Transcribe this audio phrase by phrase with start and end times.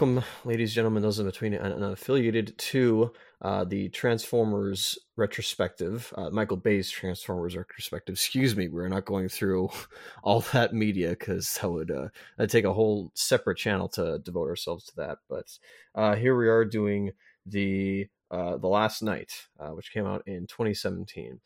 [0.00, 6.30] Welcome, ladies, and gentlemen, those in between and affiliated to uh, the Transformers retrospective, uh,
[6.30, 8.14] Michael Bay's Transformers retrospective.
[8.14, 9.68] Excuse me, we're not going through
[10.24, 14.48] all that media because that would uh, that'd take a whole separate channel to devote
[14.48, 15.18] ourselves to that.
[15.28, 15.58] But
[15.94, 17.10] uh, here we are doing
[17.44, 21.38] the uh, the Last Knight, uh, which came out in 2017.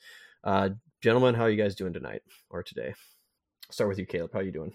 [0.45, 0.69] Uh,
[1.02, 2.95] gentlemen, how are you guys doing tonight or today?
[3.71, 4.33] start with you, Caleb.
[4.33, 4.73] How are you doing?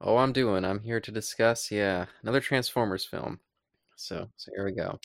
[0.00, 0.64] Oh, I'm doing.
[0.64, 3.40] I'm here to discuss, yeah, another Transformers film.
[3.96, 4.98] So, so here we go.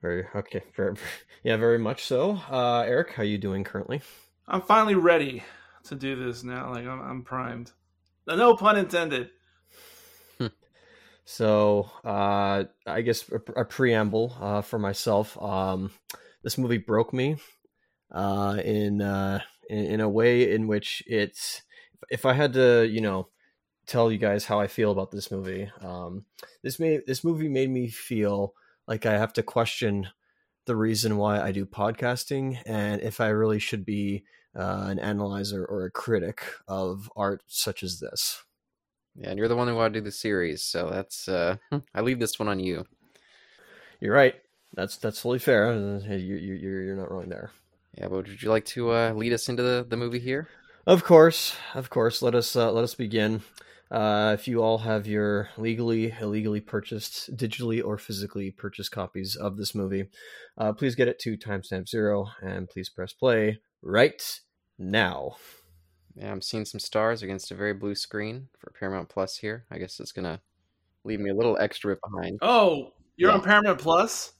[0.00, 0.62] Very okay.
[0.76, 0.94] Very,
[1.44, 2.40] yeah, very much so.
[2.50, 4.02] Uh, Eric, how are you doing currently?
[4.48, 5.44] I'm finally ready
[5.84, 6.70] to do this now.
[6.70, 7.72] Like I'm, I'm primed.
[8.26, 9.30] No pun intended.
[11.24, 15.40] so, uh, I guess a, a preamble uh, for myself.
[15.40, 15.90] Um,
[16.42, 17.36] this movie broke me
[18.10, 21.62] uh, in, uh, in in a way in which it's.
[22.10, 23.28] If I had to, you know,
[23.86, 25.70] tell you guys how I feel about this movie.
[25.80, 26.24] Um,
[26.62, 28.54] this made this movie made me feel
[28.86, 30.08] like I have to question
[30.66, 34.24] the reason why I do podcasting and if I really should be
[34.56, 38.42] uh, an analyzer or a critic of art such as this.
[39.16, 41.56] Yeah, and you're the one who wanted to do the series, so that's uh,
[41.94, 42.86] I leave this one on you.
[44.00, 44.34] You're right.
[44.74, 45.74] That's that's fully fair.
[45.74, 47.50] You, you, you're you're not wrong there.
[47.98, 50.48] Yeah, but would you like to uh, lead us into the, the movie here?
[50.86, 52.22] Of course, of course.
[52.22, 53.42] Let us uh, let us begin.
[53.92, 59.58] Uh, if you all have your legally, illegally purchased, digitally or physically purchased copies of
[59.58, 60.08] this movie,
[60.56, 64.40] uh, please get it to timestamp zero and please press play right
[64.78, 65.36] now.
[66.14, 69.66] Yeah, I'm seeing some stars against a very blue screen for Paramount Plus here.
[69.70, 70.40] I guess it's gonna
[71.04, 72.38] leave me a little extra behind.
[72.40, 73.36] Oh, you're yeah.
[73.36, 74.32] on Paramount Plus?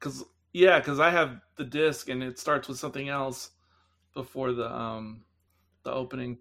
[0.00, 0.24] Cause
[0.54, 3.50] yeah, because I have the disc and it starts with something else
[4.14, 5.24] before the um
[5.82, 6.38] the opening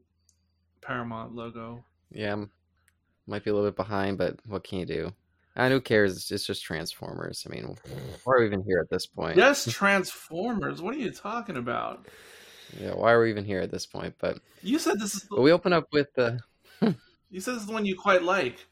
[0.80, 1.84] Paramount logo.
[2.14, 2.46] Yeah,
[3.28, 5.14] might be a little bit behind, but what can you do?
[5.56, 6.32] And who cares?
[6.32, 7.46] It's just Transformers.
[7.48, 7.78] I mean,
[8.24, 9.38] why are we even here at this point?
[9.38, 10.82] Yes, Transformers.
[10.82, 12.08] What are you talking about?
[12.80, 14.16] Yeah, why are we even here at this point?
[14.20, 15.24] But you said this is.
[15.24, 15.40] The...
[15.40, 16.40] We open up with the.
[16.82, 18.66] you said this is the one you quite like.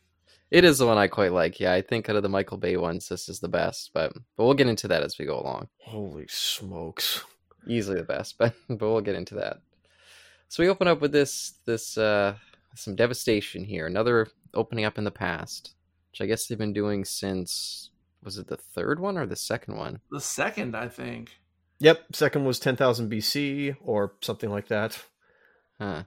[0.50, 1.60] It is the one I quite like.
[1.60, 3.92] Yeah, I think out of the Michael Bay ones, this is the best.
[3.94, 5.68] But but we'll get into that as we go along.
[5.78, 7.24] Holy smokes!
[7.68, 9.62] Easily the best, but but we'll get into that.
[10.48, 12.36] So we open up with this this uh
[12.76, 13.88] some devastation here.
[13.88, 15.76] Another opening up in the past,
[16.12, 17.90] which I guess they've been doing since
[18.24, 20.00] was it the third one or the second one?
[20.12, 21.40] The second, I think.
[21.80, 25.04] Yep, second was 10,000 BC or something like that.
[25.80, 26.04] Huh.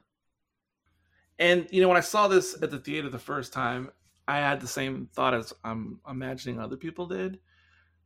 [1.38, 3.90] And you know, when I saw this at the theater the first time,
[4.28, 7.40] I had the same thought as I'm imagining other people did,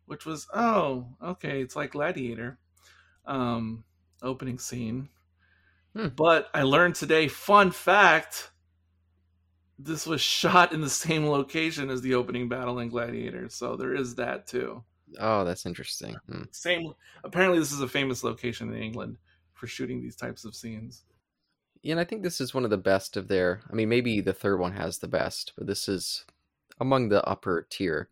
[0.06, 2.58] which was, oh, okay, it's like Gladiator,
[3.26, 3.84] um,
[4.22, 5.10] opening scene.
[5.98, 6.09] Hmm.
[6.14, 8.53] But I learned today, fun fact,
[9.81, 13.48] this was shot in the same location as the opening battle in Gladiator.
[13.48, 14.84] So there is that too.
[15.19, 16.16] Oh, that's interesting.
[16.31, 16.42] Hmm.
[16.53, 16.92] Same.
[17.25, 19.16] Apparently, this is a famous location in England
[19.54, 21.04] for shooting these types of scenes.
[21.82, 23.62] Yeah, and I think this is one of the best of their.
[23.70, 26.25] I mean, maybe the third one has the best, but this is
[26.80, 28.09] among the upper tier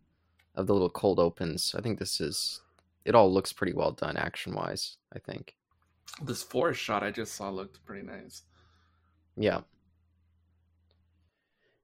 [0.55, 1.73] of the little cold opens.
[1.77, 2.61] I think this is.
[3.05, 4.97] It all looks pretty well done action wise.
[5.13, 5.56] I think.
[6.21, 8.43] This forest shot I just saw looked pretty nice.
[9.35, 9.61] Yeah.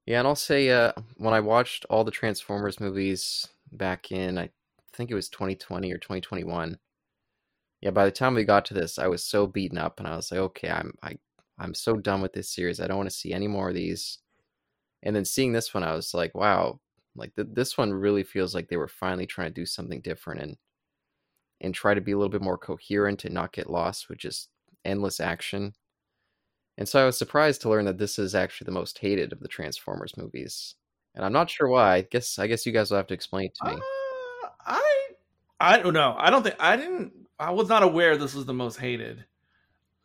[0.05, 4.49] Yeah, and I'll say uh, when I watched all the Transformers movies back in, I
[4.93, 6.77] think it was 2020 or 2021.
[7.81, 10.15] Yeah, by the time we got to this, I was so beaten up, and I
[10.15, 11.17] was like, okay, I'm I
[11.59, 12.79] I'm so done with this series.
[12.79, 14.19] I don't want to see any more of these.
[15.03, 16.79] And then seeing this one, I was like, wow,
[17.15, 20.41] like th- this one really feels like they were finally trying to do something different
[20.41, 20.57] and
[21.63, 24.49] and try to be a little bit more coherent and not get lost with just
[24.85, 25.73] endless action.
[26.77, 29.39] And so I was surprised to learn that this is actually the most hated of
[29.39, 30.75] the Transformers movies.
[31.15, 31.95] And I'm not sure why.
[31.95, 33.73] I guess I guess you guys will have to explain it to me.
[33.73, 35.07] Uh, I
[35.59, 36.15] I don't know.
[36.17, 39.23] I don't think I didn't I was not aware this was the most hated.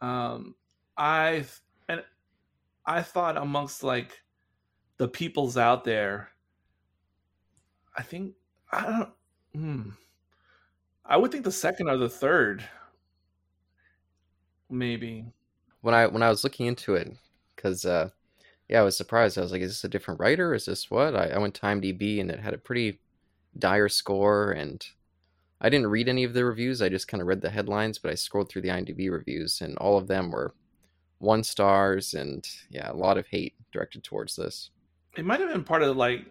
[0.00, 0.54] Um
[0.96, 1.46] I
[1.88, 2.04] and
[2.84, 4.20] I thought amongst like
[4.98, 6.28] the peoples out there
[7.96, 8.34] I think
[8.70, 9.10] I don't
[9.54, 9.90] hmm
[11.08, 12.62] I would think the second or the third,
[14.68, 15.24] maybe.
[15.80, 17.16] When I when I was looking into it,
[17.56, 18.10] because uh,
[18.68, 19.38] yeah, I was surprised.
[19.38, 20.52] I was like, "Is this a different writer?
[20.52, 23.00] Is this what?" I, I went to IMDb and it had a pretty
[23.58, 24.86] dire score, and
[25.62, 26.82] I didn't read any of the reviews.
[26.82, 29.78] I just kind of read the headlines, but I scrolled through the IMDb reviews, and
[29.78, 30.54] all of them were
[31.20, 34.70] one stars, and yeah, a lot of hate directed towards this.
[35.16, 36.26] It might have been part of like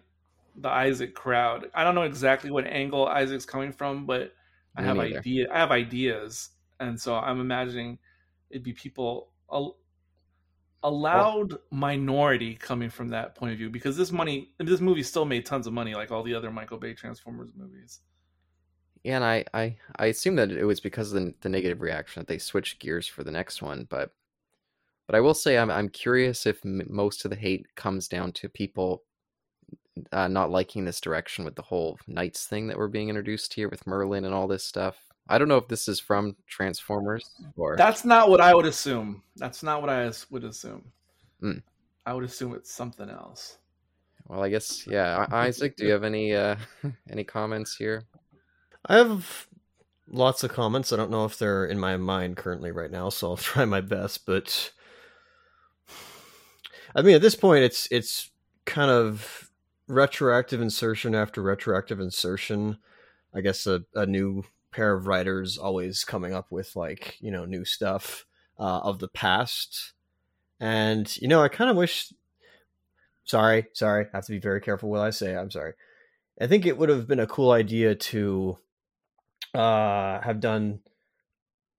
[0.54, 1.68] the Isaac crowd.
[1.74, 4.34] I don't know exactly what angle Isaac's coming from, but
[4.78, 5.46] I have idea.
[5.52, 7.98] I have ideas, and so I'm imagining
[8.50, 9.30] it'd be people
[10.84, 15.24] a loud minority coming from that point of view because this money this movie still
[15.24, 18.00] made tons of money like all the other Michael Bay Transformers movies.
[19.04, 22.20] Yeah, and I, I, I assume that it was because of the, the negative reaction
[22.20, 23.86] that they switched gears for the next one.
[23.88, 24.12] But,
[25.06, 28.32] but I will say I'm I'm curious if m- most of the hate comes down
[28.32, 29.04] to people
[30.12, 33.68] uh, not liking this direction with the whole knights thing that we're being introduced here
[33.68, 34.96] with Merlin and all this stuff.
[35.28, 39.22] I don't know if this is from Transformers or That's not what I would assume.
[39.36, 40.90] That's not what I would assume.
[41.42, 41.62] Mm.
[42.06, 43.58] I would assume it's something else.
[44.26, 45.26] well, I guess yeah.
[45.30, 46.56] Isaac, do you have any uh,
[47.10, 48.04] any comments here?
[48.86, 49.46] I have
[50.10, 50.92] lots of comments.
[50.92, 53.82] I don't know if they're in my mind currently right now, so I'll try my
[53.82, 54.24] best.
[54.24, 54.72] But
[56.94, 58.30] I mean, at this point, it's it's
[58.64, 59.47] kind of
[59.88, 62.78] retroactive insertion after retroactive insertion.
[63.34, 67.44] I guess a, a new pair of writers always coming up with like you know
[67.44, 68.26] new stuff
[68.58, 69.92] uh, of the past,
[70.60, 72.12] and you know I kind of wish.
[73.24, 74.06] Sorry, sorry.
[74.06, 75.36] I have to be very careful what I say.
[75.36, 75.74] I'm sorry.
[76.40, 78.56] I think it would have been a cool idea to
[79.54, 80.80] uh have done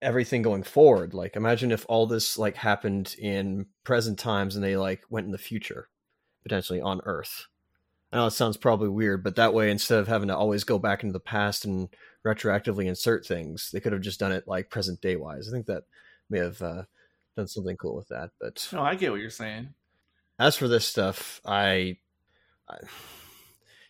[0.02, 4.76] everything going forward like imagine if all this like happened in present times and they
[4.76, 5.88] like went in the future
[6.42, 7.46] potentially on earth
[8.12, 10.78] i know it sounds probably weird but that way instead of having to always go
[10.78, 11.88] back into the past and
[12.26, 15.66] retroactively insert things they could have just done it like present day wise i think
[15.66, 15.84] that
[16.28, 16.82] may have uh,
[17.36, 19.74] done something cool with that but No, I get what you're saying.
[20.38, 21.96] as for this stuff, I,
[22.68, 22.76] I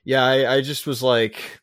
[0.04, 1.60] yeah, I, I just was like,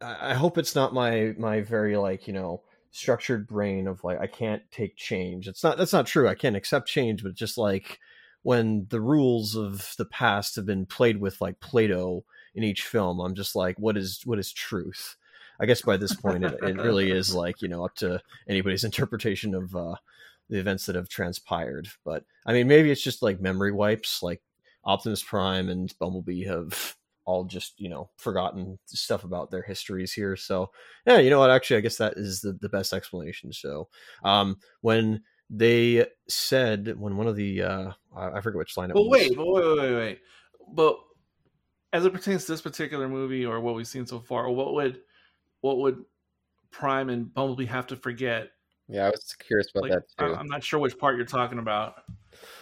[0.00, 4.18] I, I hope it's not my my very like you know structured brain of like
[4.18, 5.46] I can't take change.
[5.46, 6.26] It's not that's not true.
[6.28, 7.98] I can't accept change, but just like
[8.42, 12.24] when the rules of the past have been played with like Play-Doh
[12.54, 15.16] in each film, I'm just like, what is what is truth?
[15.60, 18.84] I guess by this point, it, it really is like you know up to anybody's
[18.84, 19.96] interpretation of uh,
[20.48, 21.88] the events that have transpired.
[22.04, 24.22] But I mean, maybe it's just like memory wipes.
[24.22, 24.40] Like
[24.84, 30.36] Optimus Prime and Bumblebee have all just you know forgotten stuff about their histories here.
[30.36, 30.70] So
[31.06, 31.50] yeah, you know what?
[31.50, 33.52] Actually, I guess that is the, the best explanation.
[33.52, 33.88] So
[34.24, 38.94] um, when they said when one of the uh, I I forget which line it
[38.94, 39.10] But was.
[39.10, 40.18] wait, but wait, wait, wait, wait.
[40.72, 40.98] But
[41.92, 45.00] as it pertains to this particular movie or what we've seen so far, what would
[45.60, 46.04] what would
[46.70, 48.50] Prime and Bumblebee have to forget?
[48.88, 50.34] Yeah, I was curious about Like, that I- too.
[50.34, 51.94] I'm not sure which part you're talking about.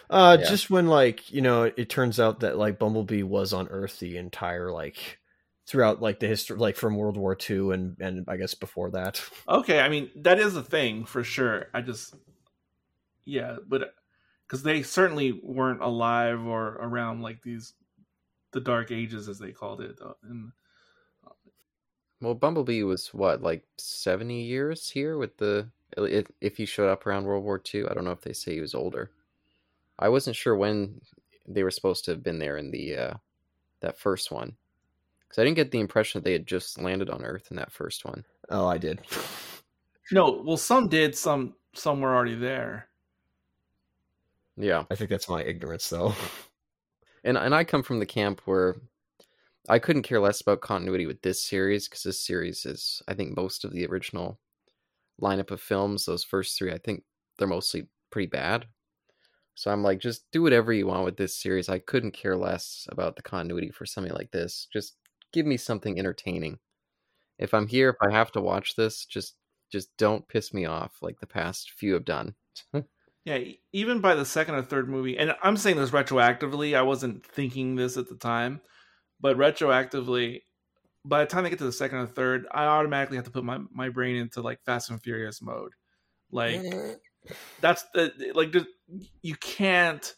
[0.08, 0.48] Uh, Yeah.
[0.48, 4.16] just when like you know, it turns out that like Bumblebee was on Earth the
[4.16, 5.18] entire like
[5.66, 9.20] throughout like the history, like from World War II and and I guess before that.
[9.48, 11.66] Okay, I mean that is a thing for sure.
[11.74, 12.14] I just,
[13.26, 13.92] yeah, but
[14.46, 17.74] because they certainly weren't alive or around like these,
[18.52, 19.98] the Dark Ages as they called it.
[20.02, 20.52] uh, And
[22.20, 27.06] Well, Bumblebee was what, like seventy years here with the if if he showed up
[27.06, 27.88] around World War II.
[27.88, 29.10] I don't know if they say he was older.
[29.98, 31.00] I wasn't sure when
[31.46, 33.14] they were supposed to have been there in the uh,
[33.80, 34.56] that first one
[35.20, 37.72] because I didn't get the impression that they had just landed on Earth in that
[37.72, 38.24] first one.
[38.48, 39.00] Oh, I did.
[40.12, 42.88] no, well, some did, some some were already there.
[44.56, 46.14] Yeah, I think that's my ignorance, though.
[47.24, 48.76] and and I come from the camp where
[49.68, 53.36] I couldn't care less about continuity with this series because this series is, I think,
[53.36, 54.40] most of the original
[55.22, 56.06] lineup of films.
[56.06, 57.04] Those first three, I think,
[57.38, 58.66] they're mostly pretty bad.
[59.54, 61.68] So I'm like, just do whatever you want with this series.
[61.68, 64.68] I couldn't care less about the continuity for something like this.
[64.72, 64.96] Just
[65.32, 66.58] give me something entertaining.
[67.38, 69.36] If I'm here, if I have to watch this, just
[69.72, 72.34] just don't piss me off like the past few have done.
[73.26, 73.40] Yeah,
[73.72, 76.76] even by the second or third movie, and I'm saying this retroactively.
[76.76, 78.60] I wasn't thinking this at the time,
[79.20, 80.42] but retroactively,
[81.04, 83.42] by the time I get to the second or third, I automatically have to put
[83.42, 85.72] my my brain into like Fast and Furious mode.
[86.30, 86.62] Like
[87.60, 88.54] that's the like
[89.22, 90.14] you can't.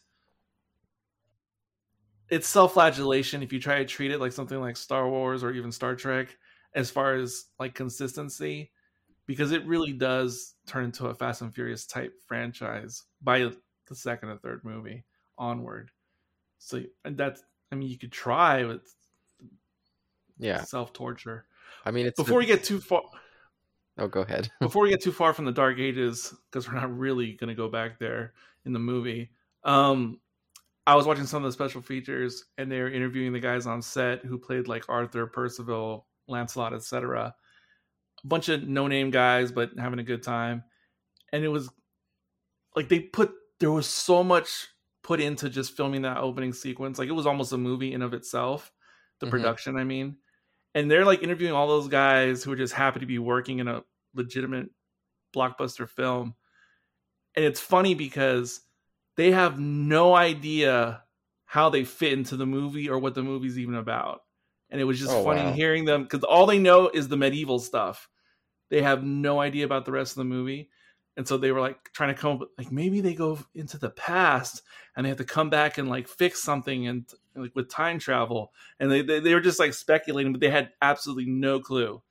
[2.29, 5.73] It's self-flagellation if you try to treat it like something like Star Wars or even
[5.73, 6.37] Star Trek,
[6.75, 8.71] as far as like consistency
[9.29, 14.31] because it really does turn into a Fast and Furious type franchise by the second
[14.31, 15.05] or third movie
[15.39, 15.93] onward.
[16.59, 18.83] So and that's I mean you could try with
[20.39, 21.47] Yeah, self torture.
[21.85, 23.03] I mean, it's Before the- we get too far
[24.01, 24.49] Oh, go ahead.
[24.61, 27.55] before we get too far from the dark ages because we're not really going to
[27.55, 28.33] go back there
[28.65, 29.31] in the movie
[29.65, 30.21] um
[30.87, 33.83] i was watching some of the special features and they were interviewing the guys on
[33.83, 37.35] set who played like arthur percival lancelot etc
[38.25, 40.65] a bunch of no name guys but having a good time
[41.33, 41.71] and it was
[42.77, 44.69] like they put there was so much
[45.03, 48.15] put into just filming that opening sequence like it was almost a movie in of
[48.15, 48.73] itself
[49.21, 49.31] the Mhm.
[49.31, 50.17] production i mean
[50.75, 53.69] and they're like interviewing all those guys who are just happy to be working in
[53.69, 53.83] a
[54.15, 54.69] legitimate
[55.35, 56.35] blockbuster film
[57.35, 58.61] and it's funny because
[59.17, 61.03] they have no idea
[61.45, 64.21] how they fit into the movie or what the movie's even about.
[64.71, 65.53] And it was just Oh, funny wow.
[65.53, 68.09] hearing them because all they know is the medieval stuff.
[68.71, 70.71] They have no idea about the rest of the movie.
[71.17, 73.79] And so they were like trying to come up with like maybe they go into
[73.79, 74.63] the past
[74.95, 78.53] and they have to come back and like fix something and like with time travel.
[78.79, 82.03] And they, they, they were just like speculating, but they had absolutely no clue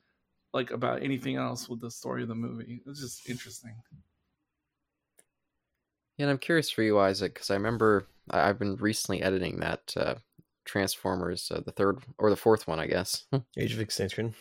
[0.53, 2.81] like about anything else with the story of the movie.
[2.85, 3.75] It was just interesting.
[6.17, 9.93] Yeah, and I'm curious for you, Isaac, because I remember I've been recently editing that
[9.95, 10.15] uh,
[10.67, 13.25] Transformers, uh, the third or the fourth one, I guess.
[13.57, 14.35] Age of Extinction.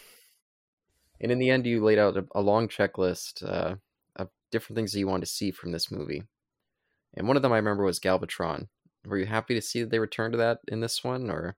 [1.20, 3.76] and in the end, you laid out a, a long checklist uh,
[4.16, 6.22] of different things that you wanted to see from this movie.
[7.14, 8.68] And one of them I remember was Galvatron.
[9.06, 11.56] Were you happy to see that they returned to that in this one, or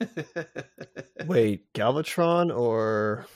[1.26, 3.26] Wait, Galvatron or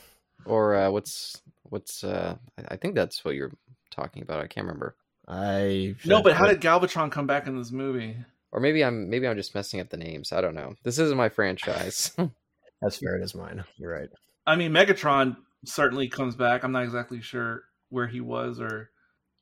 [0.44, 2.02] or uh, what's what's?
[2.04, 3.52] Uh, I- I think that's what you're
[3.90, 4.40] talking about.
[4.40, 4.96] I can't remember.
[5.26, 8.16] I no, but how did Galvatron come back in this movie?
[8.52, 10.33] Or maybe I'm maybe I'm just messing up the names.
[10.33, 10.75] I don't know.
[10.83, 12.12] This isn't my franchise.
[12.83, 13.17] that's fair?
[13.17, 13.64] It is mine.
[13.76, 14.09] You're right.
[14.47, 15.37] I mean, Megatron
[15.67, 16.62] certainly comes back.
[16.64, 18.90] I'm not exactly sure where he was or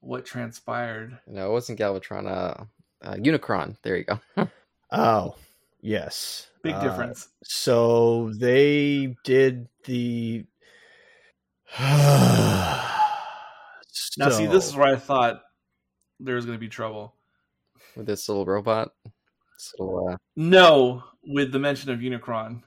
[0.01, 1.19] what transpired.
[1.27, 2.27] no, it wasn't Galvatron.
[2.31, 2.65] Uh,
[3.03, 3.77] uh, Unicron.
[3.83, 4.21] There you go.
[4.93, 5.35] Oh,
[5.81, 6.47] yes.
[6.63, 7.29] Big Uh, difference.
[7.43, 10.45] So they did the.
[14.19, 15.43] Now, see, this is where I thought
[16.21, 17.15] there was going to be trouble.
[17.97, 18.93] With this little robot.
[19.05, 20.09] This little.
[20.11, 20.17] Uh...
[20.37, 22.63] No, with the mention of Unicron.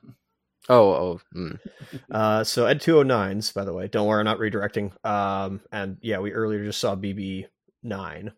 [0.67, 1.21] Oh, oh.
[1.35, 1.59] Mm.
[2.11, 4.93] Uh, so Ed 209s, by the way, don't worry, I'm not redirecting.
[5.05, 8.31] Um, and yeah, we earlier just saw BB9,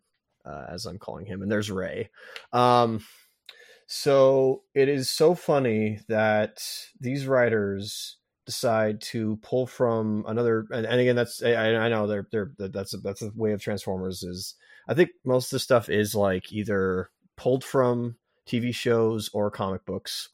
[0.45, 2.09] uh, as I'm calling him, and there's Ray.
[2.51, 3.01] Um,
[3.87, 6.63] so it is so funny that
[6.99, 12.27] these writers decide to pull from another, and, and again, that's I, I know they're
[12.31, 14.55] they're that's a, that's a way of Transformers is
[14.87, 18.15] I think most of the stuff is like either pulled from
[18.47, 20.29] TV shows or comic books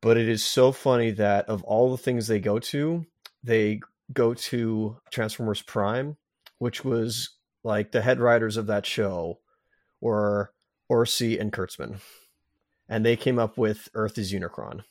[0.00, 3.04] but it is so funny that of all the things they go to,
[3.42, 3.80] they
[4.12, 6.16] go to Transformers Prime,
[6.58, 7.30] which was
[7.64, 9.40] like the head writers of that show
[10.00, 10.52] were
[10.90, 12.00] Orci and Kurtzman.
[12.88, 14.82] And they came up with Earth is Unicron.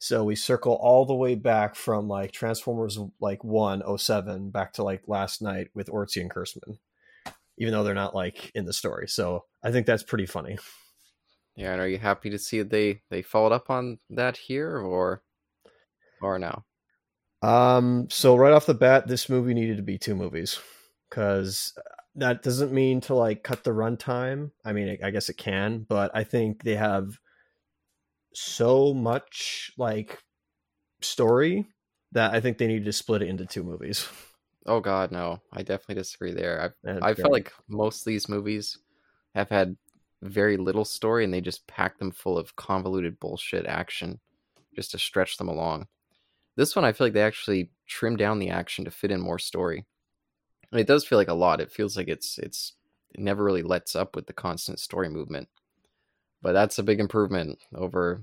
[0.00, 5.02] So we circle all the way back from like Transformers like 107 back to like
[5.06, 6.78] Last Knight with Orci and Kurtzman.
[7.58, 9.08] Even though they're not like in the story.
[9.08, 10.58] So I think that's pretty funny.
[11.56, 15.22] Yeah, and are you happy to see they they followed up on that here, or
[16.22, 16.64] or no?
[17.42, 20.60] Um, so right off the bat, this movie needed to be two movies
[21.08, 21.72] because
[22.14, 24.50] that doesn't mean to like cut the runtime.
[24.64, 27.18] I mean, I, I guess it can, but I think they have
[28.34, 30.18] so much like
[31.00, 31.66] story
[32.12, 34.08] that I think they needed to split it into two movies.
[34.68, 35.40] Oh God, no!
[35.52, 36.74] I definitely disagree there.
[36.84, 37.14] And, I I yeah.
[37.14, 38.78] felt like most of these movies
[39.34, 39.76] have had
[40.22, 44.20] very little story, and they just pack them full of convoluted bullshit action
[44.76, 45.88] just to stretch them along.
[46.56, 49.38] This one, I feel like they actually trimmed down the action to fit in more
[49.38, 49.86] story.
[50.70, 51.60] And it does feel like a lot.
[51.60, 52.74] It feels like it's it's
[53.14, 55.48] it never really lets up with the constant story movement.
[56.42, 58.22] But that's a big improvement over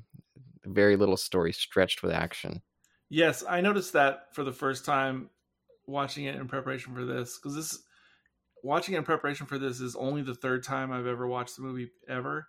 [0.63, 2.61] very little story stretched with action.
[3.09, 5.29] Yes, I noticed that for the first time
[5.87, 7.83] watching it in preparation for this because this
[8.63, 11.61] watching it in preparation for this is only the third time I've ever watched the
[11.61, 12.47] movie ever,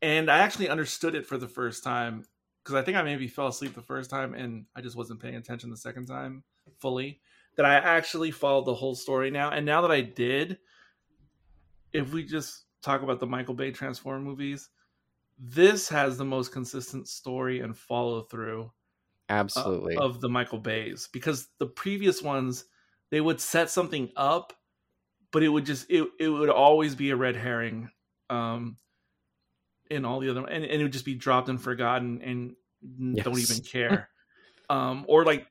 [0.00, 2.24] and I actually understood it for the first time
[2.62, 5.36] because I think I maybe fell asleep the first time and I just wasn't paying
[5.36, 6.44] attention the second time
[6.78, 7.20] fully.
[7.56, 10.58] That I actually followed the whole story now, and now that I did,
[11.92, 14.70] if we just talk about the Michael Bay Transform movies,
[15.38, 18.72] this has the most consistent story and follow through
[19.28, 19.96] Absolutely.
[19.96, 22.64] of the Michael Bays because the previous ones
[23.10, 24.52] they would set something up,
[25.32, 27.90] but it would just it, it would always be a red herring,
[28.30, 28.76] um,
[29.90, 32.54] in all the other and, and it would just be dropped and forgotten and
[33.00, 34.08] n- don't even care,
[34.70, 35.46] um, or like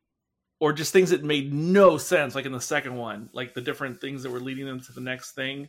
[0.59, 3.99] or just things that made no sense like in the second one like the different
[3.99, 5.67] things that were leading them to the next thing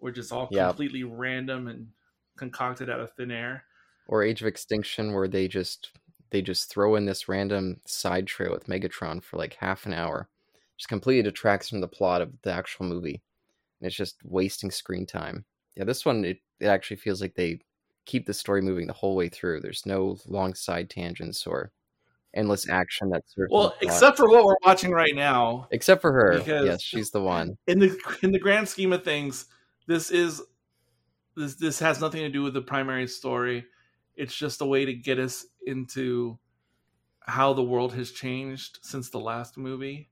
[0.00, 0.66] were just all Yeah.
[0.68, 1.88] completely random and
[2.36, 3.64] concocted out of thin air.
[4.08, 5.90] or Age of Extinction, where they just
[6.30, 10.28] they just throw in this random side trail with Megatron for like half an hour,
[10.76, 13.22] just completely detracts from the plot of the actual movie,
[13.80, 15.44] and it's just wasting screen time.
[15.76, 17.60] Yeah, this one it, it actually feels like they
[18.06, 19.60] keep the story moving the whole way through.
[19.60, 21.72] There's no long side tangents or
[22.34, 26.38] endless action that's Well, except for what we're watching right now, except for her.
[26.38, 27.56] because- yes, she's the one.
[27.66, 29.46] in the in the grand scheme of things,
[29.86, 30.42] this is
[31.36, 33.64] this this has nothing to do with the primary story.
[34.16, 36.38] It's just a way to get us into
[37.20, 40.08] how the world has changed since the last movie.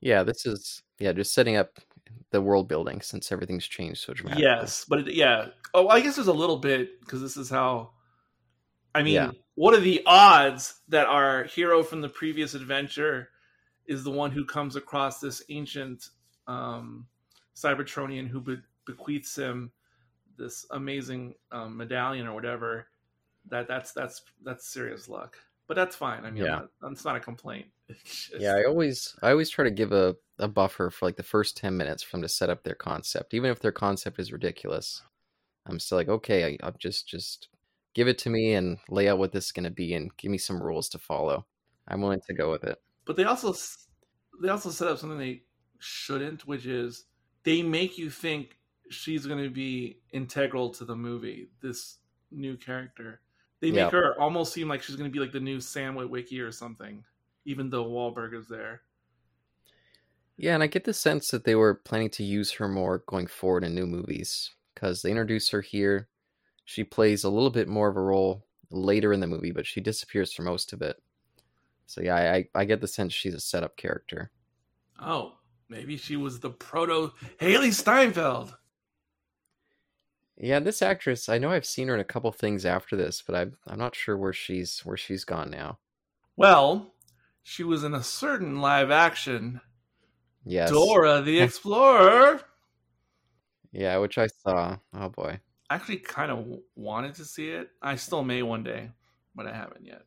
[0.00, 1.78] Yeah, this is yeah, just setting up
[2.30, 4.44] the world building since everything's changed so dramatically.
[4.44, 5.46] Yes, but it, yeah.
[5.74, 7.92] Oh, I guess there's a little bit because this is how.
[8.94, 9.30] I mean, Yeah.
[9.54, 13.28] what are the odds that our hero from the previous adventure
[13.86, 16.08] is the one who comes across this ancient
[16.48, 17.06] um,
[17.54, 19.70] Cybertronian who be- bequeaths him
[20.36, 22.86] this amazing um, medallion or whatever?
[23.48, 26.24] That that's that's that's serious luck, but that's fine.
[26.24, 26.62] I mean, Yeah.
[26.82, 27.66] That's not a complaint.
[27.88, 31.22] Just- Yeah, I always I always try to give a, a buffer for like the
[31.22, 33.34] first ten minutes for them to set up their concept.
[33.34, 35.02] Even if their concept is ridiculous.
[35.66, 37.48] I'm still like, okay, I, I'm just just
[37.94, 40.38] give it to me and lay out what this is gonna be and give me
[40.38, 41.46] some rules to follow.
[41.88, 42.78] I'm willing to go with it.
[43.04, 43.54] but they also
[44.42, 45.42] they also set up something they
[45.78, 47.04] shouldn't which is
[47.42, 48.56] they make you think
[48.90, 51.98] she's going to be integral to the movie this
[52.30, 53.20] new character
[53.60, 53.90] they make Yeah.
[53.90, 57.04] her almost seem like she's going to be like the new sam witwicky or something
[57.44, 58.82] even though Wahlberg is there
[60.36, 63.26] Yeah, and I get the sense that they were planning to use her more going
[63.26, 66.08] forward in new movies because they introduce her here.
[66.64, 69.80] She plays a little bit more of a role later in the movie, but she
[69.80, 70.96] disappears for most of it.
[71.86, 74.30] So yeah, I, I get the sense she's a setup character.
[75.00, 75.34] oh
[75.68, 78.54] maybe she was the proto hailee steinfeld
[80.42, 83.34] Yeah, this actress, I know I've seen her in a couple things after this, but
[83.36, 85.78] I'm I'm not sure where she's where she's gone now.
[86.36, 86.94] well
[87.42, 89.60] she was in a certain live action
[90.44, 90.70] Yes.
[90.70, 92.40] dora the explorer
[93.72, 94.78] Yeah, which I saw.
[94.94, 95.40] Oh boy.
[95.68, 97.70] I actually kind of wanted to see it.
[97.80, 98.90] I still may one day,
[99.34, 100.02] but I haven't yet.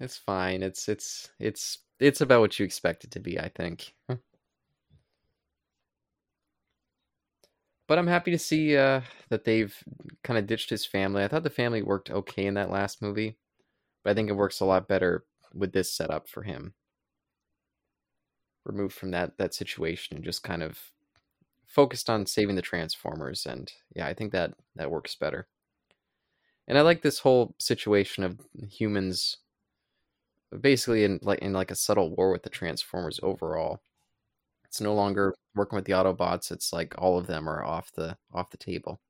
[0.00, 0.62] It's fine.
[0.62, 3.94] It's it's it's it's about what you expect it to be, I think.
[7.90, 9.00] but I'm happy to see uh,
[9.30, 9.76] that they've
[10.22, 11.24] kind of ditched his family.
[11.24, 13.36] I thought the family worked okay in that last movie,
[14.04, 16.74] but I think it works a lot better with this setup for him.
[18.64, 20.78] Removed from that that situation and just kind of
[21.66, 25.48] focused on saving the Transformers, and yeah, I think that that works better.
[26.68, 28.38] And I like this whole situation of
[28.70, 29.38] humans
[30.60, 33.80] basically in like in like a subtle war with the Transformers overall.
[34.70, 36.50] It's no longer working with the Autobots.
[36.52, 39.02] It's like all of them are off the off the table.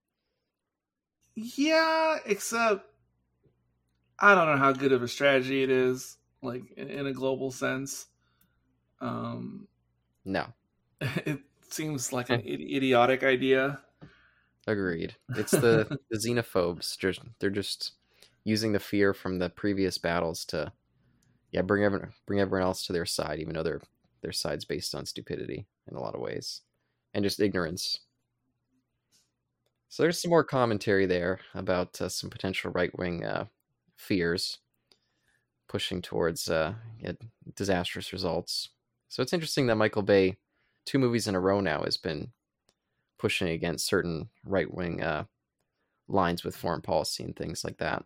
[1.34, 2.86] Yeah, except
[4.18, 8.06] I don't know how good of a strategy it is, like in, a global sense.
[9.00, 9.68] Um,
[10.24, 10.54] No,
[11.00, 13.80] it seems like an idi- idiotic idea.
[14.66, 15.16] agreed.
[15.34, 16.96] It's the the xenophobes.
[16.98, 17.92] Just they're just
[18.44, 20.72] using the fear from the previous battles to
[21.52, 23.82] yeah bring everyone bring everyone else to their side, even though their
[24.22, 26.62] their side's based on stupidity in a lot of ways
[27.14, 28.00] and just ignorance.
[29.88, 33.46] So there's some more commentary there about uh, some potential right wing uh,
[33.96, 34.58] fears
[35.68, 36.74] pushing towards uh,
[37.56, 38.70] disastrous results.
[39.08, 40.36] So it's interesting that Michael Bay,
[40.84, 42.32] two movies in a row now, has been
[43.18, 45.24] pushing against certain right wing uh,
[46.08, 48.04] lines with foreign policy and things like that.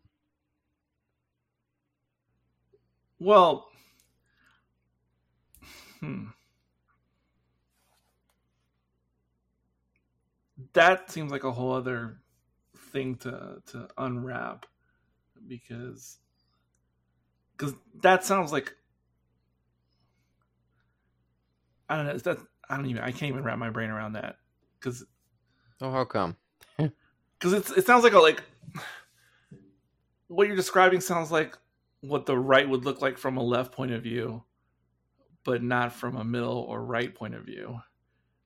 [3.19, 3.69] Well,
[6.05, 6.25] hmm.
[10.73, 12.19] That seems like a whole other
[12.93, 14.67] thing to to unwrap
[15.47, 16.19] because
[17.57, 18.75] because that sounds like
[21.89, 22.19] I don't know.
[22.19, 22.39] That
[22.69, 24.37] I don't even I can't even wrap my brain around that
[24.79, 25.05] because
[25.81, 26.37] Oh, how come?
[26.79, 28.43] because it's it sounds like a like
[30.29, 31.57] what you're describing sounds like
[32.01, 34.43] what the right would look like from a left point of view,
[35.45, 37.81] but not from a middle or right point of view.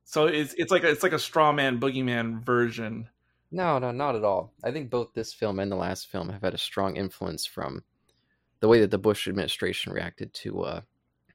[0.04, 3.08] So it's it's like a, it's like a straw man boogeyman version.
[3.50, 4.52] No, no, not at all.
[4.62, 7.82] I think both this film and the last film have had a strong influence from
[8.60, 10.80] the way that the Bush administration reacted to uh,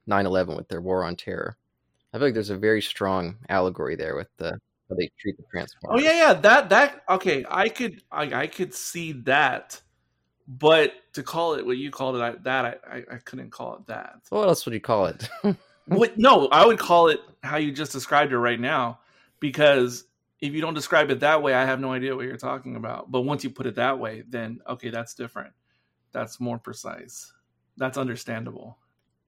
[0.08, 1.58] 9/11 with their war on terror.
[2.14, 5.68] I feel like there's a very strong allegory there with the how they treat the
[5.90, 6.34] Oh yeah, yeah.
[6.34, 7.46] That that okay.
[7.50, 9.82] I could I, I could see that,
[10.48, 13.76] but to call it what you called it, I, that I, I I couldn't call
[13.76, 14.16] it that.
[14.24, 15.30] So what else would you call it?
[15.86, 19.00] What, no, I would call it how you just described it right now,
[19.40, 20.06] because
[20.40, 23.12] if you don't describe it that way, I have no idea what you're talking about.
[23.12, 25.54] But once you put it that way, then okay, that's different.
[26.12, 27.34] That's more precise.
[27.78, 28.78] That's understandable.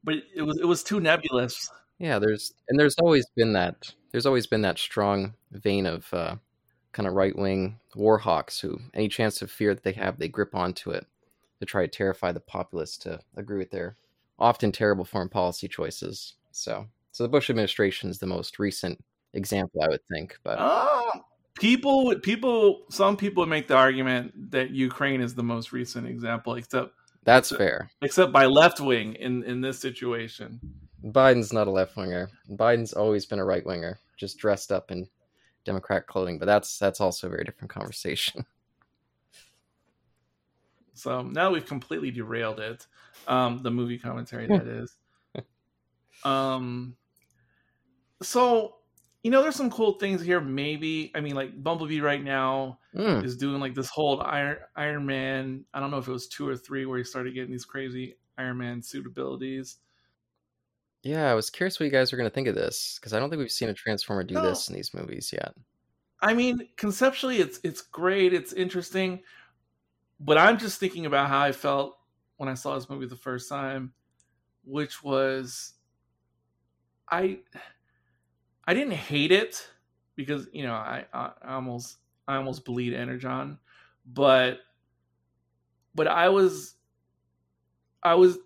[0.03, 1.69] But it was it was too nebulous.
[1.99, 6.35] Yeah, there's and there's always been that there's always been that strong vein of uh,
[6.95, 10.29] kind of right wing war hawks who any chance of fear that they have they
[10.29, 11.05] grip onto it
[11.59, 13.97] to try to terrify the populace to agree with their
[14.39, 16.35] often terrible foreign policy choices.
[16.51, 19.03] So so the Bush administration is the most recent
[19.33, 21.11] example I would think, but Oh,
[21.59, 26.07] people would people some people would make the argument that Ukraine is the most recent
[26.07, 27.89] example, except that's fair.
[28.01, 30.61] except by left wing in in this situation.
[31.03, 32.29] Biden's not a left winger.
[32.51, 33.99] Biden's always been a right winger.
[34.17, 35.07] just dressed up in
[35.65, 36.39] Democrat clothing.
[36.39, 38.45] But that's that's also a very different conversation.
[40.97, 42.87] So now we've completely derailed it.
[43.27, 44.95] Um, the movie commentary that is.
[46.23, 46.95] Um,
[48.21, 48.77] so
[49.23, 50.39] you know, there's some cool things here.
[50.39, 55.05] Maybe I mean, like Bumblebee right now Mm, is doing like this whole Iron Iron
[55.05, 55.65] Man.
[55.73, 58.15] I don't know if it was two or three where he started getting these crazy
[58.37, 59.77] Iron Man suit abilities.
[61.05, 63.19] Yeah, I was curious what you guys were going to think of this because I
[63.19, 64.41] don't think we've seen a Transformer do No.
[64.41, 65.53] this in these movies yet.
[66.21, 69.23] I mean, conceptually, it's it's great, it's interesting,
[70.19, 71.97] but I'm just thinking about how I felt
[72.37, 73.93] when I saw this movie the first time,
[74.65, 75.73] which was
[77.09, 77.39] I
[78.65, 79.69] I didn't hate it
[80.15, 83.59] because you know I, I I almost I almost bleed Energon,
[84.05, 84.59] but
[85.93, 86.75] but I was
[88.03, 88.37] I was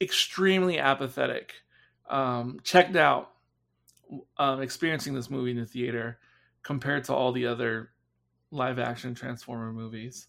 [0.00, 1.54] extremely apathetic,
[2.08, 3.32] um, checked out,
[4.38, 6.18] um, experiencing this movie in the theater
[6.62, 7.90] compared to all the other
[8.50, 10.28] live action Transformer movies.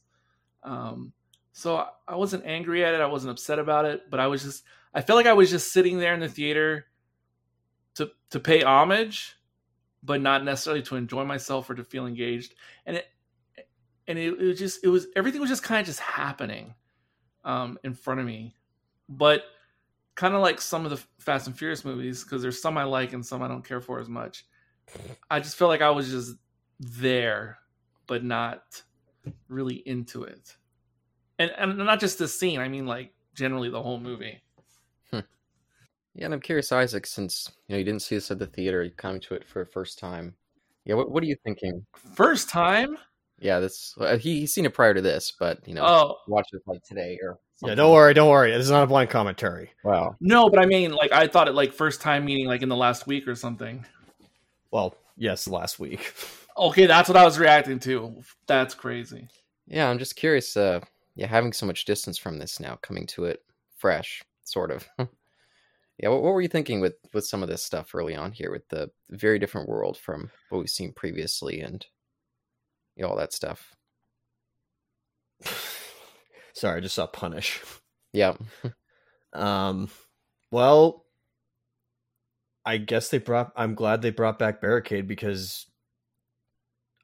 [0.63, 1.13] Um,
[1.53, 3.01] so I- I wasn't angry at it.
[3.01, 5.71] I wasn't upset about it, but I was just I felt like I was just
[5.71, 6.87] sitting there in the theater
[7.95, 9.35] to to pay homage,
[10.03, 12.53] but not necessarily to enjoy myself or to feel engaged.
[12.85, 13.07] And it
[14.07, 16.75] and it, it was just it was everything was just kind of just happening
[17.43, 18.55] um, in front of me,
[19.09, 19.43] but
[20.15, 23.13] kind of like some of the Fast and Furious movies because there's some I like
[23.13, 24.45] and some I don't care for as much.
[25.29, 26.35] I just felt like I was just
[26.79, 27.59] there,
[28.07, 28.81] but not
[29.47, 30.55] really into it.
[31.39, 32.59] And and not just this scene.
[32.59, 34.41] I mean, like generally the whole movie.
[36.17, 38.83] Yeah, and I'm curious, Isaac, since you know you didn't see this at the theater,
[38.83, 40.33] you come to it for the first time.
[40.83, 41.85] Yeah, what what are you thinking?
[41.93, 42.97] First time.
[43.37, 46.47] Yeah, this uh, he he's seen it prior to this, but you know, Oh watch
[46.53, 48.51] it like today or Yeah, don't worry, don't worry.
[48.51, 49.71] This is not a blind commentary.
[49.83, 50.15] Wow.
[50.19, 52.75] no, but I mean, like I thought it like first time meaning like in the
[52.75, 53.83] last week or something.
[54.69, 56.13] Well, yes, last week.
[56.57, 58.19] Okay, that's what I was reacting to.
[58.47, 59.27] That's crazy.
[59.67, 60.57] Yeah, I'm just curious.
[60.57, 60.79] Uh,
[61.15, 63.43] yeah, having so much distance from this now, coming to it
[63.77, 64.87] fresh, sort of.
[65.99, 68.49] yeah, what, what were you thinking with with some of this stuff early on here,
[68.49, 71.85] with the very different world from what we've seen previously, and
[72.95, 73.75] you know, all that stuff?
[76.57, 77.61] Sorry, I just saw Punish.
[78.13, 78.33] Yeah,
[79.33, 79.89] Um,
[80.51, 81.05] well,
[82.65, 83.51] I guess they brought.
[83.55, 85.67] I'm glad they brought back Barricade because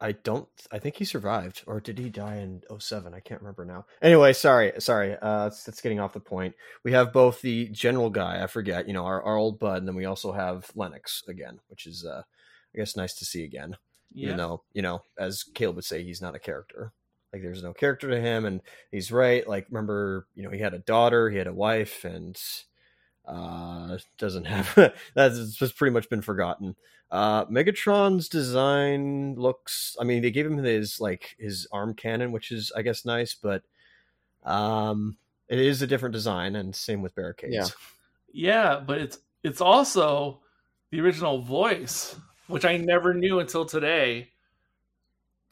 [0.02, 0.48] I don't.
[0.72, 3.14] I think he survived, or did he die in 07?
[3.14, 3.86] I can't remember now.
[4.02, 5.16] Anyway, sorry, sorry.
[5.22, 6.56] Uh, that's, that's getting off the point.
[6.84, 8.44] We have both the general guy.
[8.44, 8.88] I forget.
[8.88, 12.06] You know, our, our old bud, and then we also have Lennox again, which is,
[12.06, 12.24] uh,
[12.74, 13.78] I guess, nice to see again.
[14.12, 14.26] Yeah.
[14.26, 16.94] Even though, you know, as Caleb would say, he's not a character.
[17.34, 19.48] Like there's no character to him, and he's right.
[19.48, 22.40] Like remember, you know, he had a daughter, he had a wife, and
[23.26, 26.76] uh doesn't have that's just pretty much been forgotten.
[27.10, 32.52] Uh Megatron's design looks I mean they gave him his like his arm cannon, which
[32.52, 33.64] is I guess nice, but
[34.44, 35.18] um
[35.50, 37.54] it is a different design and same with barricades.
[37.54, 37.68] Yeah.
[38.34, 40.42] Yeah, but it's it's also
[40.92, 42.16] the original voice,
[42.48, 44.33] which I never knew until today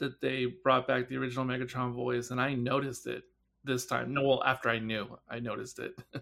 [0.02, 3.24] that they brought back the original Megatron voice, and I noticed it
[3.64, 4.14] this time.
[4.14, 5.98] No, well, after I knew, I noticed it.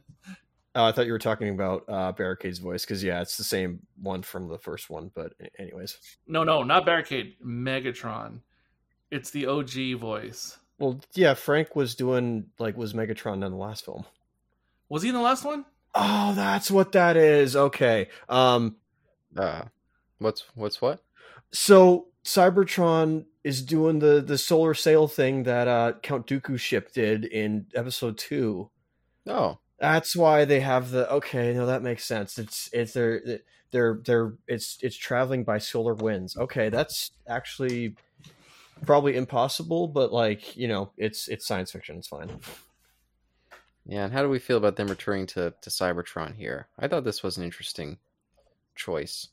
[0.75, 3.79] Oh, I thought you were talking about uh Barricade's voice because yeah, it's the same
[3.99, 5.09] one from the first one.
[5.15, 8.41] But anyways, no, no, not Barricade, Megatron.
[9.09, 10.59] It's the OG voice.
[10.77, 14.05] well, yeah, Frank was doing like was Megatron in the last film.
[14.89, 15.65] Was he in the last one?
[15.95, 17.55] Oh, that's what that is.
[17.55, 18.09] Okay.
[18.29, 18.75] Um,
[19.35, 19.63] uh,
[20.19, 21.01] what's what's what?
[21.51, 27.25] so Cybertron is doing the the solar sail thing that uh Count Dooku ship did
[27.25, 28.69] in episode two.
[29.27, 31.53] Oh, That's why they have the okay.
[31.53, 32.37] No, that makes sense.
[32.37, 33.39] It's it's they're
[33.71, 36.35] they're they're it's it's traveling by solar winds.
[36.37, 37.95] Okay, that's actually
[38.85, 41.97] probably impossible, but like you know, it's it's science fiction.
[41.97, 42.29] It's fine.
[43.85, 44.03] yeah.
[44.03, 46.67] And how do we feel about them returning to to Cybertron here?
[46.77, 47.97] I thought this was an interesting
[48.75, 49.29] choice.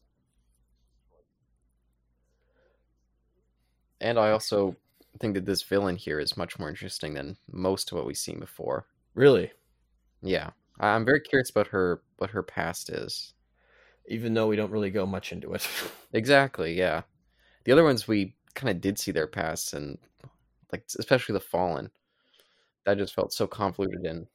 [4.01, 4.77] And I also
[5.21, 8.39] think that this villain here is much more interesting than most of what we've seen
[8.41, 8.87] before.
[9.15, 9.53] Really,
[10.23, 13.33] Yeah, I'm very curious about her what her past is.
[14.09, 15.67] even though we don't really go much into it.
[16.13, 17.03] Exactly, yeah.
[17.65, 19.99] The other ones we kind of did see their past, and
[20.73, 21.91] like especially the Fallen,
[22.85, 24.29] that just felt so convoluted and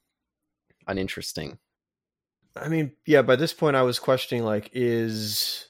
[0.88, 1.58] uninteresting.
[2.56, 5.68] I mean, yeah, by this point I was questioning like is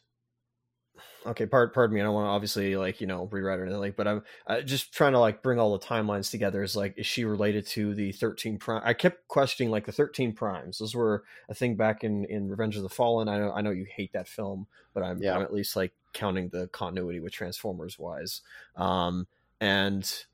[1.26, 2.02] okay, pardon, pardon me.
[2.02, 4.62] I don't want to obviously like you know rewrite or anything, like, but I'm uh,
[4.62, 6.64] just trying to like bring all the timelines together.
[6.64, 8.82] Is like, is she related to the thirteen prime?
[8.84, 10.80] I kept questioning like the thirteen primes.
[10.80, 13.28] Those were a thing back in in Revenge of the Fallen.
[13.28, 15.36] I know I know you hate that film, but I'm, Yeah.
[15.36, 18.42] I'm at least like counting the continuity with Transformers wise.
[18.76, 19.28] Um,
[19.60, 20.26] and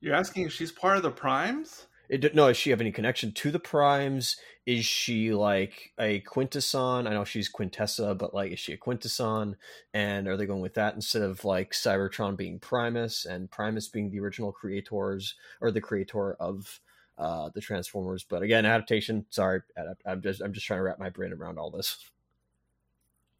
[0.00, 1.86] You're asking if she's part of the primes?
[2.12, 4.36] It, no, does she have any connection to the primes?
[4.66, 7.06] Is she like a quintesson?
[7.06, 9.56] I know she's Quintessa, but like, is she a quintesson?
[9.94, 14.10] And are they going with that instead of like Cybertron being Primus and Primus being
[14.10, 16.80] the original creators or the creator of
[17.16, 18.26] uh, the Transformers?
[18.28, 19.24] But again, adaptation.
[19.30, 19.62] Sorry,
[20.04, 21.96] I'm just I'm just trying to wrap my brain around all this.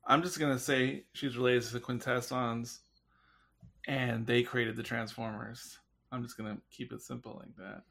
[0.07, 2.81] I'm just gonna say she's related to the Quintessons,
[3.87, 5.79] and they created the Transformers.
[6.11, 7.83] I'm just gonna keep it simple like that.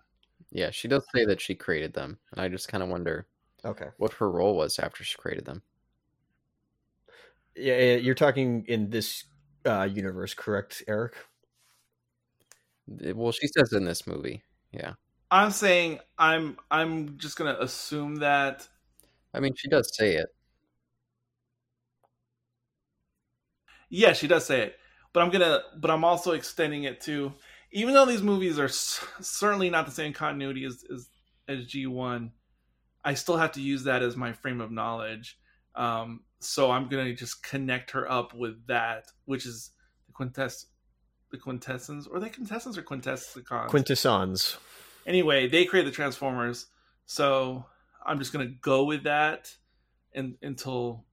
[0.51, 3.27] Yeah, she does say that she created them, and I just kind of wonder
[3.63, 3.89] Okay.
[3.97, 5.63] what her role was after she created them.
[7.55, 9.25] Yeah, yeah, you're talking in this
[9.65, 11.15] uh, universe, correct, Eric?
[12.87, 14.43] Well, she says in this movie.
[14.71, 14.93] Yeah,
[15.29, 18.67] I'm saying I'm I'm just gonna assume that
[19.33, 20.29] I mean she does say it.
[23.89, 24.75] yeah she does say it,
[25.13, 27.33] but I'm gonna but I'm also extending it to
[27.71, 31.09] even though these movies are s- certainly not the same continuity as as,
[31.47, 32.31] as G1,
[33.03, 35.37] I still have to use that as my frame of knowledge.
[35.75, 39.71] Um, so I'm gonna just connect her up with that, which is
[40.07, 40.67] the quintess
[41.31, 43.69] the quintessence or the quintessence or quintessicons.
[43.69, 44.57] Quintessons.
[45.05, 46.65] anyway, they create the Transformers,
[47.05, 47.65] so
[48.05, 49.49] I'm just gonna go with that,
[50.13, 51.05] and until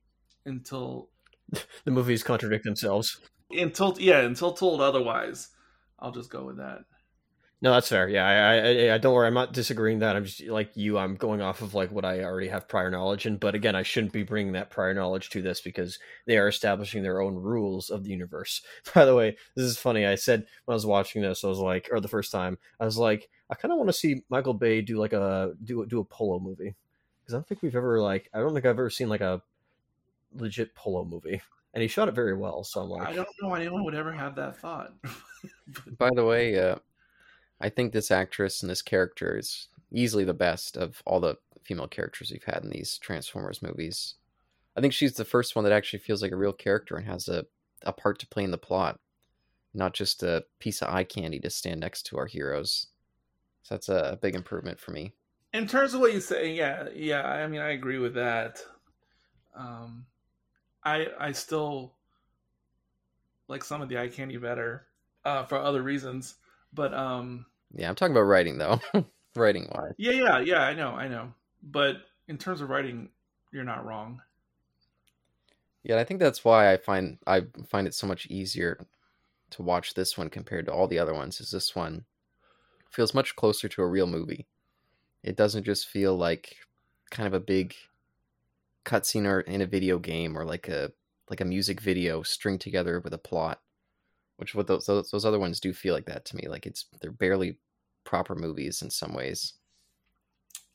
[0.44, 1.10] until
[1.84, 3.20] The movies contradict themselves.
[3.50, 5.48] until yeah until told otherwise,
[5.98, 6.84] I'll just go with that.
[7.60, 8.08] No, that's fair.
[8.08, 9.26] Yeah, I, I, I don't worry.
[9.26, 10.14] I'm not disagreeing that.
[10.14, 10.96] I'm just like you.
[10.96, 13.36] I'm going off of like what I already have prior knowledge in.
[13.36, 17.02] But again, I shouldn't be bringing that prior knowledge to this because they are establishing
[17.02, 18.62] their own rules of the universe.
[18.94, 20.06] By the way, this is funny.
[20.06, 22.84] I said when I was watching this, I was like, or the first time, I
[22.84, 25.98] was like, I kind of want to see Michael Bay do like a do do
[25.98, 26.76] a polo movie
[27.20, 29.42] because I don't think we've ever like I don't think I've ever seen like a
[30.32, 31.42] legit polo movie,
[31.78, 32.64] and he shot it very well.
[32.64, 34.94] So I'm like, I don't know anyone would ever have that thought.
[35.96, 36.74] By the way, uh,
[37.60, 41.86] I think this actress and this character is easily the best of all the female
[41.86, 44.16] characters we've had in these Transformers movies.
[44.76, 47.28] I think she's the first one that actually feels like a real character and has
[47.28, 47.46] a,
[47.84, 48.98] a part to play in the plot,
[49.72, 52.88] not just a piece of eye candy to stand next to our heroes.
[53.62, 55.12] So that's a, a big improvement for me.
[55.54, 58.58] In terms of what you say, yeah, yeah, I mean, I agree with that.
[59.56, 60.06] Um,
[60.84, 61.94] I I still
[63.48, 64.86] like some of the eye candy better
[65.24, 66.36] uh, for other reasons,
[66.72, 68.80] but um, Yeah, I'm talking about writing though,
[69.36, 69.94] writing wise.
[69.96, 71.32] yeah, yeah, yeah, I know, I know.
[71.62, 71.96] But
[72.28, 73.10] in terms of writing,
[73.52, 74.20] you're not wrong.
[75.82, 78.86] Yeah, I think that's why I find I find it so much easier
[79.50, 81.40] to watch this one compared to all the other ones.
[81.40, 82.04] Is this one
[82.90, 84.46] feels much closer to a real movie.
[85.24, 86.56] It doesn't just feel like
[87.10, 87.74] kind of a big
[88.84, 90.92] cutscene or in a video game or like a
[91.30, 93.60] like a music video string together with a plot.
[94.36, 96.48] Which what those those, those other ones do feel like that to me.
[96.48, 97.58] Like it's they're barely
[98.04, 99.54] proper movies in some ways.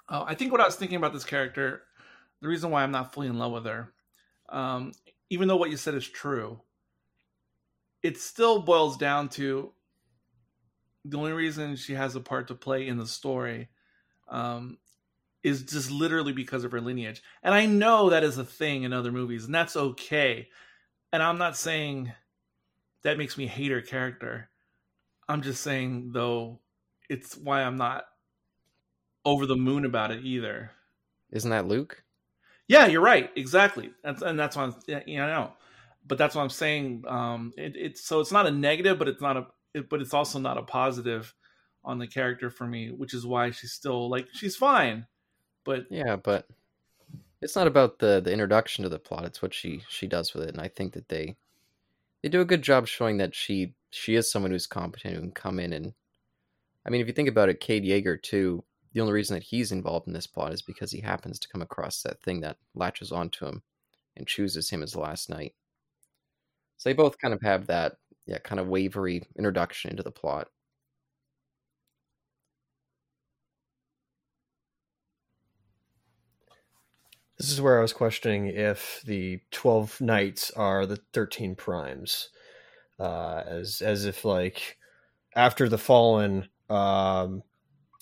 [0.10, 1.84] Uh, I think what I was thinking about this character,
[2.42, 3.94] the reason why I'm not fully in love with her,
[4.50, 4.92] um,
[5.30, 6.60] even though what you said is true,
[8.04, 9.72] it still boils down to
[11.06, 13.70] the only reason she has a part to play in the story
[14.28, 14.78] um,
[15.44, 17.22] is just literally because of her lineage.
[17.44, 20.48] And I know that is a thing in other movies, and that's okay.
[21.12, 22.12] And I'm not saying
[23.04, 24.50] that makes me hate her character.
[25.28, 26.60] I'm just saying, though,
[27.10, 28.06] it's why I'm not
[29.26, 30.72] over the moon about it either.
[31.32, 32.04] Isn't that Luke?
[32.68, 33.30] Yeah, you're right.
[33.36, 33.92] Exactly.
[34.04, 34.76] That's and that's why I'm,
[35.06, 35.52] you know.
[36.06, 37.04] But that's what I'm saying.
[37.08, 40.14] Um, it, it's so it's not a negative, but it's not a, it, but it's
[40.14, 41.34] also not a positive
[41.84, 45.06] on the character for me, which is why she's still like she's fine.
[45.66, 46.48] But Yeah, but
[47.42, 49.26] it's not about the the introduction to the plot.
[49.26, 51.38] It's what she she does with it, and I think that they
[52.24, 55.32] they do a good job showing that she she is someone who's competent who can
[55.32, 55.94] come in and.
[56.86, 58.64] I mean, if you think about it, Cade Yeager too.
[58.94, 61.62] The only reason that he's involved in this plot is because he happens to come
[61.62, 63.64] across that thing that latches onto him
[64.18, 65.56] and chooses him as last knight.
[66.78, 67.98] So they both kind of have that,
[68.28, 70.50] yeah, kind of wavery introduction into the plot.
[77.44, 82.30] This is where I was questioning if the twelve knights are the thirteen primes,
[83.02, 84.78] uh, as as if like
[85.36, 87.44] after the fallen, um,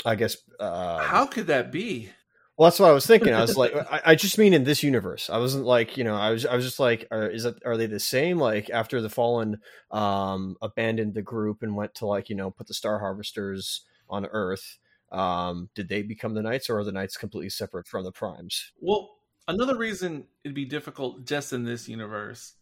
[0.06, 0.38] I guess.
[0.60, 2.12] Uh, how could that be?
[2.56, 3.34] Well, that's what I was thinking.
[3.34, 5.28] I was like, I, I, just mean in this universe.
[5.32, 7.78] I wasn't like, you know, I was, I was just like, are, is it, are
[7.78, 8.38] they the same?
[8.38, 9.58] Like after the Fallen
[9.90, 14.28] um, abandoned the group and went to like, you know, put the Star Harvesters on
[14.28, 14.78] Earth,
[15.12, 18.72] um, did they become the Knights, or are the Knights completely separate from the Primes?
[18.80, 19.10] Well,
[19.48, 22.54] another reason it'd be difficult just in this universe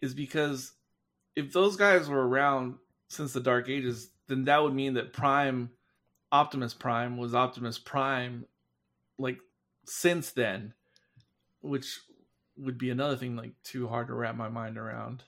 [0.00, 0.72] is because
[1.36, 2.76] if those guys were around
[3.08, 5.70] since the Dark Ages, then that would mean that Prime,
[6.30, 8.44] Optimus Prime, was Optimus Prime,
[9.18, 9.38] like
[9.86, 10.74] since then,
[11.60, 12.00] which
[12.56, 15.24] would be another thing like too hard to wrap my mind around.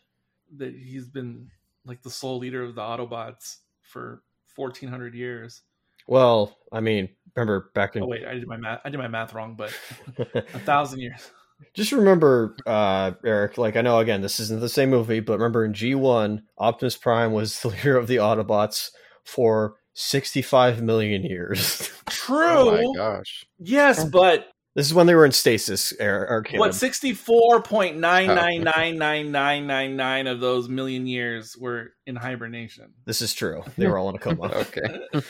[0.57, 1.51] That he's been
[1.85, 5.63] like the sole leader of the Autobots for fourteen hundred years.
[6.11, 8.03] Well, I mean, remember back in.
[8.03, 8.81] Oh wait, I did my math.
[8.85, 9.73] I did my math wrong, but
[10.35, 11.31] a thousand years.
[11.73, 13.59] Just remember, uh, Eric.
[13.59, 16.97] Like I know, again, this isn't the same movie, but remember in G one, Optimus
[16.97, 18.91] Prime was the leader of the Autobots
[19.25, 21.93] for sixty-five million years.
[22.11, 22.45] True.
[22.45, 23.47] Oh my gosh.
[23.61, 25.93] Yes, but this is when they were in stasis.
[26.01, 26.51] Eric.
[26.55, 31.93] What sixty-four point nine nine nine nine nine nine nine of those million years were
[32.05, 32.95] in hibernation.
[33.05, 33.63] This is true.
[33.79, 34.47] They were all in a coma.
[34.47, 35.23] okay.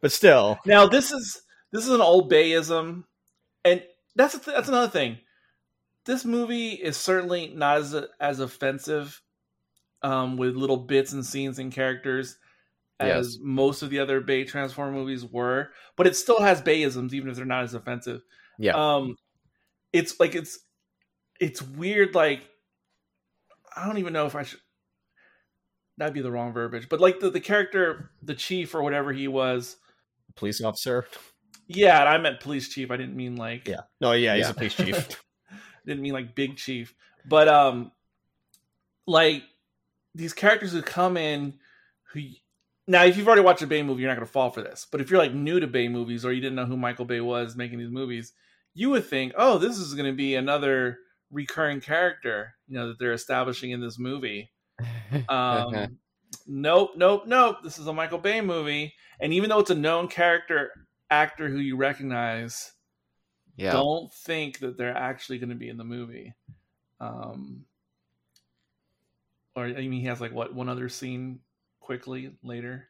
[0.00, 0.58] But still.
[0.66, 1.42] Now this is
[1.72, 3.04] this is an old Bayism,
[3.64, 3.82] and
[4.16, 5.18] that's th- that's another thing.
[6.06, 9.20] This movie is certainly not as as offensive
[10.02, 12.36] um, with little bits and scenes and characters
[12.98, 13.38] as yes.
[13.40, 17.36] most of the other Bay Transform movies were, but it still has Bayisms, even if
[17.36, 18.22] they're not as offensive.
[18.58, 18.72] Yeah.
[18.72, 19.16] Um,
[19.92, 20.58] it's like it's
[21.40, 22.14] it's weird.
[22.14, 22.42] Like
[23.74, 24.60] I don't even know if I should.
[25.98, 29.28] That'd be the wrong verbiage, but like the the character, the chief or whatever he
[29.28, 29.76] was,
[30.36, 31.06] police officer.
[31.66, 32.90] Yeah, I meant police chief.
[32.90, 33.82] I didn't mean like yeah.
[34.00, 34.50] No, yeah, he's yeah.
[34.50, 35.22] a police chief.
[35.86, 36.94] didn't mean like big chief,
[37.26, 37.92] but um,
[39.06, 39.42] like
[40.14, 41.54] these characters who come in
[42.12, 42.20] who
[42.86, 44.86] now if you've already watched a Bay movie, you're not going to fall for this.
[44.90, 47.20] But if you're like new to Bay movies or you didn't know who Michael Bay
[47.20, 48.32] was making these movies,
[48.74, 50.98] you would think, oh, this is going to be another
[51.30, 54.50] recurring character, you know, that they're establishing in this movie.
[55.28, 55.98] Um,
[56.46, 57.56] nope, nope, nope.
[57.62, 60.72] This is a Michael Bay movie, and even though it's a known character
[61.10, 62.72] actor who you recognize,
[63.56, 63.72] yeah.
[63.72, 66.34] don't think that they're actually going to be in the movie.
[67.00, 67.64] Um,
[69.56, 71.40] or I mean, he has like what one other scene
[71.80, 72.88] quickly later.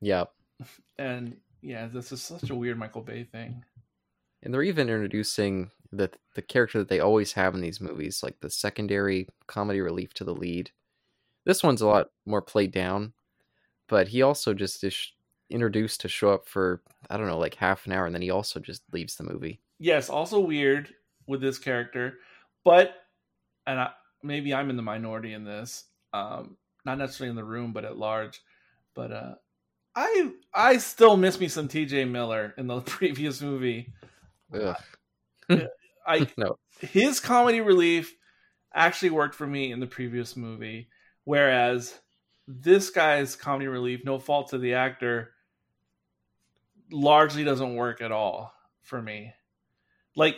[0.00, 0.32] Yep.
[0.98, 3.64] And yeah, this is such a weird Michael Bay thing.
[4.42, 8.40] And they're even introducing the the character that they always have in these movies, like
[8.40, 10.72] the secondary comedy relief to the lead.
[11.48, 13.14] This one's a lot more played down,
[13.88, 15.12] but he also just is
[15.48, 18.28] introduced to show up for I don't know, like half an hour, and then he
[18.28, 19.58] also just leaves the movie.
[19.78, 20.92] Yes, also weird
[21.26, 22.18] with this character,
[22.66, 22.96] but
[23.66, 27.72] and I, maybe I'm in the minority in this, um, not necessarily in the room,
[27.72, 28.42] but at large.
[28.94, 29.34] But uh,
[29.96, 32.04] I I still miss me some T.J.
[32.04, 33.94] Miller in the previous movie.
[34.52, 34.76] Ugh.
[36.06, 36.58] I no.
[36.80, 38.14] his comedy relief
[38.74, 40.90] actually worked for me in the previous movie,
[41.28, 41.94] whereas
[42.46, 45.32] this guy's comedy relief, no fault to the actor,
[46.90, 49.34] largely doesn't work at all for me.
[50.16, 50.36] Like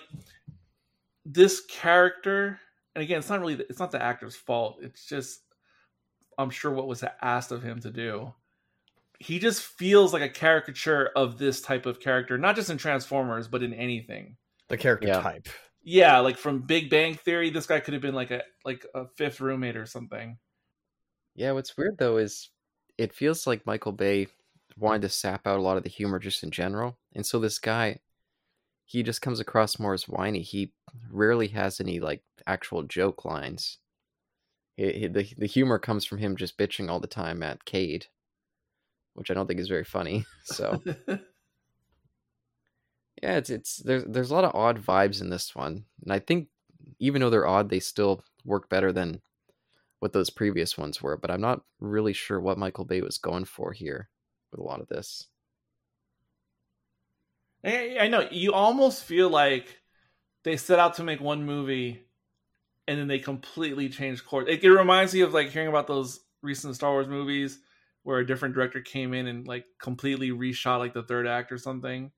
[1.24, 2.58] this character,
[2.96, 4.80] and again, it's not really it's not the actor's fault.
[4.82, 5.42] It's just
[6.36, 8.34] I'm sure what was asked of him to do.
[9.20, 13.46] He just feels like a caricature of this type of character, not just in Transformers,
[13.46, 15.20] but in anything the character yeah.
[15.20, 15.48] type.
[15.84, 19.06] Yeah, like from Big Bang Theory, this guy could have been like a like a
[19.16, 20.36] fifth roommate or something.
[21.40, 22.50] Yeah, what's weird though is
[22.98, 24.26] it feels like Michael Bay
[24.76, 27.58] wanted to sap out a lot of the humor just in general, and so this
[27.58, 28.00] guy,
[28.84, 30.42] he just comes across more as whiny.
[30.42, 30.74] He
[31.10, 33.78] rarely has any like actual joke lines.
[34.76, 38.08] He, he, the the humor comes from him just bitching all the time at Cade,
[39.14, 40.26] which I don't think is very funny.
[40.44, 40.82] So
[43.22, 46.18] yeah, it's it's there's there's a lot of odd vibes in this one, and I
[46.18, 46.48] think
[46.98, 49.22] even though they're odd, they still work better than
[50.00, 51.16] what those previous ones were.
[51.16, 54.08] But I'm not really sure what Michael Bay was going for here
[54.50, 55.28] with a lot of this.
[57.62, 59.80] I know you almost feel like
[60.44, 62.06] they set out to make one movie,
[62.88, 64.46] and then they completely changed course.
[64.48, 67.58] It, it reminds me of like hearing about those recent Star Wars movies
[68.02, 71.58] where a different director came in and like completely reshot like the third act or
[71.58, 72.10] something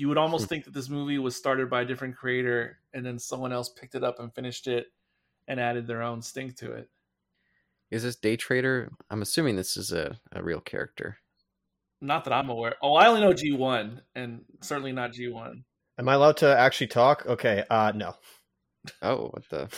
[0.00, 0.48] you would almost hmm.
[0.48, 3.94] think that this movie was started by a different creator and then someone else picked
[3.94, 4.86] it up and finished it
[5.50, 6.88] and added their own stink to it.
[7.90, 8.92] Is this Day Trader?
[9.10, 11.18] I'm assuming this is a, a real character.
[12.00, 12.76] Not that I'm aware.
[12.80, 15.64] Oh, I only know G1 and certainly not G1.
[15.98, 17.26] Am I allowed to actually talk?
[17.26, 18.14] Okay, uh no.
[19.02, 19.68] Oh, what the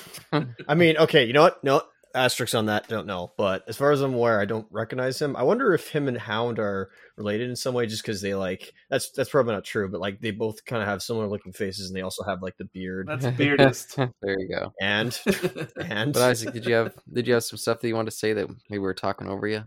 [0.69, 1.65] I mean, okay, you know what?
[1.65, 1.83] No,
[2.15, 2.89] asterisks on that.
[2.89, 5.37] Don't know, but as far as I'm aware, I don't recognize him.
[5.37, 8.73] I wonder if him and Hound are related in some way, just because they like
[8.91, 11.89] that's that's probably not true, but like they both kind of have similar looking faces,
[11.89, 13.97] and they also have like the beard That's beardist.
[14.23, 14.73] there you go.
[14.81, 15.19] and
[15.77, 18.17] and But Isaac, did you have did you have some stuff that you wanted to
[18.17, 19.65] say that maybe we were talking over you?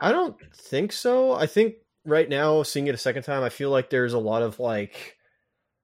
[0.00, 1.32] I don't think so.
[1.32, 1.74] I think
[2.06, 5.16] right now, seeing it a second time, I feel like there's a lot of like,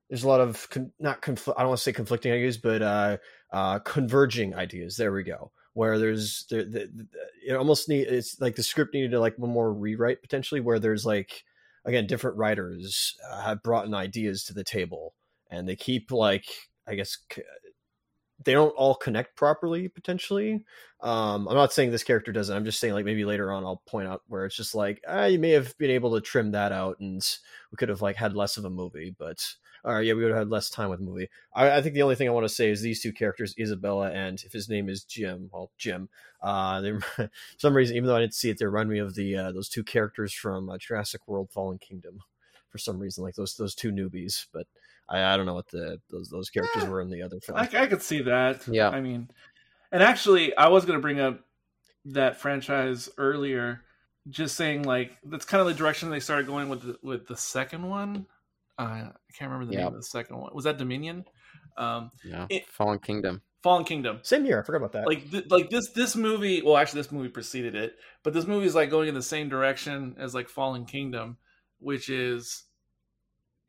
[0.09, 1.59] there's a lot of con- not conflict.
[1.59, 3.17] I don't want to say conflicting ideas, but uh,
[3.53, 4.97] uh, converging ideas.
[4.97, 5.53] There we go.
[5.77, 7.07] Where there's the, the, the,
[7.47, 10.63] it almost need it's like the script needed to like one more rewrite potentially.
[10.63, 11.45] Where there's like
[11.85, 15.13] again different writers uh, have brought in ideas to the table,
[15.51, 16.47] and they keep like
[16.89, 17.19] I guess
[18.45, 20.65] they don't all connect properly potentially
[21.01, 23.83] um i'm not saying this character doesn't i'm just saying like maybe later on i'll
[23.87, 26.73] point out where it's just like ah, you may have been able to trim that
[26.73, 27.39] out and
[27.71, 29.43] we could have like had less of a movie but
[29.95, 32.03] right yeah we would have had less time with the movie i, I think the
[32.03, 34.89] only thing i want to say is these two characters isabella and if his name
[34.89, 36.09] is jim well jim
[36.43, 39.15] uh they for some reason even though i didn't see it they remind me of
[39.15, 42.19] the uh, those two characters from uh, jurassic world fallen kingdom
[42.71, 44.67] for some reason like those those two newbies but
[45.09, 46.89] I, I don't know what the those those characters Yeah.
[46.89, 47.57] were in the other film.
[47.57, 48.67] I, I could see that.
[48.67, 48.89] Yeah.
[48.89, 49.31] I mean,
[49.93, 51.39] and actually, I was going to bring up
[52.07, 53.83] that franchise earlier,
[54.29, 57.37] just saying like that's kind of the direction they started going with the, with the
[57.37, 58.27] second one.
[58.79, 59.85] Uh, I can't remember the Yeah.
[59.85, 60.55] name of the second one.
[60.55, 61.25] Was that Dominion?
[61.77, 63.43] Um, Yeah, It- Fallen Kingdom.
[63.63, 64.21] Fallen Kingdom.
[64.23, 64.61] Same year.
[64.61, 65.07] I forgot about that.
[65.07, 66.63] Like, th- like this this movie.
[66.63, 69.49] Well, actually, this movie preceded it, but this movie is like going in the same
[69.49, 71.37] direction as like Fallen Kingdom,
[71.79, 72.65] which is,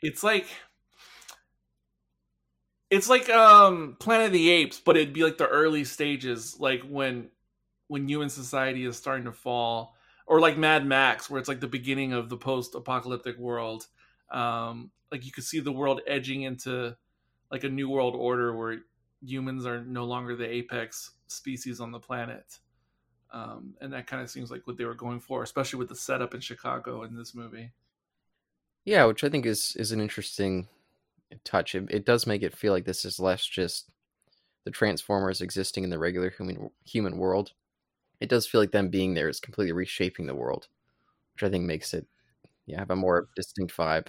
[0.02, 0.48] it's like.
[2.90, 6.82] It's like um Planet of the Apes, but it'd be like the early stages, like
[6.84, 7.30] when
[7.88, 9.96] when human society is starting to fall,
[10.26, 13.88] or like Mad Max, where it's like the beginning of the post-apocalyptic world.
[14.32, 16.96] Um, like you could see the world edging into
[17.52, 18.80] like a new world order where
[19.22, 22.60] humans are no longer the apex species on the planet.
[23.32, 25.96] Um, and that kind of seems like what they were going for, especially with the
[25.96, 27.72] setup in Chicago in this movie.
[28.86, 30.68] Yeah, which I think is is an interesting
[31.44, 31.76] touch.
[31.76, 33.90] It, it does make it feel like this is less just
[34.64, 37.52] the Transformers existing in the regular human human world.
[38.20, 40.68] It does feel like them being there is completely reshaping the world,
[41.34, 42.08] which I think makes it
[42.68, 44.08] yeah have a more distinct vibe.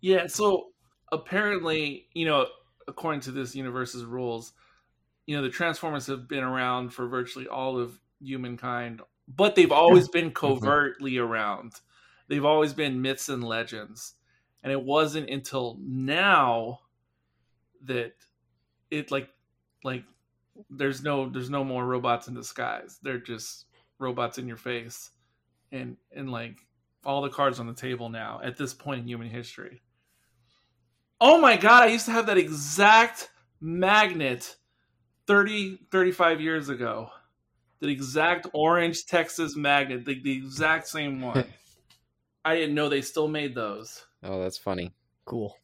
[0.00, 0.68] Yeah, so
[1.10, 2.46] apparently, you know,
[2.86, 4.52] according to this universe's rules,
[5.26, 10.08] you know, the Transformers have been around for virtually all of humankind, but they've always
[10.08, 10.54] been mm-hmm.
[10.60, 11.72] covertly around.
[12.28, 14.14] They've always been myths and legends.
[14.62, 16.80] And it wasn't until now
[17.84, 18.14] that
[18.90, 19.28] it like
[19.82, 20.04] like
[20.70, 22.98] there's no there's no more robots in disguise.
[23.02, 23.66] They're just
[23.98, 25.10] robots in your face.
[25.70, 26.58] And and like
[27.04, 29.82] all the cards on the table now at this point in human history.
[31.20, 33.30] Oh my god, I used to have that exact
[33.60, 34.56] magnet
[35.26, 37.10] 30 35 years ago.
[37.80, 41.44] The exact orange Texas magnet, the, the exact same one.
[42.44, 44.04] I didn't know they still made those.
[44.22, 44.94] Oh, that's funny.
[45.24, 45.56] cool.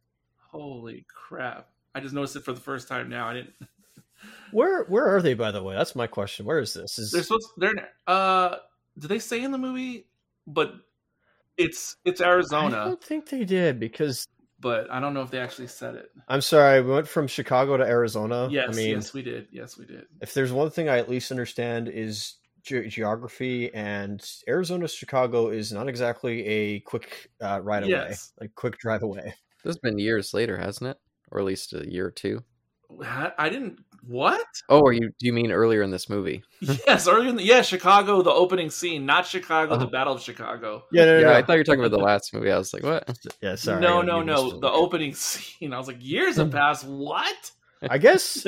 [0.51, 1.69] Holy crap.
[1.95, 3.29] I just noticed it for the first time now.
[3.29, 3.55] I didn't
[4.53, 5.77] Where where are they by the way?
[5.77, 6.47] That's my question.
[6.47, 6.99] Where is this?
[6.99, 8.57] Is They're supposed they're uh
[8.99, 10.07] do they say in the movie
[10.47, 10.75] but
[11.61, 12.79] it's it's Arizona.
[12.79, 14.27] I don't think they did because
[14.59, 16.11] but I don't know if they actually said it.
[16.29, 18.49] I'm sorry, we went from Chicago to Arizona.
[18.51, 19.49] Yes, I mean, yes, we did.
[19.51, 20.05] Yes, we did.
[20.21, 25.73] if there's one thing I at least understand is ge- geography, and Arizona Chicago is
[25.73, 28.33] not exactly a quick uh, ride away, Yes.
[28.41, 29.35] like quick drive away.
[29.65, 30.97] This has been years later, hasn't it?
[31.31, 32.43] Or at least a year or two.
[33.03, 33.81] Ha- I didn't.
[34.07, 34.45] What?
[34.71, 36.43] Oh, or you do you mean earlier in this movie?
[36.61, 39.91] yes, earlier in the yeah, Chicago, the opening scene, not Chicago, the Oh.
[39.91, 40.85] Battle of Chicago.
[40.91, 41.33] Yeah, no, no, yeah, no.
[41.35, 42.51] I thought you were talking about the last movie.
[42.51, 43.09] I was like, what?
[43.43, 43.81] yeah, sorry.
[43.81, 44.61] no, no, no, missed it.
[44.63, 45.73] the opening scene.
[45.75, 46.87] I was like, years have passed.
[46.87, 47.53] What?
[47.83, 48.45] I guess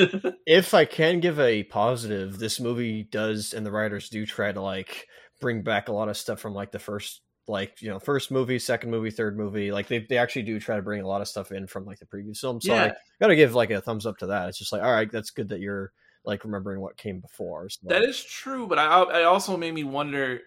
[0.46, 4.60] if I can give a positive, this movie does, and the writers do try to
[4.60, 5.06] like
[5.40, 8.58] bring back a lot of stuff from like the first, like you know, first movie,
[8.58, 9.72] second movie, third movie.
[9.72, 11.98] Like they they actually do try to bring a lot of stuff in from like
[11.98, 12.60] the previous film.
[12.60, 14.48] So yeah, I gotta give like a thumbs up to that.
[14.48, 15.92] It's just like, all right, that's good that you're
[16.24, 17.68] like remembering what came before.
[17.68, 18.66] So, that is true.
[18.66, 20.40] But I, I also made me wonder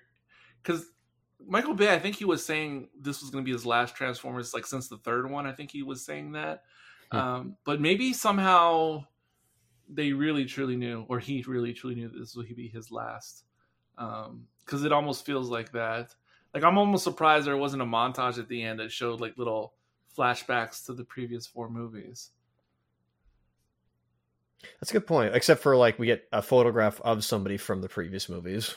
[0.63, 0.85] because
[1.45, 4.53] Michael Bay, I think he was saying this was going to be his last Transformers,
[4.53, 5.45] like since the third one.
[5.45, 6.63] I think he was saying that.
[7.11, 7.17] Hmm.
[7.17, 9.05] Um, but maybe somehow
[9.89, 13.43] they really truly knew, or he really truly knew that this would be his last.
[13.97, 16.15] Because it almost feels like that.
[16.55, 19.73] Like I'm almost surprised there wasn't a montage at the end that showed like little
[20.17, 22.29] flashbacks to the previous four movies.
[24.79, 25.35] that's a good point.
[25.35, 28.73] Except for like we get a photograph of somebody from the previous movies.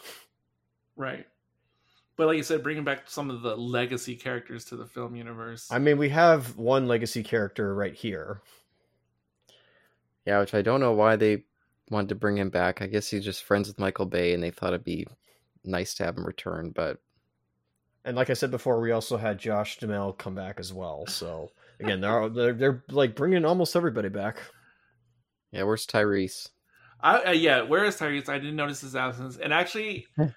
[0.97, 1.29] Right.
[2.17, 5.69] But like you said, bringing back some of the legacy characters to the film universe.
[5.71, 8.43] I mean, we have one legacy character right here.
[10.27, 11.45] Yeah, which I don't know why they
[11.89, 12.83] wanted to bring him back.
[12.83, 15.07] I guess he's just friends with Michael Bay, and they thought it'd be
[15.63, 16.73] nice to have him return.
[16.75, 16.99] But
[18.09, 21.07] And like I said before, we also had Josh Duhamel come back as well.
[21.09, 24.39] So again, they're they're, they're like bringing almost everybody back.
[25.53, 26.49] yeah, where's Tyrese?
[27.03, 28.31] I, uh, yeah, where is Tyrese?
[28.31, 29.37] I didn't notice his absence.
[29.37, 30.31] And actually, I,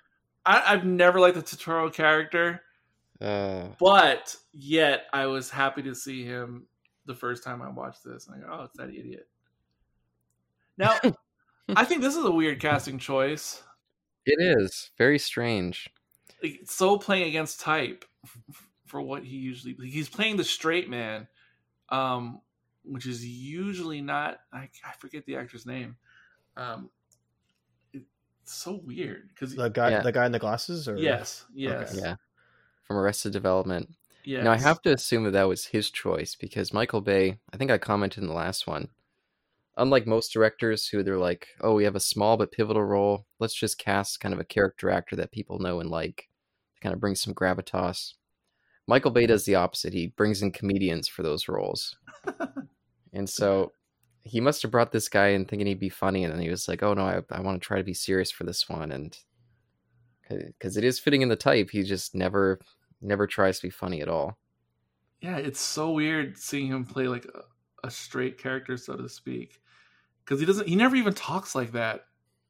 [0.45, 2.61] I've never liked the Turturro character,
[3.21, 6.67] Uh, but yet I was happy to see him
[7.05, 8.27] the first time I watched this.
[8.27, 9.29] And I go, oh, it's that idiot.
[10.77, 10.99] Now,
[11.69, 13.63] I think this is a weird casting choice.
[14.25, 15.89] it is very strange.
[16.41, 18.05] Like, so playing against type
[18.85, 21.27] for what he usually he's playing the straight man,
[21.89, 22.41] um,
[22.83, 24.39] which is usually not.
[24.51, 25.97] I, I forget the actor's name.
[26.57, 26.89] Um,
[27.93, 30.01] it's so weird because The guy, Yeah.
[30.01, 32.15] the guy in the glasses, or yes, yes, Yeah,
[32.83, 33.89] from Arrested Development.
[34.23, 34.43] yes.
[34.43, 37.39] Now I have to assume that that was his choice because Michael Bay.
[37.53, 38.89] I think I commented in the last one.
[39.77, 43.25] Unlike most directors who they're like, "Oh, we have a small but pivotal role.
[43.39, 46.30] Let's just cast kind of a character actor that people know and like to
[46.81, 48.13] kind of brings some gravitas."
[48.87, 49.93] Michael Bay does the opposite.
[49.93, 51.95] He brings in comedians for those roles,
[53.13, 53.71] and so
[54.23, 56.67] he must have brought this guy in thinking he'd be funny, and then he was
[56.67, 59.17] like, "Oh no, I, I want to try to be serious for this one," and
[60.29, 62.59] because it is fitting in the type, he just never
[63.01, 64.37] never tries to be funny at all.
[65.21, 69.61] yeah, it's so weird seeing him play like a, a straight character, so to speak,
[70.23, 70.67] because he doesn't.
[70.67, 72.05] He never even talks like that,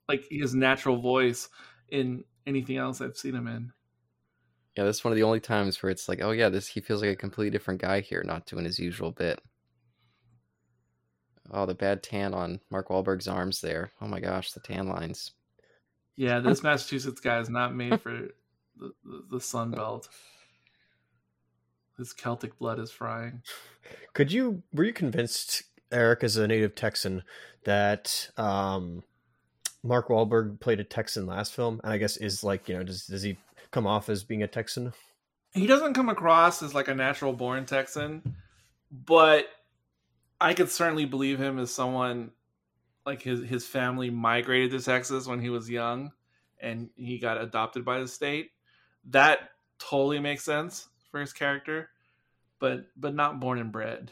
[0.07, 1.49] like his natural voice
[1.89, 3.71] in anything else I've seen him in.
[4.77, 7.01] Yeah, that's one of the only times where it's like, oh yeah, this he feels
[7.01, 9.41] like a completely different guy here, not doing his usual bit.
[11.51, 13.91] Oh, the bad tan on Mark Wahlberg's arms there.
[14.01, 15.31] Oh my gosh, the tan lines.
[16.15, 18.11] Yeah, this Massachusetts guy is not made for
[18.77, 20.07] the, the, the Sun Belt.
[21.97, 23.41] His Celtic blood is frying.
[24.13, 27.23] Could you were you convinced, Eric, as a native Texan,
[27.65, 29.03] that um,
[29.83, 33.05] Mark Wahlberg played a Texan last film, and I guess is like you know does
[33.05, 33.37] does he
[33.71, 34.93] come off as being a Texan?
[35.53, 38.35] He doesn't come across as like a natural born Texan,
[38.91, 39.47] but
[40.39, 42.31] I could certainly believe him as someone
[43.05, 46.11] like his his family migrated to Texas when he was young
[46.59, 48.51] and he got adopted by the state.
[49.09, 49.49] That
[49.79, 51.89] totally makes sense for his character,
[52.59, 54.11] but but not born and bred.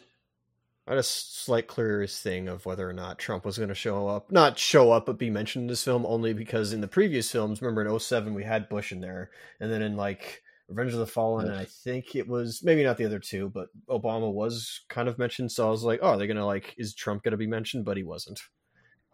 [0.90, 4.08] I had a slight curious thing of whether or not Trump was going to show
[4.08, 7.32] up, not show up, but be mentioned in this film only because in the previous
[7.32, 9.30] films, remember in 07, we had Bush in there,
[9.60, 12.98] and then in like Revenge of the Fallen, and I think it was maybe not
[12.98, 15.52] the other two, but Obama was kind of mentioned.
[15.52, 17.86] So I was like, oh, are they're gonna like, is Trump gonna be mentioned?
[17.86, 18.40] But he wasn't.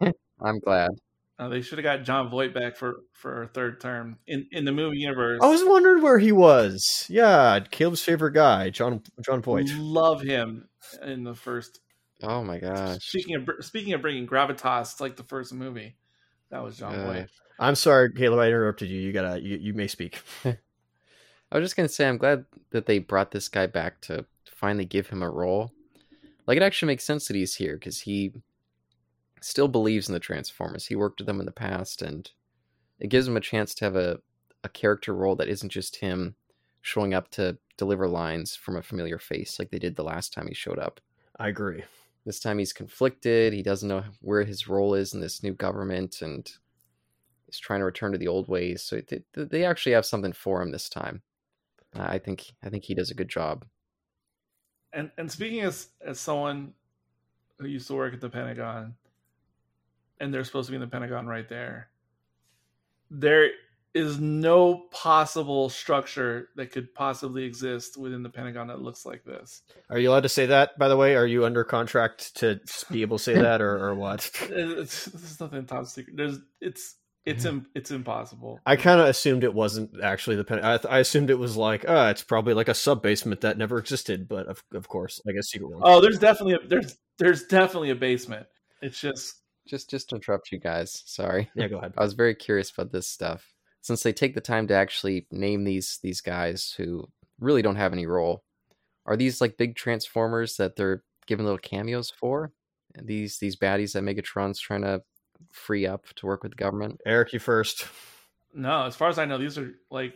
[0.00, 0.92] I'm glad.
[1.38, 4.64] Uh, they should have got Jon Voight back for for a third term in in
[4.64, 5.40] the movie universe.
[5.42, 7.06] I was wondering where he was.
[7.10, 9.68] Yeah, Caleb's favorite guy, Jon Jon Voight.
[9.76, 10.68] love him
[11.02, 11.80] in the first.
[12.22, 12.98] Oh my gosh.
[13.02, 15.96] Speaking of speaking of bringing gravitas, it's like the first movie.
[16.50, 17.28] That was Jon Uh, Voight.
[17.58, 19.00] I'm sorry, Caleb, I interrupted you.
[19.00, 20.20] You gotta, you, you may speak.
[20.44, 20.56] I
[21.52, 25.08] was just gonna say I'm glad that they brought this guy back to finally give
[25.08, 25.72] him a role.
[26.46, 28.32] Like it actually makes sense that he's here because he
[29.40, 30.86] still believes in the Transformers.
[30.86, 32.30] He worked with them in the past, and
[32.98, 34.20] it gives him a chance to have a
[34.64, 36.34] a character role that isn't just him
[36.82, 40.46] showing up to deliver lines from a familiar face like they did the last time
[40.46, 41.00] he showed up.
[41.38, 41.84] I agree.
[42.24, 43.52] This time he's conflicted.
[43.52, 46.50] He doesn't know where his role is in this new government, and
[47.46, 48.82] he's trying to return to the old ways.
[48.82, 51.22] So they, they actually have something for him this time.
[51.96, 53.64] Uh, I think I think he does a good job.
[54.92, 56.72] And and speaking as as someone
[57.58, 58.94] who used to work at the Pentagon,
[60.20, 61.88] and they're supposed to be in the Pentagon right there.
[63.10, 63.50] There
[63.94, 69.62] is no possible structure that could possibly exist within the Pentagon that looks like this.
[69.88, 70.78] Are you allowed to say that?
[70.78, 72.60] By the way, are you under contract to
[72.90, 74.30] be able to say that, or, or what?
[74.50, 76.16] It's, there's nothing top secret.
[76.16, 76.96] There's it's
[77.26, 78.60] it's im- it's impossible.
[78.64, 80.60] I kind of assumed it wasn't actually the pen.
[80.62, 83.58] I, th- I assumed it was like, uh, it's probably like a sub basement that
[83.58, 85.80] never existed, but of, of course, like a secret one.
[85.82, 88.46] Oh, there's definitely a, there's there's definitely a basement.
[88.80, 89.34] It's just
[89.66, 91.02] Just just to interrupt you guys.
[91.06, 91.50] Sorry.
[91.54, 91.94] Yeah, go ahead.
[91.96, 93.54] I was very curious about this stuff.
[93.82, 97.08] Since they take the time to actually name these these guys who
[97.38, 98.42] really don't have any role,
[99.04, 102.52] are these like big transformers that they're giving little cameos for?
[102.94, 105.02] And these these baddies that Megatron's trying to
[105.50, 107.00] free up to work with the government?
[107.06, 107.86] Eric, you first.
[108.54, 108.84] no.
[108.84, 110.14] As far as I know, these are like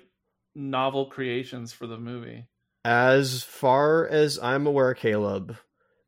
[0.55, 2.47] novel creations for the movie.
[2.85, 5.57] As far as I'm aware, Caleb,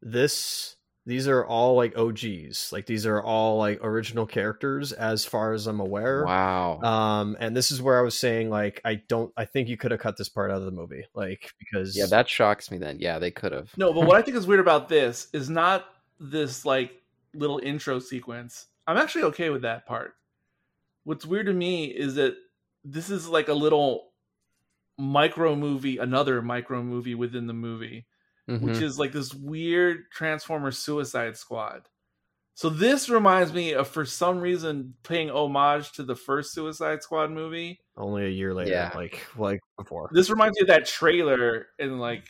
[0.01, 2.71] this these are all like OGs.
[2.73, 6.25] Like these are all like original characters, as far as I'm aware.
[6.25, 6.81] Wow.
[6.81, 9.91] Um, and this is where I was saying, like, I don't, I think you could
[9.91, 12.99] have cut this part out of the movie, like, because yeah, that shocks me then.
[13.01, 13.71] Yeah, they could have.
[13.77, 15.87] No, but what I think is weird about this is not
[16.21, 16.93] this like
[17.35, 20.15] little intro sequence I'm actually okay with that part.
[21.05, 22.37] What's weird to me is that
[22.85, 24.13] this is like a little
[24.99, 28.07] micro movie, another micro movie within the movie,
[28.49, 28.61] Mhm.
[28.63, 31.83] which is like this weird Transformer Suicide Squad.
[32.55, 37.31] So this reminds me of, for some reason, paying homage to the first Suicide Squad
[37.31, 37.81] movie.
[37.97, 38.91] Only a year later, Yeah.
[38.95, 40.11] like like before.
[40.13, 42.29] This reminds me of that trailer and like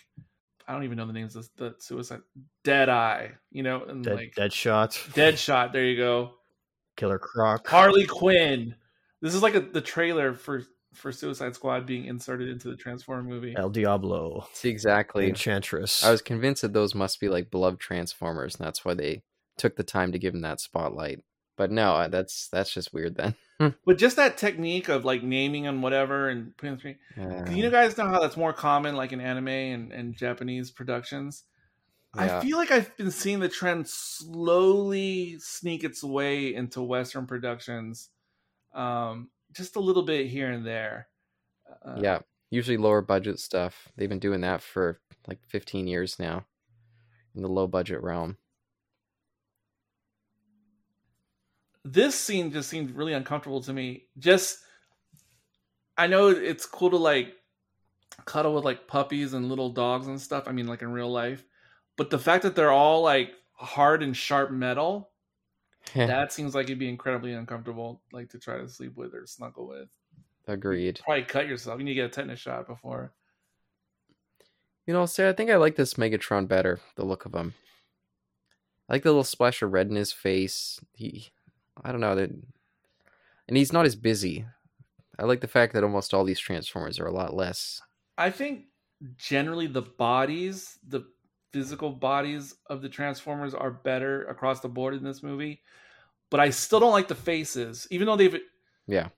[0.68, 2.20] I don't even know the names of the Suicide
[2.62, 5.72] Dead Eye, you know, and Dead, like Deadshot, Deadshot.
[5.72, 6.34] There you go.
[6.96, 7.66] Killer Croc.
[7.66, 8.76] Harley Quinn.
[9.22, 10.62] This is like a, the trailer for
[10.92, 13.54] for Suicide Squad being inserted into the Transformer movie.
[13.56, 15.28] El Diablo, See exactly.
[15.28, 16.04] Enchantress.
[16.04, 19.22] I was convinced that those must be like beloved Transformers, and that's why they
[19.56, 21.20] took the time to give him that spotlight.
[21.56, 23.34] But no, uh, that's that's just weird then.
[23.86, 26.96] But just that technique of like naming and whatever and putting three.
[27.16, 27.48] Yeah.
[27.48, 31.44] You know, guys know how that's more common, like in anime and, and Japanese productions.
[32.14, 38.10] I feel like I've been seeing the trend slowly sneak its way into Western productions,
[38.74, 41.08] um, just a little bit here and there.
[41.84, 42.18] Uh, yeah,
[42.50, 43.88] usually lower budget stuff.
[43.96, 46.44] They've been doing that for like 15 years now
[47.34, 48.36] in the low budget realm.
[51.84, 54.04] this scene just seemed really uncomfortable to me.
[54.18, 54.58] Just,
[55.96, 57.34] I know it's cool to like
[58.24, 60.44] cuddle with like puppies and little dogs and stuff.
[60.46, 61.44] I mean, like in real life,
[61.96, 65.10] but the fact that they're all like hard and sharp metal,
[65.94, 69.66] that seems like it'd be incredibly uncomfortable, like to try to sleep with or snuggle
[69.68, 69.88] with.
[70.46, 71.00] Agreed.
[71.04, 71.78] Probably cut yourself.
[71.78, 73.12] You need to get a tetanus shot before.
[74.86, 76.80] You know, Sarah, I think I like this Megatron better.
[76.96, 77.54] The look of him.
[78.88, 80.80] I like the little splash of red in his face.
[80.92, 81.30] He,
[81.84, 82.30] I don't know that,
[83.48, 84.44] and he's not as busy.
[85.18, 87.80] I like the fact that almost all these Transformers are a lot less.
[88.18, 88.64] I think
[89.16, 91.06] generally the bodies, the
[91.52, 95.62] physical bodies of the Transformers are better across the board in this movie.
[96.30, 98.38] But I still don't like the faces, even though they've
[98.86, 99.08] Yeah,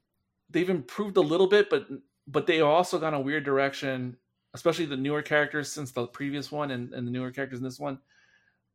[0.51, 1.87] they've improved a little bit, but
[2.27, 4.17] but they also gone a weird direction,
[4.55, 7.79] especially the newer characters since the previous one and, and the newer characters in this
[7.81, 7.99] one.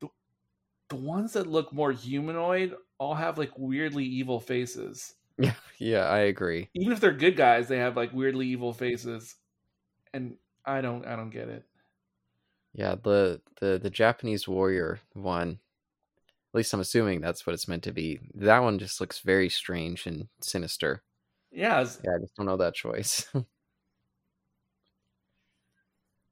[0.01, 0.07] The,
[0.89, 5.15] the ones that look more humanoid all have like weirdly evil faces.
[5.37, 6.05] yeah, yeah.
[6.07, 6.69] I agree.
[6.75, 9.35] Even if they're good guys, they have like weirdly evil faces.
[10.13, 11.65] And I don't I don't get it.
[12.73, 15.59] Yeah, the the the Japanese warrior one.
[16.53, 18.19] At least I'm assuming that's what it's meant to be.
[18.33, 21.03] That one just looks very strange and sinister.
[21.51, 23.27] Yeah, it's- Yeah, I just don't know that choice.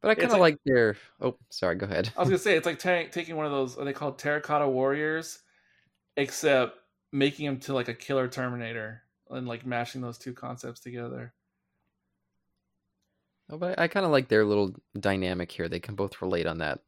[0.02, 0.98] but I kind of like- like their.
[1.22, 1.76] Oh, sorry.
[1.76, 2.12] Go ahead.
[2.18, 4.68] I was gonna say it's like ta- taking one of those are they called terracotta
[4.68, 5.40] warriors,
[6.16, 6.78] except
[7.12, 11.34] making him to like a killer Terminator and like mashing those two concepts together.
[13.50, 15.70] Oh, but I, I kind of like their little dynamic here.
[15.70, 16.80] They can both relate on that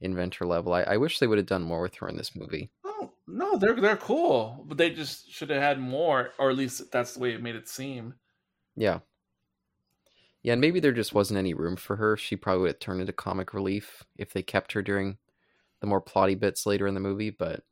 [0.00, 0.72] inventor level.
[0.72, 2.70] I, I wish they would have done more with her in this movie.
[2.84, 6.90] Oh no, they're they're cool, but they just should have had more, or at least
[6.92, 8.14] that's the way it made it seem.
[8.76, 9.00] Yeah.
[10.42, 12.16] Yeah, and maybe there just wasn't any room for her.
[12.16, 15.18] She probably would have turned into comic relief if they kept her during
[15.80, 17.64] the more plotty bits later in the movie, but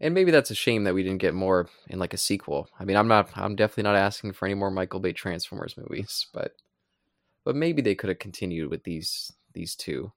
[0.00, 2.68] and maybe that's a shame that we didn't get more in like a sequel.
[2.78, 6.26] I mean, I'm not I'm definitely not asking for any more Michael Bay Transformers movies,
[6.32, 6.54] but
[7.44, 10.12] but maybe they could have continued with these these two.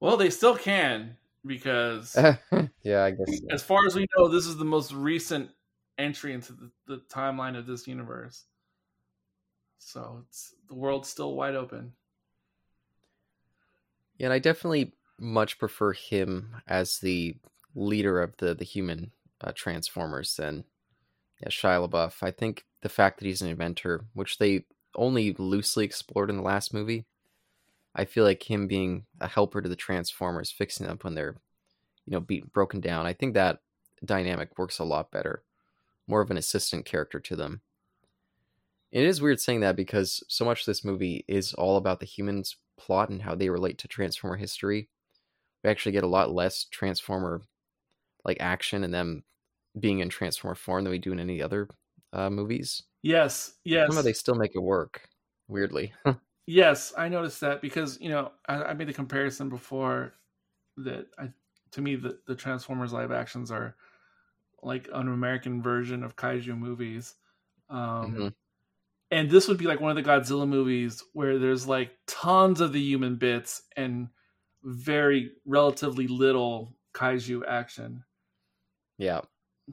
[0.00, 2.16] Well, they still can because,
[2.82, 3.38] yeah, I guess.
[3.38, 3.46] so.
[3.50, 5.50] as far as we know, this is the most recent
[5.98, 8.44] entry into the, the timeline of this universe.
[9.78, 11.92] So it's the world's still wide open.
[14.18, 17.36] Yeah, and I definitely much prefer him as the
[17.74, 20.64] leader of the the human uh, Transformers than
[21.40, 22.22] yeah, Shia LaBeouf.
[22.22, 24.64] I think the fact that he's an inventor, which they
[24.94, 27.06] only loosely explored in the last movie,
[27.94, 31.36] I feel like him being a helper to the Transformers, fixing up when they're
[32.06, 33.06] you know beat broken down.
[33.06, 33.60] I think that
[34.04, 35.42] dynamic works a lot better,
[36.06, 37.60] more of an assistant character to them.
[38.90, 42.06] It is weird saying that because so much of this movie is all about the
[42.06, 44.90] humans' plot and how they relate to Transformer history.
[45.64, 47.42] We actually get a lot less Transformer
[48.24, 49.24] like action and them
[49.78, 51.68] being in Transformer form than we do in any other
[52.12, 52.82] uh, movies.
[53.02, 53.88] Yes, yes.
[53.88, 55.08] Somehow they still make it work.
[55.48, 55.92] Weirdly,
[56.46, 60.14] Yes, I noticed that because you know I, I made the comparison before
[60.78, 61.30] that I
[61.72, 63.76] to me the, the Transformers live actions are
[64.62, 67.16] like an American version of kaiju movies.
[67.70, 68.34] Um, Mhm.
[69.10, 72.72] And this would be like one of the Godzilla movies where there's like tons of
[72.72, 74.08] the human bits and
[74.64, 78.04] very relatively little kaiju action
[79.02, 79.22] yeah,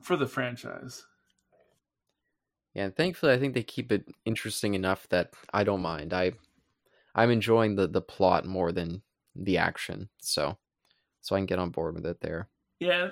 [0.01, 1.05] for the franchise.
[2.73, 2.85] yeah.
[2.85, 6.13] And thankfully, I think they keep it interesting enough that I don't mind.
[6.13, 6.33] I
[7.15, 9.03] I'm enjoying the the plot more than
[9.35, 10.59] the action, so
[11.21, 12.49] so I can get on board with it there.
[12.79, 13.11] Yeah,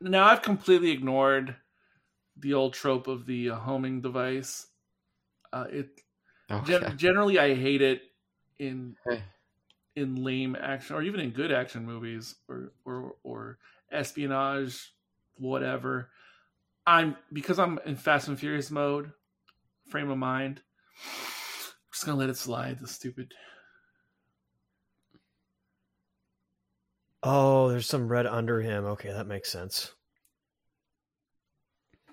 [0.00, 1.56] now I've completely ignored
[2.36, 4.68] the old trope of the uh, homing device.
[5.52, 6.00] Uh, it
[6.48, 6.96] Oh, gen- yeah.
[6.96, 8.02] generally I hate it
[8.58, 8.96] in
[9.96, 13.58] in lame action or even in good action movies or or or
[13.90, 14.95] espionage,
[15.38, 16.10] whatever.
[16.86, 19.12] I'm because I'm in Fast and Furious mode,
[19.88, 20.60] frame of mind.
[21.04, 22.78] I'm just gonna let it slide.
[22.80, 23.34] The stupid.
[27.22, 28.84] Oh, there's some red under him.
[28.84, 29.92] Okay, that makes sense.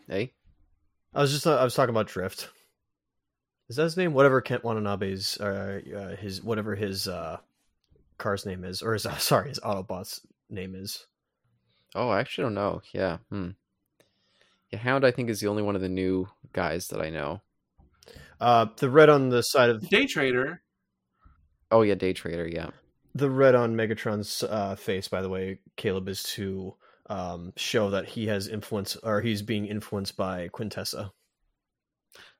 [0.08, 0.34] Hey,
[1.14, 2.50] I was just I was talking about Drift.
[3.70, 4.14] Is that his name?
[4.14, 7.38] Whatever Ken Watanabe's uh, uh his whatever his uh
[8.18, 11.06] car's name is, or his sorry his Autobot's name is.
[11.96, 12.82] Oh, I actually don't know.
[12.94, 13.50] Yeah, hmm.
[14.72, 17.42] Yeah, Hound I think is the only one of the new guys that I know.
[18.42, 20.62] Uh, the red on the side of Day Trader.
[21.72, 22.48] Oh yeah, Day Trader.
[22.48, 22.70] Yeah.
[23.16, 26.76] the red on Megatron's uh, face, by the way, Caleb is to
[27.10, 31.12] um, show that he has influence or he's being influenced by Quintessa.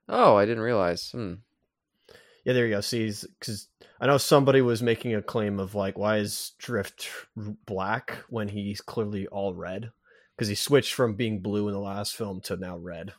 [0.10, 1.10] Oh, I didn't realize.
[1.12, 1.36] Hmm.
[2.44, 2.82] Yeah, there you go.
[2.82, 3.68] See, because
[4.02, 7.10] I know somebody was making a claim of like, why is Drift
[7.66, 9.92] black when he's clearly all red?
[10.36, 13.14] Because he switched from being blue in the last film to now red.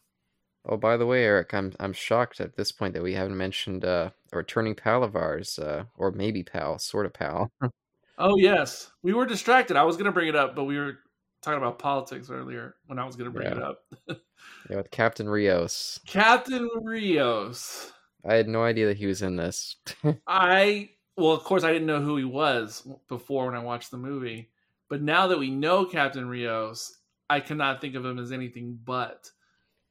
[0.66, 3.84] Oh, by the way, Eric, I'm I'm shocked at this point that we haven't mentioned
[3.84, 7.50] uh, a returning pal of ours, uh, or maybe pal, sort of pal.
[8.16, 9.76] Oh yes, we were distracted.
[9.76, 10.98] I was gonna bring it up, but we were
[11.42, 13.80] talking about politics earlier when I was gonna bring it up.
[14.08, 15.98] yeah, with Captain Rios.
[16.06, 17.92] Captain Rios.
[18.26, 19.76] I had no idea that he was in this.
[20.26, 23.96] I well, of course, I didn't know who he was before when I watched the
[23.96, 24.50] movie,
[24.88, 26.98] but now that we know Captain Rios,
[27.30, 29.30] I cannot think of him as anything but.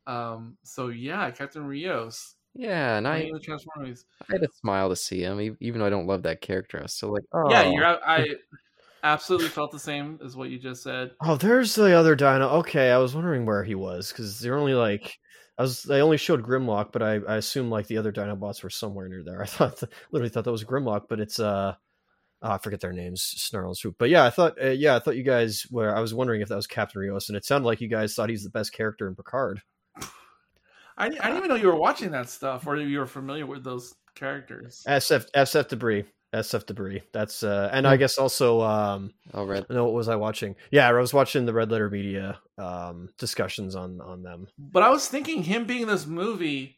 [0.06, 0.58] Um.
[0.64, 2.36] So yeah, Captain Rios.
[2.54, 4.06] yeah, and I, the Transformers.
[4.30, 6.80] I had a smile to see him, even though I don't love that character.
[6.80, 7.86] I was still like, oh, Yeah, you're.
[7.86, 8.36] I
[9.04, 11.12] absolutely felt the same as what you just said.
[11.22, 12.50] Oh, there's the other Dino.
[12.60, 15.18] Okay, I was wondering where he was because they're only like.
[15.58, 15.84] I was.
[15.84, 19.24] They only showed Grimlock, but I, I assume like the other Dinobots were somewhere near
[19.24, 19.42] there.
[19.44, 21.76] I thought, literally thought that was Grimlock, but it's uh,
[22.42, 23.96] oh, I forget their names, Snarl and Swoop.
[23.98, 25.96] But yeah, I thought, uh, yeah, I thought you guys were.
[25.96, 28.30] I was wondering if that was Captain Rios, and it sounded like you guys thought
[28.30, 29.62] he's the best character in Picard.
[30.02, 33.64] I, I didn't even know you were watching that stuff or you were familiar with
[33.64, 34.84] those characters.
[34.88, 37.04] SF SF debris, SF debris.
[37.12, 39.66] That's uh, and I guess also um, oh, red.
[39.70, 40.56] no, what was I watching?
[40.72, 44.48] Yeah, I was watching the Red Letter Media um discussions on on them.
[44.58, 46.78] But I was thinking him being in this movie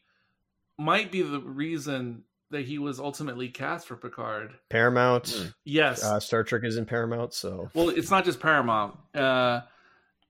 [0.78, 4.54] might be the reason that he was ultimately cast for Picard.
[4.70, 5.24] Paramount.
[5.24, 5.54] Mm.
[5.64, 6.04] Yes.
[6.04, 8.96] Uh, Star Trek is in Paramount, so well, it's not just Paramount.
[9.14, 9.60] Uh,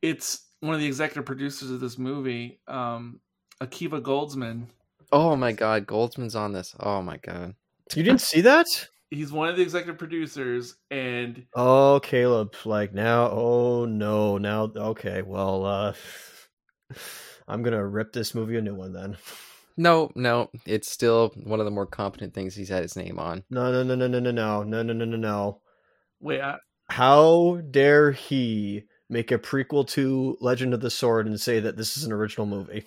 [0.02, 3.20] it's one of the executive producers of this movie, um,
[3.60, 4.66] Akiva Goldsman.
[5.12, 6.74] Oh my God, Goldsman's on this.
[6.80, 7.54] Oh my God.
[7.94, 8.66] you didn't see that?
[9.10, 15.22] He's one of the executive producers, and Oh, Caleb, like now, oh no, now okay,
[15.22, 15.92] well, uh
[17.48, 19.16] I'm gonna rip this movie a new one then.
[19.76, 23.44] No, no, it's still one of the more competent things he's had his name on.
[23.50, 25.60] No, no, no, no, no, no, no, no, no, no, no, no.
[26.18, 26.56] wait, I,
[26.88, 31.96] How dare he make a prequel to Legend of the Sword and say that this
[31.96, 32.84] is an original movie?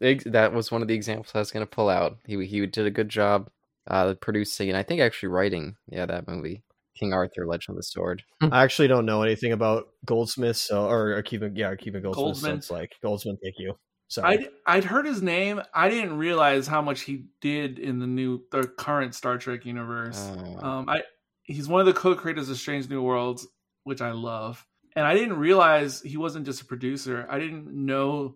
[0.00, 2.18] That was one of the examples I was going to pull out.
[2.26, 3.48] He he did a good job
[3.88, 5.76] uh, producing and I think actually writing.
[5.88, 6.62] Yeah, that movie,
[6.98, 8.22] King Arthur: Legend of the Sword.
[8.40, 12.36] I actually don't know anything about Goldsmith, so or Akiva, yeah, Akiva Goldsmith.
[12.36, 12.56] So Goldsman.
[12.58, 13.74] it's like Goldsmith, thank you.
[14.08, 14.38] Sorry.
[14.38, 15.62] I'd I'd heard his name.
[15.74, 20.18] I didn't realize how much he did in the new, the current Star Trek universe.
[20.18, 21.02] Uh, Um, I
[21.44, 23.46] he's one of the co-creators of Strange New Worlds,
[23.84, 27.26] which I love, and I didn't realize he wasn't just a producer.
[27.30, 28.34] I didn't know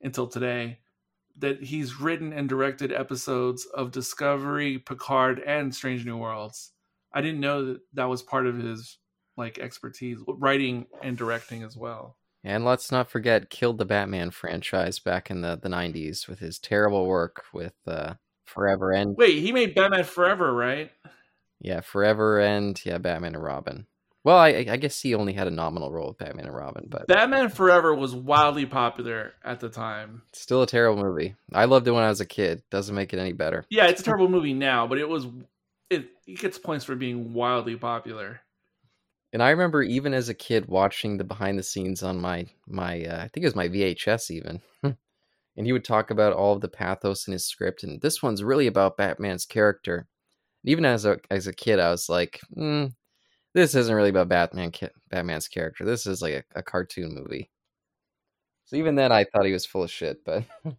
[0.00, 0.78] until today
[1.38, 6.72] that he's written and directed episodes of Discovery, Picard, and Strange New Worlds.
[7.12, 8.98] I didn't know that that was part of his
[9.36, 12.16] like expertise, writing and directing as well.
[12.44, 16.58] and let's not forget, killed the Batman franchise back in the the '90s with his
[16.58, 18.14] terrible work with uh,
[18.44, 20.90] Forever and Wait, he made Batman Forever, right?
[21.60, 23.86] yeah, Forever and yeah, Batman and Robin.
[24.28, 27.06] Well, I, I guess he only had a nominal role with Batman and Robin, but
[27.06, 30.20] Batman Forever was wildly popular at the time.
[30.34, 31.34] still a terrible movie.
[31.54, 32.62] I loved it when I was a kid.
[32.70, 33.64] Doesn't make it any better.
[33.70, 35.28] Yeah, it's a terrible movie now, but it was
[35.88, 38.42] it, it gets points for being wildly popular.
[39.32, 43.02] And I remember even as a kid watching the behind the scenes on my my
[43.06, 44.60] uh, I think it was my VHS even.
[44.82, 44.96] and
[45.56, 48.66] he would talk about all of the pathos in his script and this one's really
[48.66, 50.06] about Batman's character.
[50.62, 52.92] And even as a as a kid I was like, mm,
[53.54, 54.72] this isn't really about Batman
[55.08, 55.84] Batman's character.
[55.84, 57.50] This is like a, a cartoon movie.
[58.64, 60.44] So even then I thought he was full of shit, but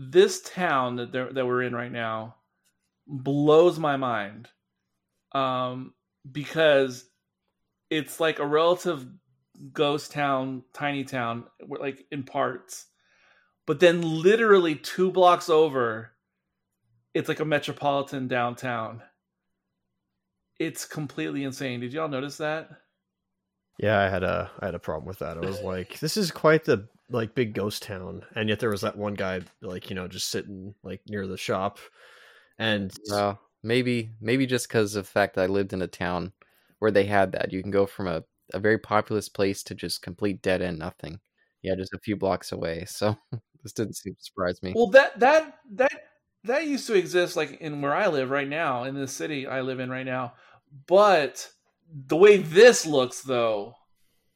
[0.00, 2.36] This town that that we're in right now
[3.08, 4.48] blows my mind,
[5.32, 5.92] um,
[6.30, 7.04] because
[7.90, 9.08] it's like a relative
[9.72, 12.86] ghost town, tiny town, like in parts.
[13.66, 16.12] But then, literally two blocks over,
[17.12, 19.02] it's like a metropolitan downtown.
[20.58, 21.80] It's completely insane.
[21.80, 22.70] Did y'all notice that?
[23.78, 25.38] Yeah, I had a I had a problem with that.
[25.38, 28.80] I was like, this is quite the like big ghost town, and yet there was
[28.80, 31.78] that one guy like you know just sitting like near the shop,
[32.58, 36.32] and Well, maybe maybe just because of the fact that I lived in a town
[36.80, 37.52] where they had that.
[37.52, 41.20] You can go from a, a very populous place to just complete dead end nothing.
[41.62, 42.84] Yeah, just a few blocks away.
[42.86, 43.16] So
[43.62, 44.72] this didn't seem to surprise me.
[44.74, 45.92] Well, that that that
[46.44, 49.60] that used to exist like in where I live right now, in the city I
[49.60, 50.34] live in right now.
[50.86, 51.48] But
[52.06, 53.74] the way this looks though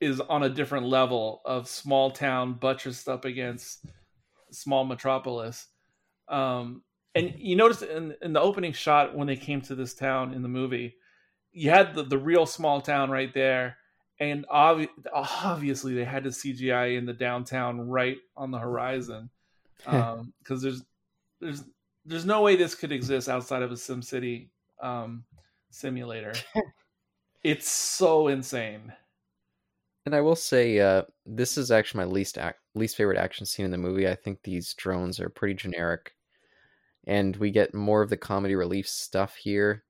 [0.01, 3.87] is on a different level of small town buttressed up against
[4.51, 5.69] small metropolis.
[6.29, 6.83] Um,
[7.15, 10.43] and you notice in, in the opening shot when they came to this town in
[10.43, 10.97] the movie,
[11.53, 13.77] you had the, the real small town right there.
[14.19, 19.31] And obvi- obviously, they had to CGI in the downtown right on the horizon
[19.79, 20.83] because um, there's
[21.41, 21.65] there's
[22.05, 24.49] there's no way this could exist outside of a SimCity
[24.81, 25.25] um,
[25.73, 26.33] simulator.
[27.45, 28.93] it's so insane.
[30.05, 33.65] And I will say, uh, this is actually my least ac- least favorite action scene
[33.65, 34.09] in the movie.
[34.09, 36.15] I think these drones are pretty generic,
[37.07, 39.85] and we get more of the comedy relief stuff here.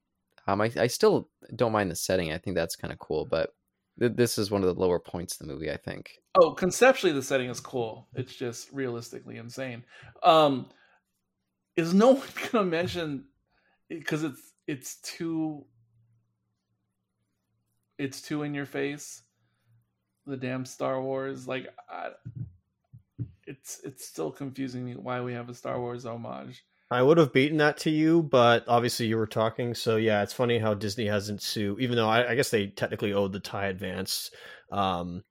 [0.46, 2.32] Um, I, I still don't mind the setting.
[2.32, 3.54] I think that's kind of cool, but
[3.98, 5.70] th- this is one of the lower points of the movie.
[5.70, 6.10] I think.
[6.34, 8.08] Oh, conceptually, the setting is cool.
[8.14, 9.82] It's just realistically insane.
[10.22, 10.66] Um,
[11.76, 13.24] is no one gonna mention
[13.88, 15.64] because it's it's too
[17.98, 19.22] it's too in your face
[20.26, 22.10] the damn star wars like I,
[23.46, 27.32] it's it's still confusing me why we have a star wars homage I would have
[27.32, 29.72] beaten that to you, but obviously you were talking.
[29.72, 33.14] So yeah, it's funny how Disney hasn't sued, even though I, I guess they technically
[33.14, 34.30] owed the Tie Advance.
[34.70, 35.24] Um,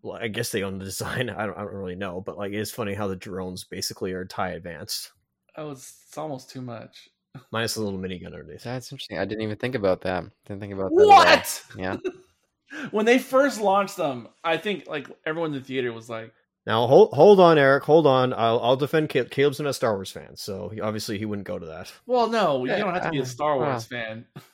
[0.00, 1.28] well, I guess they own the design.
[1.28, 4.24] I don't, I don't really know, but like it's funny how the drones basically are
[4.24, 5.12] Tie Advance.
[5.58, 7.10] oh it's, it's almost too much
[7.50, 8.62] minus a little minigun underneath.
[8.62, 9.18] That's interesting.
[9.18, 10.24] I didn't even think about that.
[10.46, 11.06] Didn't think about that.
[11.06, 11.96] what Yeah.
[12.90, 16.32] when they first launched them i think like everyone in the theater was like
[16.66, 17.84] Now hold hold on, Eric.
[17.84, 18.32] Hold on.
[18.32, 19.30] I'll I'll defend Caleb.
[19.30, 21.92] Caleb's not a Star Wars fan, so he, obviously he wouldn't go to that.
[22.06, 24.24] well no you don't have to be a uh, star wars fan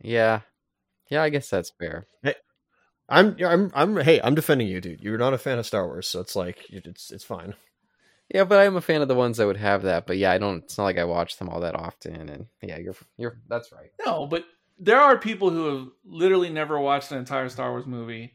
[0.00, 0.40] Yeah.
[1.10, 2.06] Yeah, I guess that's fair.
[2.22, 2.34] Hey,
[3.08, 5.00] I'm I'm I'm hey, I'm defending you, dude.
[5.02, 7.54] You're not a fan of Star Wars, so it's like it's it's fine.
[8.34, 10.06] Yeah, but I'm a fan of the ones that would have that.
[10.06, 10.62] But yeah, I don't.
[10.64, 12.28] It's not like I watch them all that often.
[12.28, 13.90] And yeah, you're you're that's right.
[14.04, 14.44] No, but
[14.78, 18.34] there are people who have literally never watched an entire Star Wars movie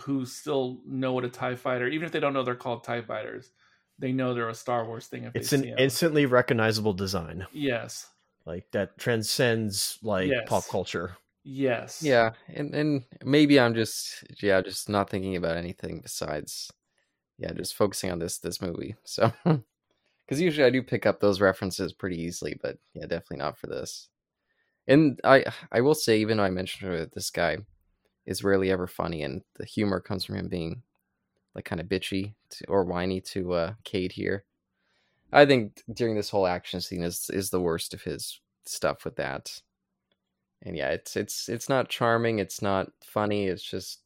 [0.00, 3.02] who still know what a TIE fighter, even if they don't know they're called TIE
[3.02, 3.50] fighters,
[3.98, 5.78] they know they're a Star Wars thing if It's they an see 'em.
[5.78, 8.08] instantly recognizable design, Yes.
[8.46, 10.48] like that transcends like Yes.
[10.48, 11.16] pop culture.
[11.44, 12.02] Yes.
[12.02, 16.72] Yeah, and and maybe I'm just yeah just not thinking about anything besides
[17.38, 18.96] yeah just focusing on this this movie.
[19.04, 23.58] So because usually I do pick up those references pretty easily, but yeah, definitely not
[23.58, 24.08] for this.
[24.86, 27.58] And I I will say even though I mentioned that this guy
[28.26, 30.82] is rarely ever funny, and the humor comes from him being
[31.54, 34.44] like kind of bitchy to, or whiny to uh, Cade here.
[35.32, 39.16] I think during this whole action scene is is the worst of his stuff with
[39.16, 39.60] that
[40.64, 44.00] and yeah it's it's it's not charming it's not funny it's just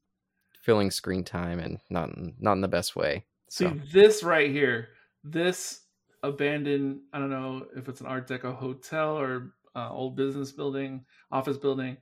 [0.68, 4.90] filling screen time and not not in the best way See so this right here,
[5.24, 5.80] this
[6.22, 11.04] abandoned, I don't know if it's an Art Deco hotel or uh, old business building,
[11.32, 11.96] office building,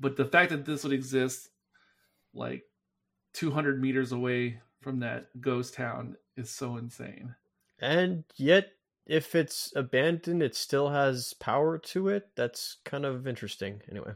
[0.00, 1.50] but the fact that this would exist
[2.34, 2.64] like
[3.34, 7.34] 200 meters away from that ghost town is so insane.
[7.80, 8.72] And yet,
[9.06, 12.30] if it's abandoned, it still has power to it.
[12.34, 13.80] That's kind of interesting.
[13.88, 14.12] Anyway,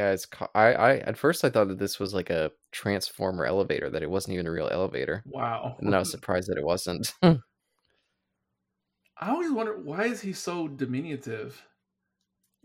[0.00, 3.44] yeah it's ca- I, I at first i thought that this was like a transformer
[3.44, 5.76] elevator that it wasn't even a real elevator Wow.
[5.78, 7.38] and then i was surprised that it wasn't I
[9.32, 11.62] always wonder why is he so diminutive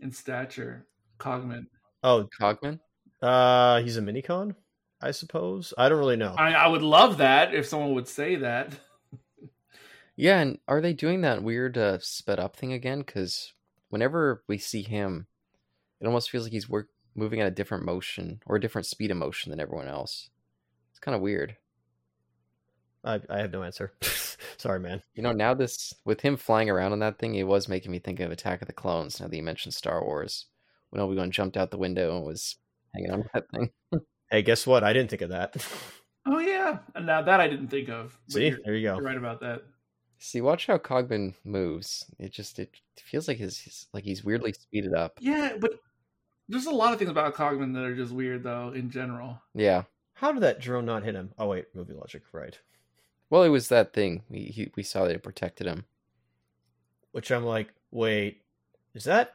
[0.00, 0.86] in stature,
[1.18, 1.66] Cogman.
[2.02, 2.80] oh, cogman
[3.20, 4.54] uh, he's a minicon,
[5.02, 5.72] I suppose.
[5.78, 6.34] I don't really know.
[6.38, 8.70] I, I would love that if someone would say that.
[10.16, 13.52] yeah and are they doing that weird uh sped up thing again because
[13.90, 15.26] whenever we see him
[16.00, 19.10] it almost feels like he's work moving at a different motion or a different speed
[19.10, 20.30] of motion than everyone else
[20.90, 21.56] it's kind of weird
[23.06, 23.92] I, I have no answer.
[24.56, 25.00] Sorry, man.
[25.14, 28.00] You know, now this with him flying around on that thing, it was making me
[28.00, 29.20] think of Attack of the Clones.
[29.20, 30.46] Now that you mentioned Star Wars,
[30.90, 32.56] when Obi Wan jumped out the window and was
[32.94, 33.70] hanging on that thing.
[34.30, 34.82] Hey, guess what?
[34.82, 35.56] I didn't think of that.
[36.28, 38.18] Oh yeah, now that I didn't think of.
[38.28, 38.96] See, there you go.
[38.96, 39.62] you're right about that.
[40.18, 42.04] See, watch how Cogman moves.
[42.18, 45.18] It just it feels like his, his like he's weirdly speeded up.
[45.20, 45.74] Yeah, but
[46.48, 49.42] There's a lot of things about Cogman that are just weird, though, in general.
[49.54, 49.82] Yeah.
[50.14, 51.32] How did that drone not hit him?
[51.38, 52.58] Oh wait, movie logic, right?
[53.28, 54.22] Well, it was that thing.
[54.30, 55.84] We he, we saw that it protected him.
[57.12, 58.42] Which I'm like, wait,
[58.94, 59.34] is that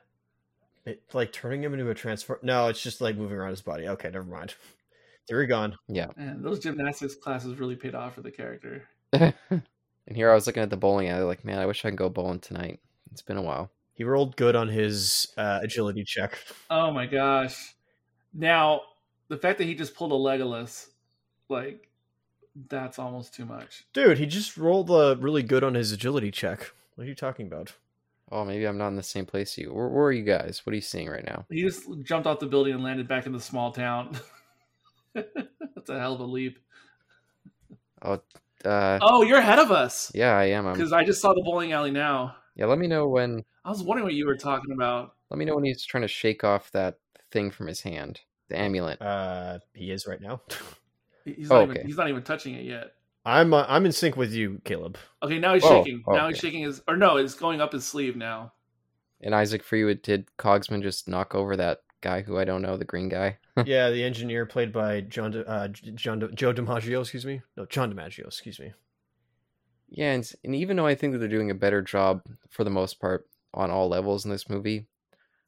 [0.86, 2.40] it, like turning him into a transfer?
[2.42, 3.88] No, it's just like moving around his body.
[3.90, 4.56] Okay, never mind.
[5.28, 5.78] Theory gone.
[5.88, 6.08] Yeah.
[6.18, 8.88] And those gymnastics classes really paid off for the character.
[9.14, 9.34] and
[10.12, 12.10] here I was looking at the bowling alley, like, man, I wish I could go
[12.10, 12.80] bowling tonight.
[13.12, 13.70] It's been a while.
[13.94, 16.38] He rolled good on his uh, agility check.
[16.70, 17.76] Oh my gosh.
[18.34, 18.82] Now,
[19.28, 20.88] the fact that he just pulled a Legolas,
[21.50, 21.90] like,
[22.68, 23.84] that's almost too much.
[23.94, 26.72] Dude, he just rolled uh, really good on his agility check.
[26.96, 27.74] What are you talking about?
[28.32, 29.74] Oh, maybe I'm not in the same place you.
[29.74, 30.62] Where, where are you guys?
[30.66, 31.46] What are you seeing right now?
[31.50, 34.18] He just jumped off the building and landed back in the small town.
[35.14, 36.58] that's a hell of a leap.
[38.02, 38.18] Uh,
[38.64, 40.12] Oh, you're ahead of us.
[40.14, 42.36] yeah, I'm, Because I just saw the bowling alley now.
[42.56, 43.44] Yeah, let me know when.
[43.66, 45.14] I was wondering what you were talking about.
[45.30, 46.98] Let me know when he's trying to shake off that
[47.32, 49.02] thing from his hand, the amulet.
[49.02, 50.42] Uh, he is right now.
[51.24, 51.86] He- He's Oh, not, even, okay.
[51.86, 52.94] he's not even touching it yet.
[53.26, 54.98] I'm uh, I'm in sync with you, Caleb.
[55.22, 56.04] Okay, now he's Oh, shaking.
[56.08, 58.54] Now he's shaking his, or no, it's going up his sleeve now.
[59.22, 62.76] And Isaac for Freewood did Cogman just knock over that guy who I don't know,
[62.78, 63.38] the green guy?
[63.66, 67.02] yeah, the engineer played by John uh, John Joe DiMaggio.
[67.02, 67.42] Excuse me.
[67.56, 68.26] No, John DiMaggio.
[68.26, 68.74] Excuse me.
[69.92, 72.70] Yeah, and, and even though I think that they're doing a better job for the
[72.70, 74.88] most part on all levels in this movie,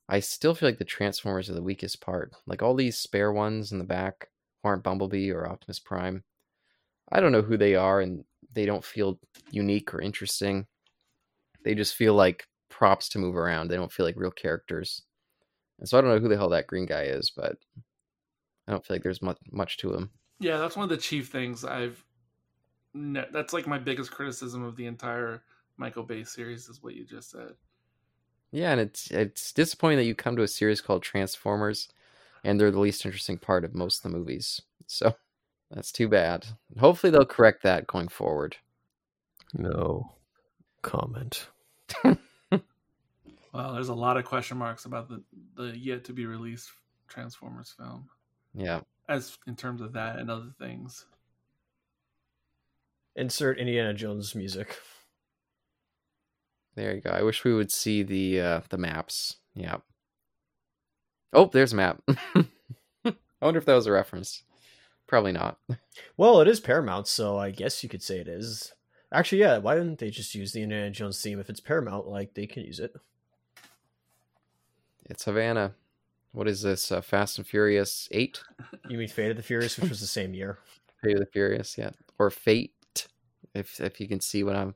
[0.10, 2.34] I still feel like the Transformers are the weakest part.
[2.46, 4.28] Like all these spare ones in the back
[4.64, 6.24] aren't Bumblebee or Optimus Prime.
[7.12, 9.20] I don't know who they are, and they don't feel
[9.52, 10.68] unique or interesting.
[11.64, 13.70] They just feel like props to move around.
[13.70, 15.04] They don't feel like real characters.
[15.80, 17.58] And so I don't know who the hell that green guy is, but
[18.68, 20.10] I don't feel like there's much much to him.
[20.40, 22.03] Yeah, that's one of the chief things I've.
[22.94, 25.44] Ne- that's like my biggest criticism of the entire
[25.78, 27.54] Michael Bay series is what you just said.
[28.52, 31.90] Yeah, and it's it's disappointing that you come to a series called Transformers,
[32.44, 34.62] and they're the least interesting part of most of the movies.
[34.86, 35.16] So
[35.72, 36.46] that's too bad.
[36.80, 38.58] Hopefully they'll correct that going forward.
[39.54, 40.14] No
[40.84, 41.48] comment.
[43.54, 45.24] Well, there's a lot of question marks about the
[45.56, 46.72] the yet to be released
[47.08, 48.10] Transformers film,
[48.56, 51.06] Yeah, as in terms of that and other things.
[53.16, 54.78] Insert Indiana Jones music.
[56.76, 57.12] there you go.
[57.12, 59.38] I wish we would see the uh, the maps.
[59.56, 59.78] Yeah.
[61.32, 62.02] Oh, there's a map.
[63.06, 64.44] I wonder if that was a reference.
[65.08, 65.60] Probably not.
[66.18, 68.74] Well, it is Paramount, so I guess you could say it is.
[69.12, 69.58] Actually, yeah.
[69.58, 72.08] Why didn't they just use the Indiana Jones theme if it's Paramount?
[72.08, 72.96] Like they can use it.
[75.06, 75.76] It's Havana.
[76.32, 76.92] What is this?
[76.92, 78.42] Uh, Fast and Furious Eight?
[78.90, 80.58] You mean Fate of the Furious, which was the same year.
[81.04, 82.74] Fate of the Furious, yeah, or Fate,
[83.54, 84.76] if if you can see what I'm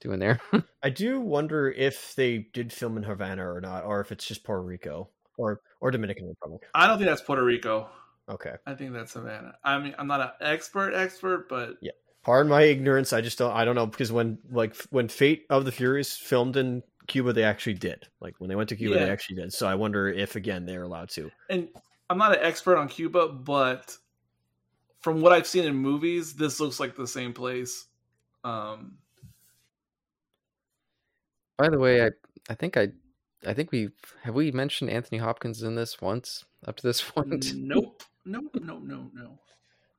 [0.00, 0.40] doing there.
[0.82, 4.44] I do wonder if they did film in Havana or not, or if it's just
[4.44, 6.62] Puerto Rico or or Dominican Republic.
[6.74, 7.88] I don't think that's Puerto Rico.
[8.28, 8.54] Okay.
[8.66, 9.54] I think that's Havana.
[9.64, 11.92] I mean, I'm not an expert expert, but yeah.
[12.24, 13.12] Pardon my ignorance.
[13.12, 13.52] I just don't.
[13.52, 17.44] I don't know because when like when Fate of the Furious filmed in Cuba, they
[17.44, 18.06] actually did.
[18.20, 19.52] Like when they went to Cuba, they actually did.
[19.52, 21.30] So I wonder if again they're allowed to.
[21.48, 21.68] and
[22.10, 23.96] I'm not an expert on Cuba, but
[25.00, 27.86] from what I've seen in movies, this looks like the same place.
[28.44, 28.98] Um,
[31.56, 32.10] By the way, I
[32.48, 32.88] I think I
[33.46, 33.90] I think we
[34.22, 37.52] have we mentioned Anthony Hopkins in this once up to this point.
[37.54, 39.38] nope, nope, no, no, no.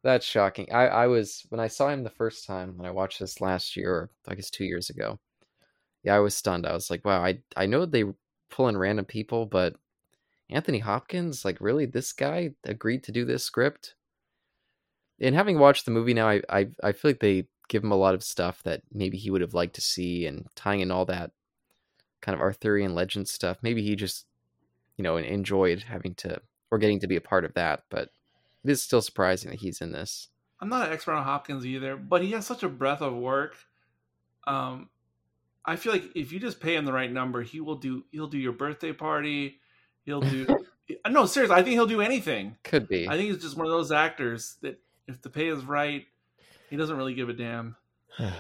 [0.03, 0.71] That's shocking.
[0.71, 3.75] I I was when I saw him the first time when I watched this last
[3.75, 5.19] year, or I guess two years ago.
[6.03, 6.65] Yeah, I was stunned.
[6.65, 7.23] I was like, wow.
[7.23, 8.05] I I know they
[8.49, 9.75] pull in random people, but
[10.49, 13.95] Anthony Hopkins, like, really, this guy agreed to do this script.
[15.21, 17.97] And having watched the movie now, I I I feel like they give him a
[17.97, 21.05] lot of stuff that maybe he would have liked to see, and tying in all
[21.05, 21.31] that
[22.21, 23.57] kind of Arthurian legend stuff.
[23.61, 24.25] Maybe he just,
[24.97, 26.41] you know, enjoyed having to
[26.71, 27.83] or getting to be a part of that.
[27.89, 28.09] But
[28.63, 30.27] it is still surprising that he's in this.
[30.59, 33.55] I'm not an expert on Hopkins either, but he has such a breadth of work.
[34.45, 34.89] Um,
[35.65, 38.03] I feel like if you just pay him the right number, he will do.
[38.11, 39.59] He'll do your birthday party.
[40.03, 40.47] He'll do.
[41.09, 42.57] no, seriously, I think he'll do anything.
[42.63, 43.07] Could be.
[43.07, 46.05] I think he's just one of those actors that if the pay is right,
[46.69, 47.75] he doesn't really give a damn.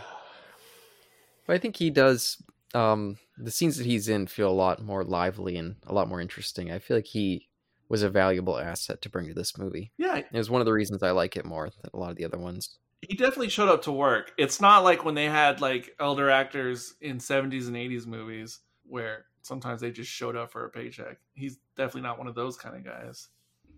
[1.47, 2.37] But I think he does.
[2.75, 6.21] Um, the scenes that he's in feel a lot more lively and a lot more
[6.21, 6.71] interesting.
[6.71, 7.47] I feel like he
[7.87, 9.91] was a valuable asset to bring to this movie.
[9.97, 12.17] Yeah, It was one of the reasons I like it more than a lot of
[12.17, 12.77] the other ones.
[13.01, 14.31] he definitely showed up to work.
[14.37, 19.25] It's not like when they had like elder actors in 70s and 80s movies where
[19.41, 21.17] sometimes they just showed up for a paycheck.
[21.33, 23.29] He's definitely not one of those kind of guys.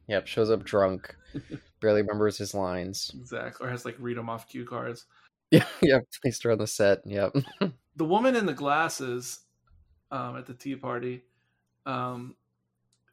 [0.08, 1.16] Yep, shows up drunk,
[1.82, 3.12] barely remembers his lines.
[3.16, 3.68] Exactly.
[3.68, 5.06] Or has like read them off cue cards.
[5.52, 7.00] Yeah, yeah, placed her on the set.
[7.06, 7.36] Yep.
[7.98, 9.42] The woman in the glasses
[10.10, 11.24] um, at the tea party
[11.86, 12.36] um,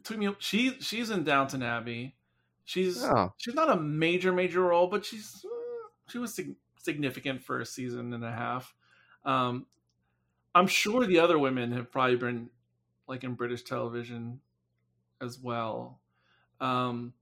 [0.04, 0.32] took me.
[0.38, 2.14] She she's in Downton Abbey.
[2.64, 7.42] She's Oh, she's not a major major role, but she's uh, she was sig- significant
[7.42, 8.72] for a season and a half.
[9.24, 9.66] Um,
[10.54, 12.50] I'm sure the other women have probably been
[13.08, 14.40] like in British television
[15.20, 16.00] as well.
[16.60, 17.12] Um,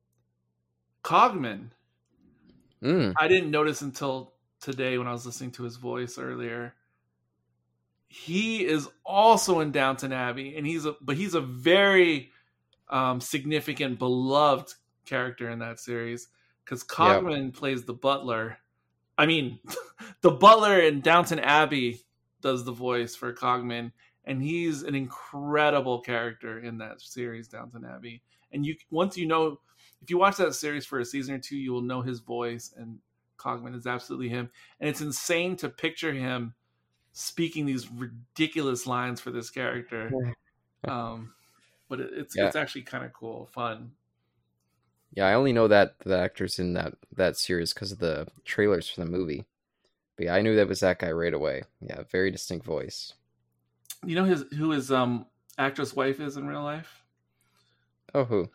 [1.02, 1.70] Cogman,
[2.82, 6.74] mm, I didn't notice until today when I was listening to his voice earlier.
[8.08, 12.30] He is also in Downton Abbey, and he's a but he's a very
[12.88, 14.74] um, significant, beloved
[15.04, 16.28] character in that series
[16.64, 18.58] because Cogman plays the butler.
[19.18, 19.58] I mean,
[20.20, 22.02] the butler in Downton Abbey
[22.42, 23.92] does the voice for Cogman,
[24.24, 28.22] and he's an incredible character in that series, Downton Abbey.
[28.56, 29.60] And you once you know,
[30.02, 32.74] if you watch that series for a season or two, you will know his voice,
[32.76, 33.00] and
[33.38, 34.50] Cogman is absolutely him.
[34.80, 36.54] And it's insane to picture him
[37.12, 40.18] speaking these ridiculous lines for this character.
[40.86, 41.34] Um,
[41.88, 42.44] but it, it's Yeah.
[42.44, 43.96] it's actually kind of cool, fun.
[45.12, 45.26] yeah.
[45.26, 49.00] I only know that the actors in that that series because of the trailers for
[49.00, 49.46] the movie.
[50.16, 51.64] But yeah, I knew that was that guy right away.
[51.80, 53.14] Yeah, very distinct voice.
[54.04, 55.26] You know his who his um
[55.58, 57.04] actress wife is in real life?
[58.16, 58.48] Oh, who?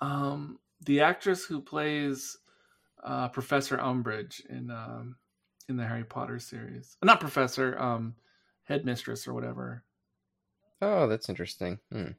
[0.00, 2.38] Um, the actress who plays
[3.04, 5.16] uh, Professor Umbridge in um,
[5.68, 6.96] in the Harry Potter series.
[7.02, 8.14] Not Professor, um,
[8.62, 9.84] Headmistress or whatever.
[10.80, 11.78] Oh, that's interesting.
[11.92, 12.12] Hmm.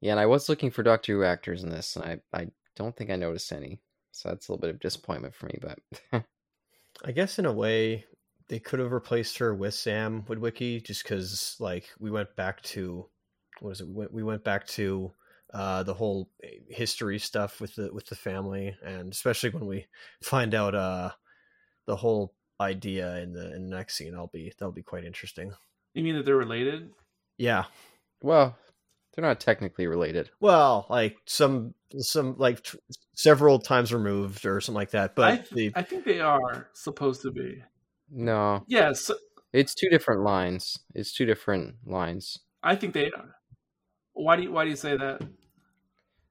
[0.00, 2.96] Yeah, and I was looking for Doctor Who actors in this, and I, I don't
[2.96, 3.78] think I noticed any.
[4.12, 6.24] So that's a little bit of disappointment for me, but
[7.04, 8.06] I guess in a way
[8.48, 13.08] they could have replaced her with Sam Witwicky just because like we went back to
[13.60, 13.88] what is it?
[13.88, 15.12] We went, we went back to
[15.52, 16.30] uh, the whole
[16.68, 19.86] history stuff with the with the family, and especially when we
[20.22, 21.10] find out uh,
[21.86, 25.52] the whole idea in the in the next scene, I'll be that'll be quite interesting.
[25.94, 26.90] You mean that they're related?
[27.38, 27.64] Yeah,
[28.20, 28.56] well,
[29.14, 30.30] they're not technically related.
[30.40, 32.76] well, like some some like tr-
[33.14, 36.68] several times removed or something like that, but I, th- the I think they are
[36.72, 37.62] supposed to be.
[38.10, 39.10] No, Yes,
[39.52, 40.78] it's two different lines.
[40.94, 42.38] It's two different lines.
[42.62, 43.36] I think they are.
[44.12, 45.22] Why do you why do you say that?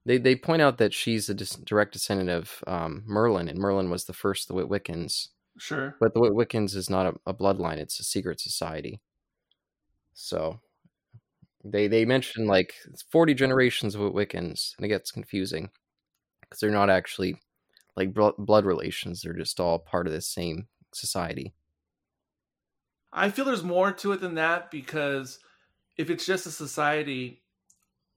[0.06, 3.90] They they point out that she's a dis- direct descendant of um, Merlin, and Merlin
[3.90, 5.30] was the first of the Witwiccans.
[5.58, 5.96] Sure.
[6.00, 9.02] But the Witwiccans is not a, a bloodline; it's a secret society.
[10.14, 10.60] So
[11.64, 12.74] they they mention like
[13.10, 15.70] forty generations of Witwiccans, and it gets confusing
[16.42, 17.38] because they're not actually
[17.96, 21.54] like blo- blood relations; they're just all part of the same society.
[23.14, 25.40] I feel there's more to it than that because
[25.98, 27.44] if it's just a society,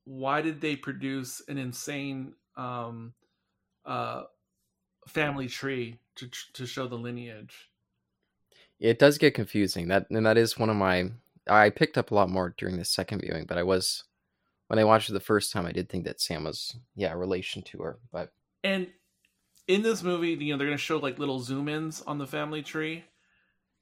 [0.05, 3.12] why did they produce an insane um,
[3.84, 4.24] uh,
[5.07, 7.68] family tree to to show the lineage?
[8.80, 9.88] It does get confusing.
[9.88, 11.11] That and that is one of my.
[11.49, 14.05] I picked up a lot more during the second viewing, but I was
[14.68, 17.16] when I watched it the first time, I did think that Sam was yeah a
[17.16, 18.32] relation to her, but
[18.64, 18.88] And
[19.68, 22.26] in this movie, you know, they're going to show like little zoom ins on the
[22.26, 23.05] family tree.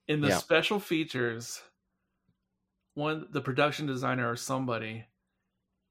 [0.07, 0.31] In the Yeah.
[0.31, 1.61] special features,
[2.93, 5.05] one the production designer or somebody,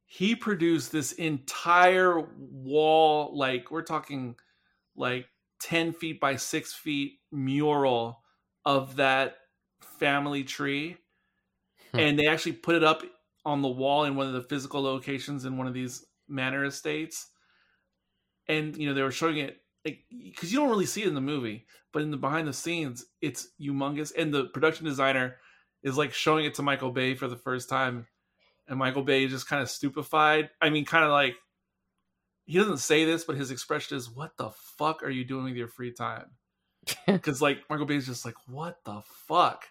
[0.06, 4.36] he produced this entire wall, like we're talking
[4.96, 5.28] like
[5.60, 8.24] 10 feet by six feet mural
[8.64, 9.38] of that
[9.82, 10.98] family tree.
[11.92, 11.98] Hmm.
[11.98, 13.02] and they actually put it up
[13.44, 17.30] on the wall in one of the physical locations in one of these manor estates
[18.48, 21.20] and you know they were showing it because you don't really see it in the
[21.20, 25.36] movie but in the behind the scenes it's humongous and the production designer
[25.82, 28.06] is like showing it to michael bay for the first time
[28.68, 30.50] and michael bay is just kind of stupefied.
[30.60, 31.36] I mean kind of like
[32.44, 35.56] he doesn't say this but his expression is what the fuck are you doing with
[35.56, 36.30] your free time?
[37.06, 39.66] Because like michael bay is just like what the fuck?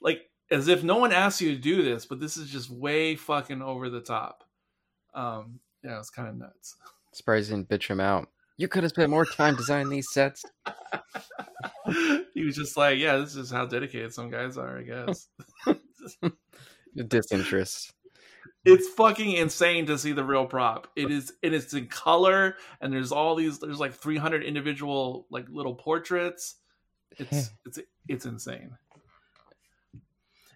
[0.00, 3.16] Like as if no one asked you to do this but this is just way
[3.16, 4.44] fucking over the top.
[5.14, 6.76] Um yeah it's kind of nuts
[7.12, 8.28] surprised didn't bitch him out.
[8.62, 10.44] You could have spent more time designing these sets.
[12.32, 15.26] he was just like, yeah, this is how dedicated some guys are, I guess.
[17.08, 17.92] Disinterest.
[18.64, 20.86] it's fucking insane to see the real prop.
[20.94, 23.58] It is, and it's in color, and there's all these.
[23.58, 26.54] There's like 300 individual like little portraits.
[27.18, 28.76] It's it's it's insane.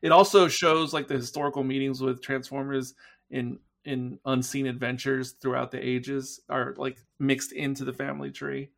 [0.01, 2.95] It also shows like the historical meetings with Transformers
[3.31, 8.71] in in unseen adventures throughout the ages are like mixed into the family tree.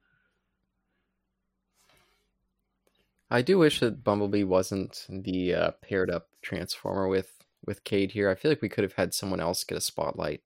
[3.30, 7.32] I do wish that Bumblebee wasn't the uh, paired up Transformer with
[7.66, 8.30] with Cade here.
[8.30, 10.42] I feel like we could have had someone else get a spotlight.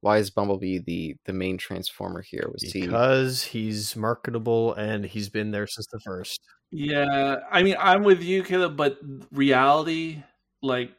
[0.00, 2.48] Why is Bumblebee the the main Transformer here?
[2.52, 2.82] Was he?
[2.82, 6.40] because he's marketable and he's been there since the first.
[6.70, 8.98] Yeah, I mean, I'm with you, Caleb, but
[9.32, 10.22] reality,
[10.62, 10.92] like,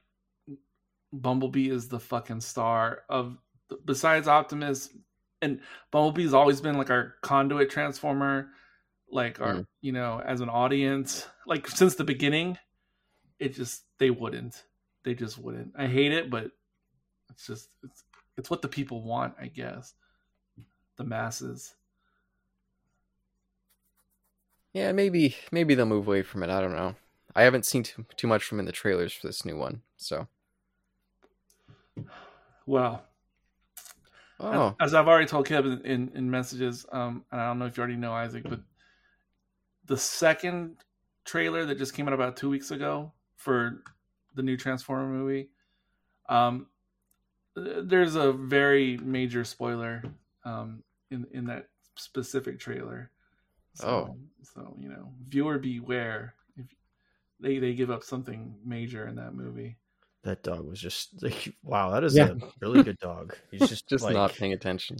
[1.11, 3.37] Bumblebee is the fucking star of
[3.85, 4.89] besides Optimus
[5.41, 5.61] and
[5.91, 8.49] Bumblebee's always been like our conduit transformer,
[9.11, 9.67] like our mm.
[9.81, 12.57] you know as an audience, like since the beginning.
[13.39, 14.65] It just they wouldn't,
[15.03, 15.71] they just wouldn't.
[15.77, 16.51] I hate it, but
[17.29, 18.03] it's just it's
[18.37, 19.93] it's what the people want, I guess.
[20.97, 21.73] The masses.
[24.73, 26.49] Yeah, maybe maybe they'll move away from it.
[26.49, 26.95] I don't know.
[27.35, 30.27] I haven't seen too, too much from in the trailers for this new one, so.
[32.65, 33.03] Well,
[34.39, 34.75] oh.
[34.79, 37.81] as, I've already told Kevin in, in messages, um, and I don't know if you
[37.81, 38.59] already know Isaac, but
[39.85, 40.77] the second
[41.25, 43.81] trailer that just came out about two weeks ago for
[44.35, 45.49] the new Transformer movie,
[46.27, 46.67] um,
[47.55, 50.03] there's a very major spoiler
[50.45, 53.11] um, in in that specific trailer.
[53.73, 56.67] So, oh, so you know, viewer beware if
[57.39, 59.77] they they give up something major in that movie.
[60.23, 62.29] That dog was just like, wow, that is yeah.
[62.29, 63.35] a really good dog.
[63.51, 64.13] He's just just like...
[64.13, 64.97] not paying attention.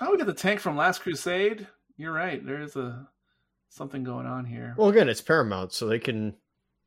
[0.00, 1.66] Oh, we got the tank from Last Crusade.
[1.96, 2.44] You're right.
[2.44, 3.08] There is a
[3.70, 4.74] something going on here.
[4.76, 6.34] Well, again, it's Paramount, so they can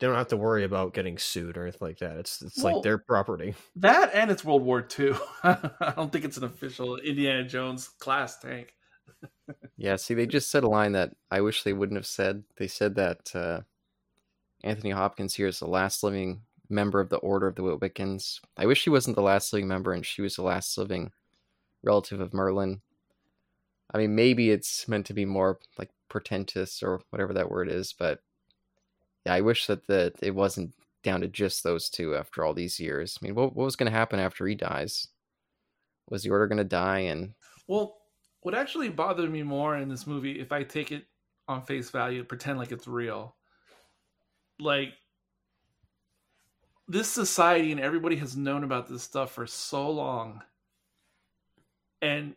[0.02, 2.18] they don't have to worry about getting sued or anything like that.
[2.18, 3.54] It's it's well, like their property.
[3.78, 5.14] That and it's World War II.
[5.44, 8.74] I don't think it's an official Indiana Jones class tank.
[9.78, 12.44] yeah, see, they just said a line that I wish they wouldn't have said.
[12.58, 13.62] They said that uh,
[14.64, 16.42] Anthony Hopkins here is the last living
[16.72, 18.40] member of the Order of the Wiccans.
[18.58, 21.12] I wish she wasn't the last living member and she was the last living
[21.84, 22.82] relative of Merlin.
[23.94, 27.94] I mean, maybe it's meant to be more like portentous or whatever that word is,
[27.94, 28.20] but
[29.26, 30.74] yeah, I wish that the it wasn't
[31.04, 33.18] down to just those two after all these years.
[33.22, 35.08] I mean, what what was going to happen after he dies?
[36.10, 37.00] Was the Order going to die?
[37.00, 37.34] And
[37.68, 37.98] well,
[38.42, 41.06] what actually bothered me more in this movie, if I take it
[41.48, 43.36] on face value, pretend like it's real,
[44.60, 44.94] like
[46.88, 50.42] this society and everybody has known about this stuff for so long.
[52.02, 52.36] And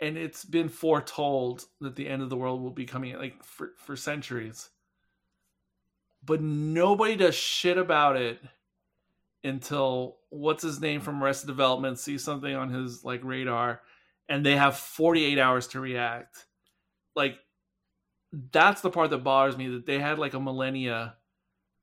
[0.00, 3.72] and it's been foretold that the end of the world will be coming like for,
[3.76, 4.70] for centuries.
[6.24, 8.40] But nobody does shit about it
[9.44, 13.80] until what's his name from Arrested Development sees something on his like radar
[14.28, 16.46] and they have 48 hours to react.
[17.14, 17.38] Like
[18.52, 21.16] that's the part that bothers me that they had like a millennia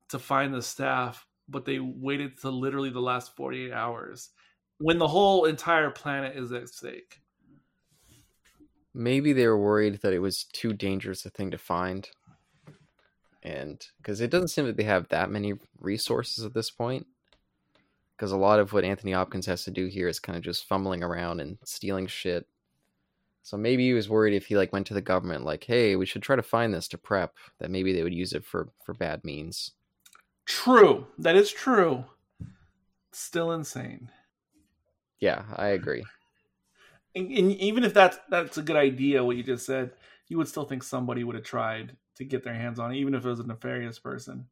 [0.10, 4.30] to find the staff but they waited to literally the last 48 hours
[4.80, 7.22] when the whole entire planet is at stake.
[8.94, 12.10] Maybe they were worried that it was too dangerous a thing to find.
[13.44, 17.06] And because it doesn't seem that they have that many resources at this point.
[18.16, 20.66] Because a lot of what Anthony Hopkins has to do here is kind of just
[20.66, 22.48] fumbling around and stealing shit.
[23.44, 26.08] So maybe he was worried if he like went to the government like, "Hey, we
[26.08, 28.94] should try to find this to prep," that maybe they would use it for for
[28.94, 29.72] bad means.
[30.48, 31.08] True.
[31.20, 32.06] That is true.
[33.12, 34.10] Still insane.
[35.20, 36.06] Yeah, I agree.
[37.16, 39.92] And, and, even if that's that's a good idea, what you just said,
[40.28, 43.14] you would still think somebody would have tried to get their hands on it, even
[43.14, 44.48] if it was a nefarious person.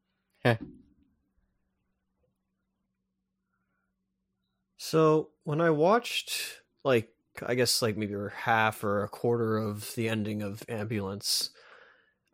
[4.78, 7.10] so when I watched, like,
[7.46, 11.52] I guess like maybe half or a quarter of the ending of Ambulance,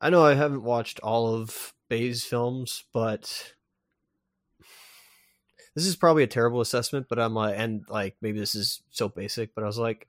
[0.01, 3.53] I know I haven't watched all of Bay's films, but
[5.75, 7.05] this is probably a terrible assessment.
[7.07, 10.07] But I'm like, and like maybe this is so basic, but I was like,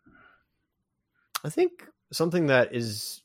[1.45, 3.21] I think something that is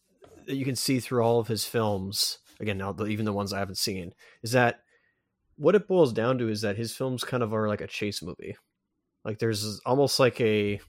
[0.45, 3.59] that you can see through all of his films again now even the ones I
[3.59, 4.79] haven't seen is that
[5.57, 8.21] what it boils down to is that his films kind of are like a chase
[8.21, 8.55] movie.
[9.25, 10.79] Like there's almost like a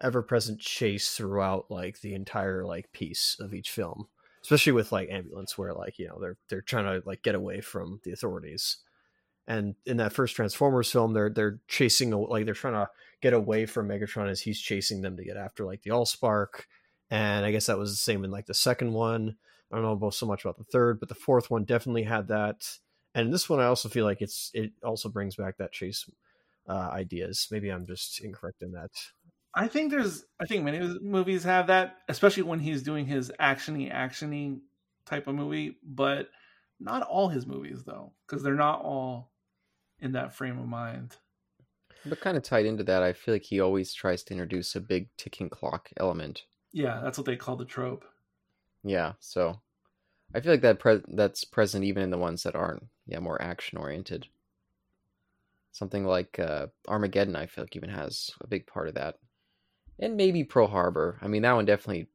[0.00, 4.06] ever present chase throughout like the entire like piece of each film
[4.48, 7.60] especially with like ambulance where like you know they're they're trying to like get away
[7.60, 8.78] from the authorities.
[9.46, 12.88] And in that first transformers film they're they're chasing like they're trying to
[13.20, 16.64] get away from megatron as he's chasing them to get after like the allspark.
[17.10, 19.36] And i guess that was the same in like the second one.
[19.70, 22.28] I don't know about so much about the third but the fourth one definitely had
[22.28, 22.66] that.
[23.14, 26.08] And this one i also feel like it's it also brings back that chase
[26.66, 27.48] uh, ideas.
[27.50, 28.92] Maybe i'm just incorrect in that
[29.58, 33.92] I think there's I think many movies have that, especially when he's doing his actiony
[33.92, 34.60] actiony
[35.04, 36.28] type of movie, but
[36.78, 39.32] not all his movies though, because they're not all
[39.98, 41.16] in that frame of mind.
[42.06, 44.80] But kind of tied into that, I feel like he always tries to introduce a
[44.80, 46.44] big ticking clock element.
[46.70, 48.04] Yeah, that's what they call the trope.
[48.84, 49.60] Yeah, so
[50.36, 53.42] I feel like that pre- that's present even in the ones that aren't yeah more
[53.42, 54.28] action oriented.
[55.72, 59.16] Something like uh, Armageddon, I feel like even has a big part of that
[59.98, 61.18] and maybe Pearl Harbor.
[61.22, 62.08] I mean, that one definitely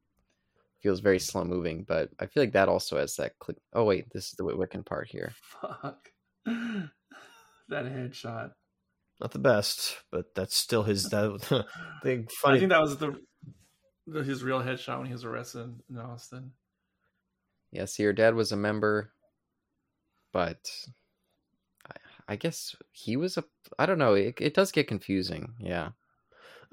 [0.81, 3.57] feels very slow moving, but I feel like that also has that click.
[3.73, 5.31] Oh wait, this is the Wiccan part here.
[5.61, 6.09] Fuck
[6.45, 6.89] that
[7.69, 8.51] headshot.
[9.21, 11.05] Not the best, but that's still his.
[11.05, 11.39] That
[12.03, 13.15] the I think that was the,
[14.07, 16.51] the his real headshot when he was arrested in Austin.
[17.71, 19.13] Yeah, see, her dad was a member,
[20.31, 20.69] but
[21.89, 21.95] I,
[22.27, 23.45] I guess he was a.
[23.79, 24.13] I don't know.
[24.13, 25.53] It, it does get confusing.
[25.59, 25.89] Yeah.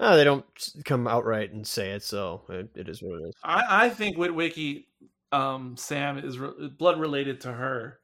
[0.03, 0.43] Oh, they don't
[0.83, 3.35] come outright and say it, so it, it is what it is.
[3.43, 4.85] I, I think Witwicky
[5.31, 7.99] um, Sam is re- blood related to her,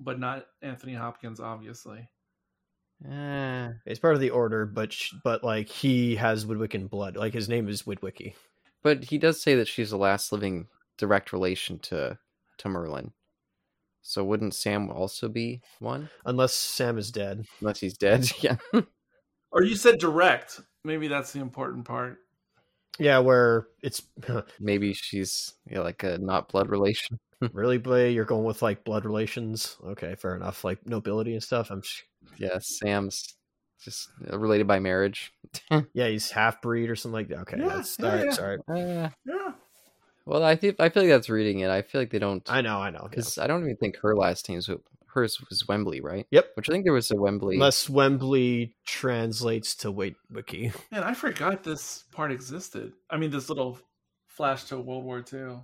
[0.00, 2.08] but not Anthony Hopkins, obviously.
[3.06, 7.16] Eh, It's part of the order, but sh- but like he has Witwiccan blood.
[7.16, 8.34] Like his name is Witwicky.
[8.82, 12.18] but he does say that she's the last living direct relation to
[12.58, 13.12] to Merlin.
[14.00, 16.08] So wouldn't Sam also be one?
[16.24, 17.44] Unless Sam is dead.
[17.60, 18.30] Unless he's dead.
[18.40, 18.56] yeah.
[19.50, 20.60] Or you said direct.
[20.84, 22.18] Maybe that's the important part.
[22.98, 24.02] Yeah, where it's
[24.60, 27.18] Maybe she's yeah, like a not blood relation.
[27.52, 29.76] really Blay, you're going with like blood relations.
[29.84, 30.64] Okay, fair enough.
[30.64, 31.70] Like nobility and stuff.
[31.70, 32.02] I'm sh-
[32.38, 33.34] Yeah, Sam's
[33.80, 35.32] just uh, related by marriage.
[35.94, 37.38] yeah, he's half breed or something like that.
[37.40, 38.24] Okay, Yeah, that's yeah, all right.
[38.26, 38.30] yeah.
[38.30, 39.52] Sorry, Uh, Yeah.
[40.24, 41.70] well, I think I feel like that's reading it.
[41.70, 43.00] I feel like they don't I know, I know.
[43.02, 43.08] yeah.
[43.08, 44.68] because I don't even think her last name's
[45.12, 46.26] hers was Wembley, right?
[46.30, 46.52] Yep.
[46.54, 47.56] Which I think there was a Wembley.
[47.56, 50.72] Unless Wembley translates to wait wiki.
[50.92, 52.92] Man, I forgot this part existed.
[53.10, 53.78] I mean, this little
[54.26, 55.60] flash to World War II.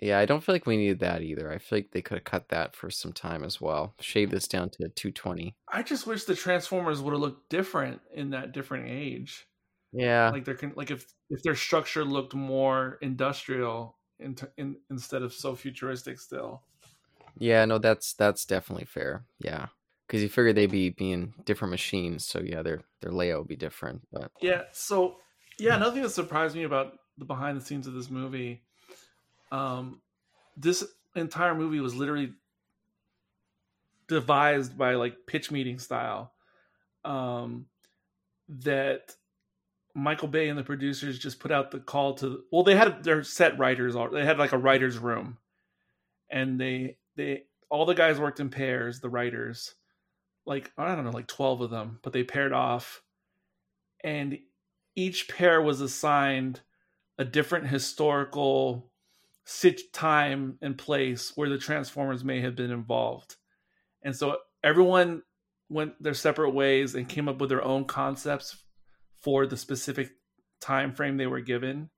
[0.00, 1.52] Yeah, I don't feel like we needed that either.
[1.52, 3.94] I feel like they could have cut that for some time as well.
[4.00, 5.54] Shave this down to 220.
[5.68, 9.46] I just wish the Transformers would have looked different in that different age.
[9.92, 10.30] Yeah.
[10.30, 15.54] Like, they're like if if their structure looked more industrial in, in instead of so
[15.54, 16.62] futuristic still.
[17.38, 19.24] Yeah, no, that's that's definitely fair.
[19.38, 19.66] Yeah.
[20.06, 23.56] Because you figure they'd be being different machines, so yeah, their their layout would be
[23.56, 24.02] different.
[24.12, 24.62] But Yeah.
[24.72, 25.16] So
[25.58, 28.62] yeah, another thing that surprised me about the behind the scenes of this movie,
[29.52, 30.00] um,
[30.56, 30.84] this
[31.14, 32.32] entire movie was literally
[34.08, 36.32] devised by like pitch meeting style.
[37.04, 37.66] Um,
[38.48, 39.14] that
[39.94, 42.42] Michael Bay and the producers just put out the call to.
[42.50, 43.94] Well, they had their set writers.
[43.96, 45.38] al- They had like a writers room,
[46.28, 49.00] and they they all the guys worked in pairs.
[49.00, 49.74] The writers,
[50.46, 53.02] like I don't know, like twelve of them, but they paired off,
[54.02, 54.38] and
[54.96, 56.60] each pair was assigned
[57.18, 58.90] a different historical
[59.44, 63.36] sit time and place where the Transformers may have been involved,
[64.02, 65.22] and so everyone
[65.68, 68.56] went their separate ways and came up with their own concepts
[69.20, 70.10] for the specific
[70.60, 71.90] time frame they were given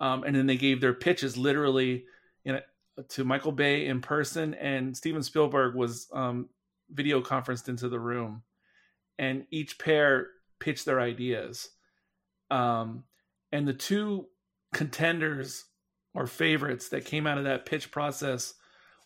[0.00, 2.04] um, and then they gave their pitches literally
[2.44, 2.60] in know
[3.08, 6.48] to michael bay in person and steven spielberg was um,
[6.90, 8.42] video conferenced into the room
[9.18, 10.28] and each pair
[10.60, 11.70] pitched their ideas
[12.50, 13.04] um,
[13.52, 14.26] and the two
[14.72, 15.64] contenders
[16.14, 18.54] or favorites that came out of that pitch process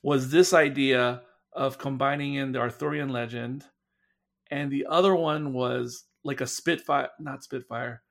[0.03, 3.65] was this idea of combining in the arthurian legend
[4.51, 8.03] and the other one was like a Spitfire, not Spitfire.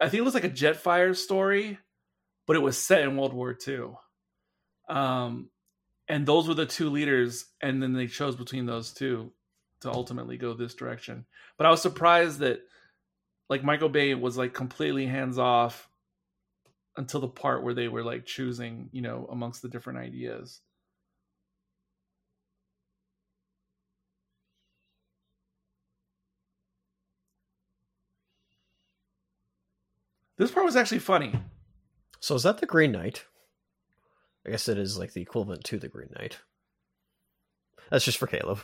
[0.00, 1.78] I think it was like a Jetfire story,
[2.46, 3.90] but it was set in World War II.
[4.88, 5.50] Um,
[6.08, 9.32] and those were the two leaders, and then they chose between those two
[9.82, 11.26] to ultimately go this direction.
[11.56, 12.60] But I was surprised that
[13.48, 15.88] like Michael Bay was like completely hands off
[16.96, 20.60] until the part where they were like choosing, you know, amongst the different ideas.
[30.38, 31.34] This part was actually funny.
[32.20, 33.24] So is that the Green Knight?
[34.48, 36.38] I guess it is like the equivalent to the Green Knight.
[37.90, 38.60] That's just for Caleb.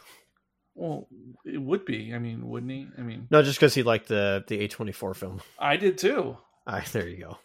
[0.74, 1.06] Well,
[1.44, 2.14] it would be.
[2.14, 2.88] I mean, wouldn't he?
[2.96, 5.42] I mean, No, just because he liked the the A twenty four film.
[5.58, 6.38] I did too.
[6.66, 7.38] Ah, there you go.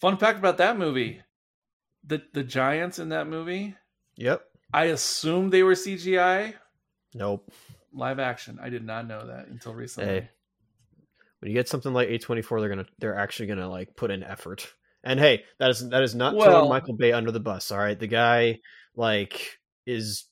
[0.00, 1.20] Fun fact about that movie:
[2.06, 3.74] the the giants in that movie.
[4.16, 4.42] Yep.
[4.72, 6.54] I assumed they were CGI
[7.12, 7.50] Nope.
[7.92, 8.58] live action.
[8.62, 10.08] I did not know that until recently.
[10.08, 10.30] Hey,
[11.40, 14.12] when you get something like A twenty four, they're gonna they're actually gonna like put
[14.12, 14.72] in effort.
[15.08, 17.70] And hey, that is that is not Well- throwing Michael Bay under the bus.
[17.70, 18.60] All right, the guy
[18.94, 20.26] like is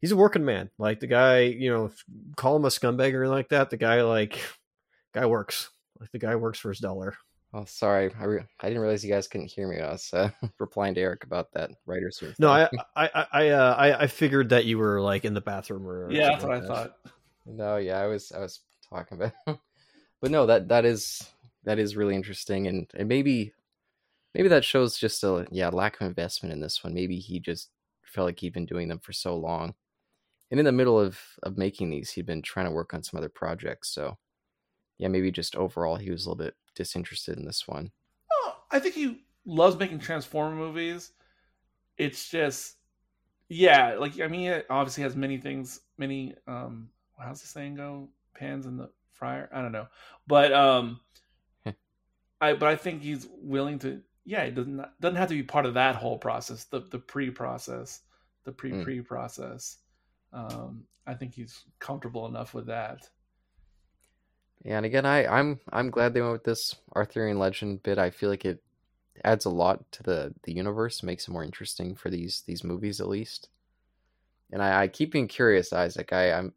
[0.00, 0.70] he's a working man.
[0.78, 1.90] Like the guy, you know,
[2.36, 3.70] call him a scumbag or like that.
[3.70, 4.38] The guy like
[5.12, 5.70] guy works.
[6.00, 7.14] Like the guy works for his dollar.
[7.52, 9.78] oh, sorry, I, re- I didn't realize you guys couldn't hear me.
[9.80, 12.34] I was uh, replying to Eric about that writer's room.
[12.38, 12.80] No, thing.
[12.96, 16.10] I I I uh, I, I figured that you were like in the bathroom or
[16.10, 16.68] yeah, that's something what I that.
[16.68, 17.12] thought.
[17.46, 19.32] No, yeah, I was I was talking about,
[20.20, 21.22] but no, that that is
[21.64, 23.52] that is really interesting, and and maybe
[24.34, 26.94] maybe that shows just a yeah lack of investment in this one.
[26.94, 27.70] Maybe he just
[28.04, 29.74] felt like he'd been doing them for so long,
[30.50, 33.18] and in the middle of of making these, he'd been trying to work on some
[33.18, 33.92] other projects.
[33.94, 34.16] So
[34.98, 37.90] yeah, maybe just overall he was a little bit disinterested in this one.
[38.32, 41.12] Oh, I think he loves making Transformer movies.
[41.96, 42.76] It's just
[43.48, 46.88] yeah, like I mean, it obviously has many things, many um,
[47.18, 48.08] how's the saying go?
[48.34, 49.48] Pans in the fryer.
[49.52, 49.86] I don't know,
[50.26, 51.00] but um,
[52.40, 54.00] I but I think he's willing to.
[54.24, 56.64] Yeah, it doesn't doesn't have to be part of that whole process.
[56.64, 58.00] The the pre process,
[58.44, 59.78] the pre pre process.
[60.32, 63.08] Um, I think he's comfortable enough with that.
[64.64, 67.98] Yeah, and again, I I'm I'm glad they went with this Arthurian legend bit.
[67.98, 68.62] I feel like it
[69.22, 73.00] adds a lot to the the universe, makes it more interesting for these these movies
[73.00, 73.48] at least.
[74.52, 76.12] And I, I keep being curious, Isaac.
[76.12, 76.52] I, I'm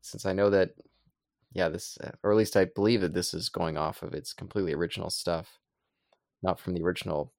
[0.00, 0.70] since I know that,
[1.52, 4.74] yeah, this or at least I believe that this is going off of its completely
[4.74, 5.58] original stuff,
[6.42, 7.32] not from the original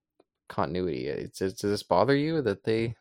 [0.48, 1.08] continuity.
[1.08, 2.96] It's, does this bother you that they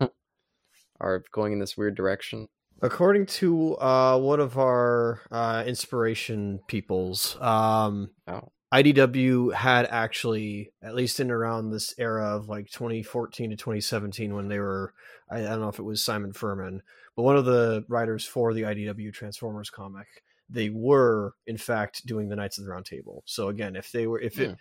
[1.01, 2.49] are going in this weird direction?
[2.81, 8.53] According to uh, one of our uh, inspiration peoples, um, oh.
[8.73, 14.49] IDW had actually, at least in around this era of like 2014 to 2017, when
[14.49, 14.93] they were,
[15.29, 16.83] I, I don't know if it was Simon Furman,
[17.17, 20.07] but one of the writers for the IDW Transformers comic,
[20.49, 23.25] they were in fact doing the Knights of the Round Table.
[23.27, 24.55] So again, if they were, if it, hmm.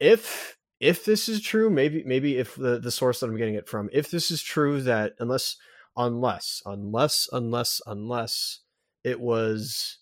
[0.00, 3.68] If if this is true, maybe maybe if the the source that I'm getting it
[3.68, 5.56] from, if this is true that unless
[5.96, 8.60] unless unless unless unless
[9.04, 9.98] it was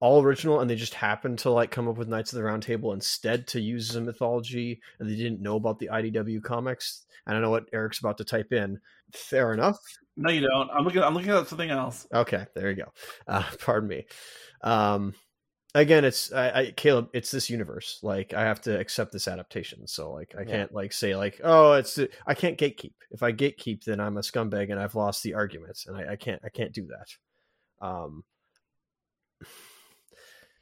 [0.00, 2.62] all original and they just happened to like come up with Knights of the Round
[2.62, 7.04] Table instead to use as a mythology and they didn't know about the IDW comics.
[7.26, 8.80] And I know what Eric's about to type in.
[9.12, 9.78] Fair enough.
[10.16, 10.70] No, you don't.
[10.70, 11.02] I'm looking.
[11.02, 12.06] I'm looking at something else.
[12.12, 12.92] Okay, there you go.
[13.26, 14.06] Uh, pardon me.
[14.62, 15.14] Um,
[15.74, 17.10] again, it's I, I, Caleb.
[17.12, 18.00] It's this universe.
[18.02, 19.86] Like I have to accept this adaptation.
[19.86, 22.92] So like I can't like say like oh it's I can't gatekeep.
[23.10, 26.16] If I gatekeep, then I'm a scumbag and I've lost the argument, and I, I
[26.16, 27.86] can't I can't do that.
[27.86, 28.24] Um,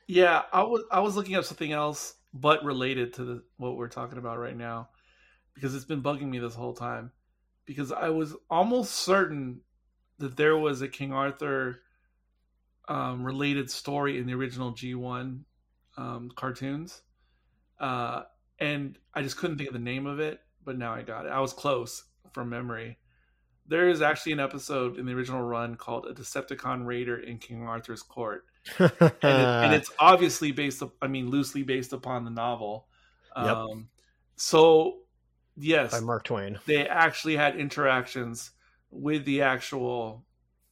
[0.06, 3.88] yeah, I was I was looking up something else, but related to the, what we're
[3.88, 4.88] talking about right now,
[5.54, 7.12] because it's been bugging me this whole time.
[7.66, 9.60] Because I was almost certain
[10.18, 11.82] that there was a King Arthur
[12.88, 15.40] um, related story in the original G1
[15.96, 17.02] um, cartoons,
[17.80, 18.22] uh,
[18.58, 20.40] and I just couldn't think of the name of it.
[20.64, 21.30] But now I got it.
[21.30, 22.98] I was close from memory.
[23.66, 27.66] There is actually an episode in the original run called "A Decepticon Raider in King
[27.66, 28.44] Arthur's Court."
[28.78, 32.86] and, it, and, it's obviously based, I mean, loosely based upon the novel.
[33.36, 33.46] Yep.
[33.46, 33.88] Um,
[34.36, 34.98] so,
[35.56, 38.50] yes, by Mark Twain, they actually had interactions
[38.90, 40.24] with the actual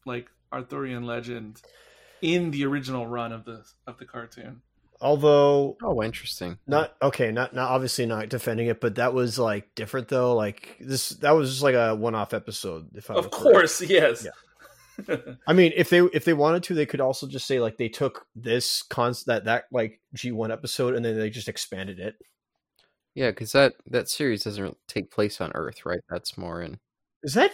[0.04, 1.60] like Arthurian legend
[2.22, 4.62] in the original run of the of the cartoon.
[5.00, 6.58] Although, oh, interesting.
[6.66, 7.30] Not okay.
[7.30, 10.34] Not not obviously not defending it, but that was like different though.
[10.34, 12.88] Like this, that was just like a one-off episode.
[12.94, 13.92] If I of course, correct.
[13.92, 14.24] yes.
[14.24, 15.16] Yeah.
[15.46, 17.88] I mean, if they if they wanted to, they could also just say like they
[17.88, 22.16] took this cons that that like G one episode and then they just expanded it.
[23.14, 26.00] Yeah, because that that series doesn't take place on Earth, right?
[26.08, 26.78] That's more in.
[27.22, 27.52] Is that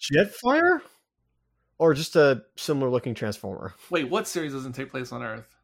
[0.00, 0.80] Jetfire,
[1.78, 3.74] or just a similar looking Transformer?
[3.90, 5.54] Wait, what series doesn't take place on Earth?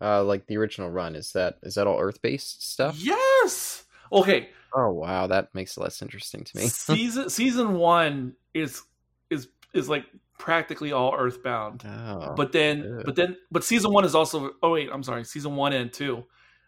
[0.00, 2.96] Uh, like the original run is that is that all Earth based stuff?
[2.98, 3.84] Yes.
[4.10, 4.48] Okay.
[4.74, 6.66] Oh wow, that makes it less interesting to me.
[6.66, 8.82] season season one is
[9.30, 10.04] is is like
[10.38, 11.84] practically all Earthbound.
[11.86, 14.50] Oh, but then, but then, but season one is also.
[14.62, 15.24] Oh wait, I'm sorry.
[15.24, 16.24] Season one and two.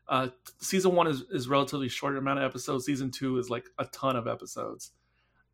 [0.06, 0.28] Uh,
[0.61, 2.85] season one is is relatively short amount of episodes.
[2.85, 4.93] Season two is like a ton of episodes.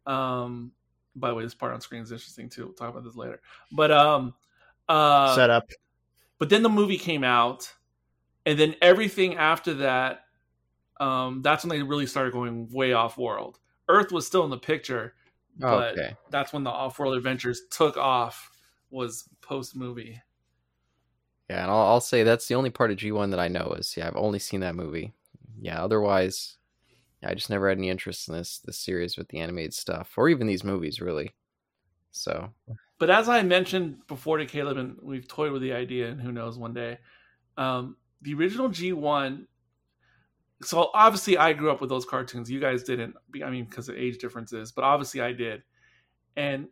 [0.07, 0.73] Um,
[1.16, 2.66] by the way, this part on screen is interesting too.
[2.66, 3.41] We'll talk about this later.
[3.73, 4.35] But um,
[4.89, 5.69] uh, set up.
[6.39, 7.73] But then the movie came out,
[8.47, 10.24] and then everything after that,
[10.99, 13.59] um, that's when they really started going way off world.
[13.89, 15.15] Earth was still in the picture,
[15.59, 16.16] but okay.
[16.31, 18.51] that's when the off-world adventures took off.
[18.93, 20.20] Was post movie.
[21.49, 23.77] Yeah, and I'll, I'll, say that's the only part of G one that I know
[23.78, 25.12] is yeah I've only seen that movie.
[25.61, 26.57] Yeah, otherwise,
[27.22, 30.28] I just never had any interest in this this series with the animated stuff or
[30.28, 31.34] even these movies really.
[32.12, 32.51] So,
[32.98, 36.32] but as I mentioned before to Caleb, and we've toyed with the idea, and who
[36.32, 36.98] knows one day,
[37.56, 39.47] um, the original G one
[40.62, 42.51] so obviously I grew up with those cartoons.
[42.51, 43.14] You guys didn't.
[43.42, 45.62] I mean, because of age differences, but obviously I did.
[46.36, 46.68] And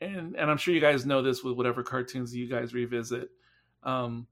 [0.00, 3.30] and and I'm sure you guys know this with whatever cartoons you guys revisit.
[3.82, 4.26] Um,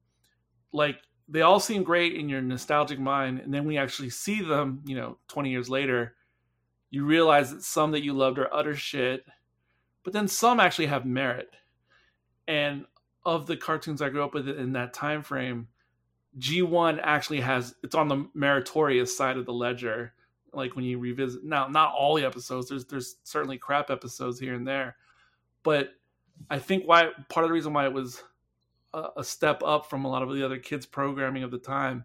[0.73, 0.99] like
[1.31, 4.97] they all seem great in your nostalgic mind, and then we actually see them, you
[4.97, 6.17] know, 20 years later,
[6.91, 9.25] you realize that some that you loved are utter shit,
[10.03, 11.51] but then some actually have merit.
[12.49, 12.85] And
[13.25, 15.69] of the cartoons I grew up with in that time frame,
[16.39, 20.15] G1 actually has it's on the meritorious side of the ledger.
[20.53, 22.69] Like when you revisit now, not all the episodes.
[22.69, 24.97] There's there's certainly crap episodes here and there,
[25.63, 25.91] but
[26.49, 28.23] I think why part of the reason why it was
[28.93, 32.05] a, step up from a lot of the other kids programming of the time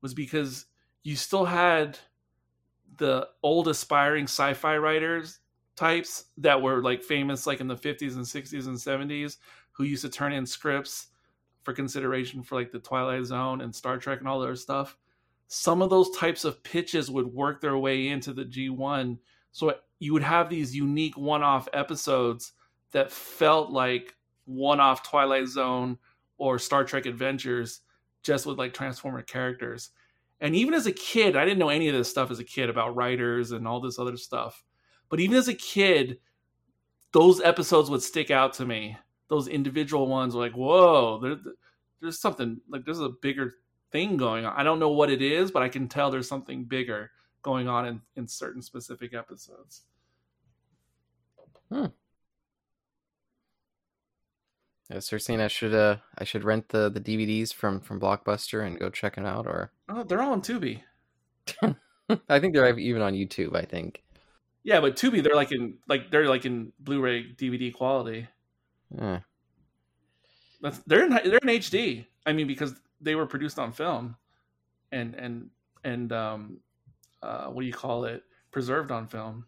[0.00, 0.66] was because
[1.04, 1.98] you still had
[2.98, 5.40] the old aspiring sci-fi writers
[5.76, 9.36] types that were like famous like in the 50s and 60s and 70s
[9.70, 11.08] who used to turn in scripts
[11.62, 14.96] for consideration for like the Twilight Zone and Star Trek and all their stuff.
[15.46, 19.18] Some of those types of pitches would work their way into the G1.
[19.52, 22.52] So you would have these unique one off episodes
[22.92, 24.16] that felt like
[24.46, 25.98] one off Twilight Zone
[26.38, 27.82] or Star Trek Adventures
[28.22, 29.90] just with like Transformer characters.
[30.40, 32.70] And even as a kid, I didn't know any of this stuff as a kid
[32.70, 34.62] about writers and all this other stuff.
[35.08, 36.18] But even as a kid,
[37.12, 38.96] those episodes would stick out to me.
[39.28, 41.36] Those individual ones were like, whoa, there,
[42.00, 43.56] there's something like there's a bigger
[43.90, 44.54] thing going on.
[44.56, 47.10] I don't know what it is, but I can tell there's something bigger
[47.42, 49.82] going on in, in certain specific episodes.
[51.70, 51.86] Hmm.
[54.90, 58.78] Yeah, saying I should uh I should rent the the DVDs from from Blockbuster and
[58.78, 60.82] go check them out, or Oh, they're all on Tubi.
[62.28, 63.54] I think they're even on YouTube.
[63.54, 64.02] I think.
[64.64, 68.28] Yeah, but Tubi, they're like in like they're like in Blu-ray DVD quality.
[68.94, 69.20] Yeah.
[70.60, 72.06] That's they're in they're in HD.
[72.26, 74.16] I mean, because they were produced on film,
[74.90, 75.50] and and
[75.84, 76.60] and um,
[77.22, 78.24] uh, what do you call it?
[78.50, 79.44] Preserved on film.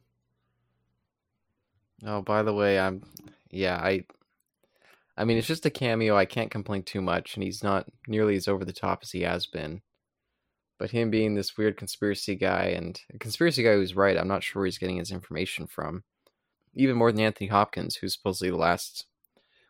[2.06, 3.02] Oh, by the way, I'm
[3.50, 4.04] yeah, I
[5.20, 6.16] I mean, it's just a cameo.
[6.16, 9.20] I can't complain too much, and he's not nearly as over the top as he
[9.20, 9.82] has been.
[10.78, 14.42] But him being this weird conspiracy guy and a conspiracy guy who's right, I'm not
[14.42, 16.04] sure where he's getting his information from.
[16.74, 19.04] Even more than Anthony Hopkins, who's supposedly the last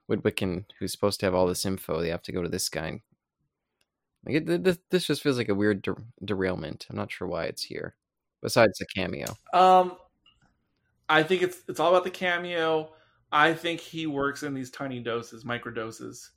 [0.09, 2.01] Witwicky, who's supposed to have all this info.
[2.01, 3.01] They have to go to this guy.
[4.25, 6.87] Like this, this just feels like a weird der- derailment.
[6.89, 7.97] I'm not sure why it's here.
[8.41, 9.97] Besides the cameo, Um,
[11.09, 12.93] I think it's it's all about the cameo.
[13.33, 16.31] I think he works in these tiny doses, micro doses.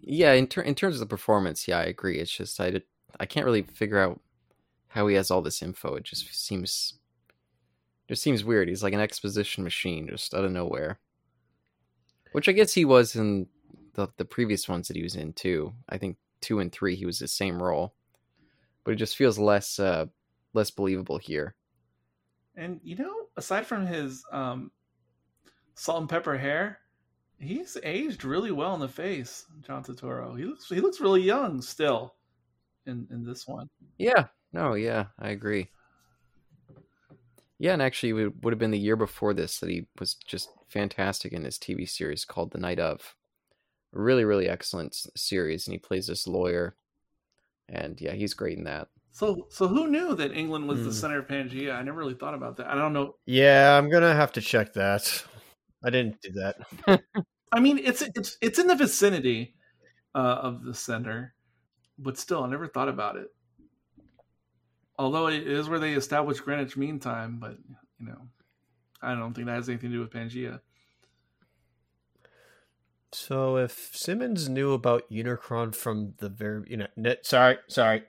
[0.00, 0.32] yeah.
[0.32, 2.18] In ter- in terms of the performance, yeah, I agree.
[2.18, 2.84] It's just I did,
[3.20, 4.20] I can't really figure out
[4.88, 5.94] how he has all this info.
[5.96, 6.94] It just seems
[8.08, 8.68] just seems weird.
[8.68, 10.98] He's like an exposition machine, just out of nowhere.
[12.32, 13.48] Which I guess he was in
[13.94, 15.74] the the previous ones that he was in too.
[15.88, 17.94] I think two and three he was the same role,
[18.84, 20.06] but it just feels less uh
[20.54, 21.54] less believable here.
[22.58, 24.72] And you know, aside from his um,
[25.76, 26.80] salt and pepper hair,
[27.38, 29.46] he's aged really well in the face.
[29.64, 30.36] John Turturro.
[30.36, 32.14] He looks he looks really young still
[32.84, 33.68] in in this one.
[33.96, 35.68] Yeah, no, yeah, I agree.
[37.60, 40.50] Yeah, and actually, it would have been the year before this that he was just
[40.68, 43.14] fantastic in his TV series called The Night of.
[43.92, 46.76] Really, really excellent series, and he plays this lawyer.
[47.68, 48.88] And yeah, he's great in that.
[49.18, 50.92] So so who knew that England was the Hmm.
[50.92, 51.74] center of Pangea?
[51.74, 52.68] I never really thought about that.
[52.68, 53.16] I don't know.
[53.26, 55.24] Yeah, I'm gonna have to check that.
[55.82, 56.56] I didn't do that.
[57.52, 59.56] I mean, it's it's it's in the vicinity
[60.14, 61.34] uh, of the center,
[61.98, 63.34] but still, I never thought about it.
[64.96, 67.58] Although it is where they established Greenwich Mean Time, but
[67.98, 68.28] you know,
[69.02, 70.60] I don't think that has anything to do with Pangea.
[73.12, 78.04] So if Simmons knew about Unicron from the very, you know, sorry, sorry,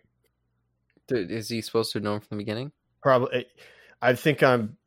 [1.11, 2.72] Is he supposed to have known from the beginning?
[3.02, 3.45] probably.
[4.02, 4.77] I think I'm.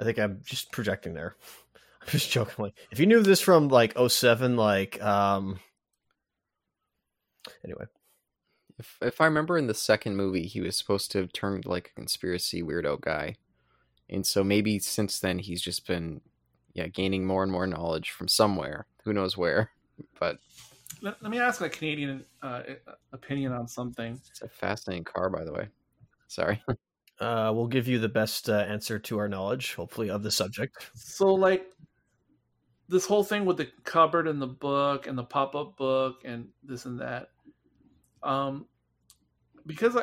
[0.00, 1.36] I think I'm just projecting there.
[2.02, 2.64] I'm just joking.
[2.64, 5.60] Like, if you knew this from like 07, like, um.
[7.64, 7.84] Anyway,
[8.78, 11.88] If if I remember in the second movie, he was supposed to have turned like
[11.90, 13.36] a conspiracy weirdo guy,
[14.08, 16.20] and so maybe since then he's just been,
[16.72, 18.86] yeah, gaining more and more knowledge from somewhere.
[19.04, 19.70] Who knows where?
[20.18, 20.38] But
[21.02, 22.62] Let, let me ask a Canadian uh,
[23.12, 24.20] opinion on something.
[24.30, 25.68] it's a fascinating car, by the way.
[26.28, 26.62] Sorry.
[27.20, 30.90] uh, we'll give you the best uh, answer to our knowledge, hopefully, of the subject.
[30.94, 31.66] So, like,
[32.88, 36.48] this whole thing with the cupboard and the book and the pop up book and
[36.62, 37.30] this and that.
[38.22, 38.66] Um,
[39.66, 40.02] because I,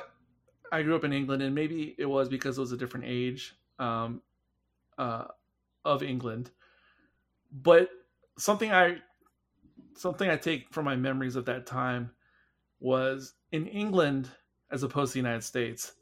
[0.72, 3.56] I grew up in England, and maybe it was because it was a different age
[3.80, 4.22] um,
[4.98, 5.26] uh,
[5.84, 6.52] of England,
[7.52, 7.90] but
[8.38, 8.98] something I
[9.96, 12.12] something I take from my memories of that time
[12.80, 14.30] was in England
[14.72, 15.94] as opposed to the United States.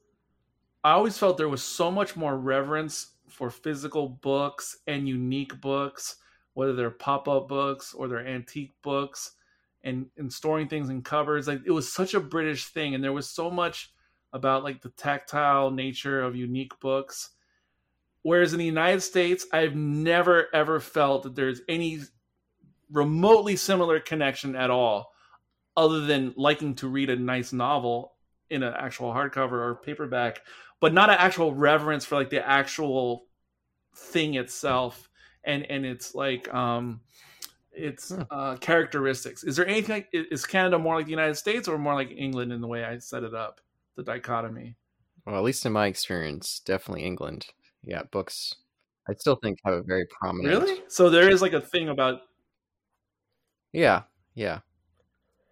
[0.84, 6.18] I always felt there was so much more reverence for physical books and unique books,
[6.54, 9.34] whether they're pop up books or they're antique books,
[9.84, 11.48] and, and storing things in cupboards.
[11.48, 13.94] Like it was such a British thing, and there was so much
[14.34, 17.32] about like the tactile nature of unique books.
[18.22, 22.00] Whereas in the United States, I've never ever felt that there's any
[22.92, 25.12] remotely similar connection at all,
[25.78, 28.14] other than liking to read a nice novel
[28.50, 30.42] in an actual hardcover or paperback,
[30.80, 33.26] but not an actual reverence for like the actual
[33.96, 35.10] thing itself
[35.44, 37.02] and and it's like um
[37.72, 39.44] its uh characteristics.
[39.44, 42.52] Is there anything like is Canada more like the United States or more like England
[42.52, 43.62] in the way I set it up?
[43.96, 44.76] The dichotomy.
[45.26, 47.48] Well, at least in my experience, definitely England.
[47.84, 48.56] Yeah, books.
[49.08, 50.64] I still think have a very prominent.
[50.64, 50.82] Really?
[50.88, 52.22] So there is like a thing about
[53.74, 54.60] Yeah, yeah.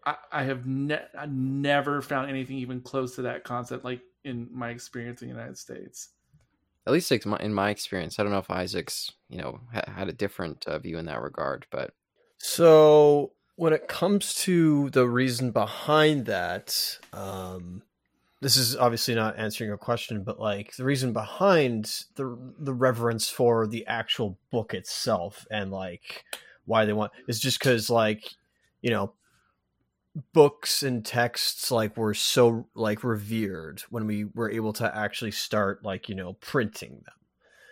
[0.06, 4.48] I, I have ne- I never found anything even close to that concept, like in
[4.52, 6.10] my experience in the United States.
[6.86, 10.08] At least like, in my experience, I don't know if Isaac's you know ha- had
[10.08, 11.94] a different uh, view in that regard, but
[12.38, 17.82] So when it comes to the reason behind that, um,
[18.40, 23.30] this is obviously not answering your question, but like the reason behind the the reverence
[23.30, 26.24] for the actual book itself and like
[26.68, 28.36] why they want is just because like
[28.82, 29.14] you know
[30.34, 35.84] books and texts like were so like revered when we were able to actually start
[35.84, 37.16] like you know printing them.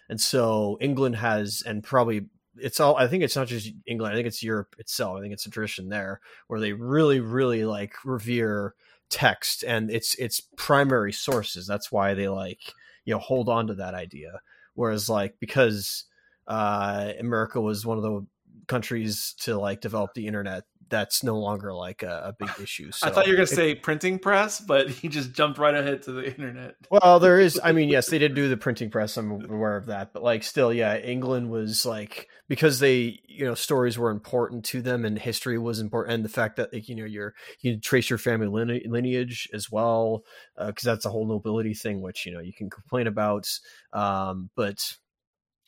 [0.09, 2.27] And so england has and probably
[2.57, 5.33] it's all i think it's not just england i think it's europe itself i think
[5.33, 8.75] it's a tradition there where they really really like revere
[9.09, 11.67] text and its its primary sources.
[11.67, 12.73] That's why they like
[13.05, 14.41] you know hold on to that idea.
[14.73, 16.05] Whereas like because
[16.47, 18.23] uh america was one of the
[18.67, 23.07] countries to like develop the internet that's no longer like a, a big issue so
[23.07, 26.11] I thought you were gonna say printing press, but he just jumped right ahead to
[26.11, 26.75] the internet.
[26.89, 27.59] well, there is.
[27.63, 29.17] I mean, yes, they did do the printing press.
[29.17, 33.55] I'm aware of that, but like, still, yeah, England was like because they, you know,
[33.55, 36.95] stories were important to them, and history was important, and the fact that like, you
[36.95, 40.23] know, you're you can trace your family line- lineage as well,
[40.57, 43.47] because that's a whole nobility thing, which you know you can complain about.
[43.93, 44.95] Um, but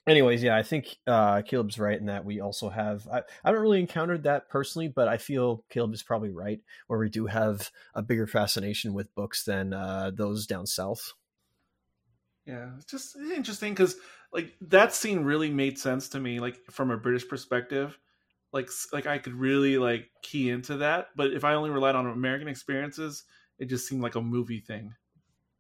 [0.08, 3.08] anyways, yeah, I think uh, Caleb's right in that we also have.
[3.12, 7.00] I, I haven't really encountered that personally, but I feel Caleb is probably right, where
[7.00, 11.14] we do have a bigger fascination with books than uh, those down south.
[12.46, 13.98] Yeah, it's just interesting because
[14.32, 18.00] like that scene really made sense to me, like from a British perspective.
[18.54, 22.08] Like, like I could really like key into that, but if I only relied on
[22.08, 23.26] American experiences,
[23.60, 24.96] it just seemed like a movie thing.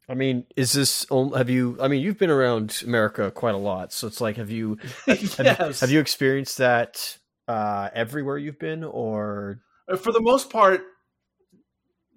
[0.09, 1.05] I mean, is this?
[1.09, 1.77] Have you?
[1.81, 4.77] I mean, you've been around America quite a lot, so it's like, have you?
[5.05, 5.81] Have, yes.
[5.81, 7.17] have you experienced that
[7.47, 10.83] uh, everywhere you've been, or Uh, for the most part,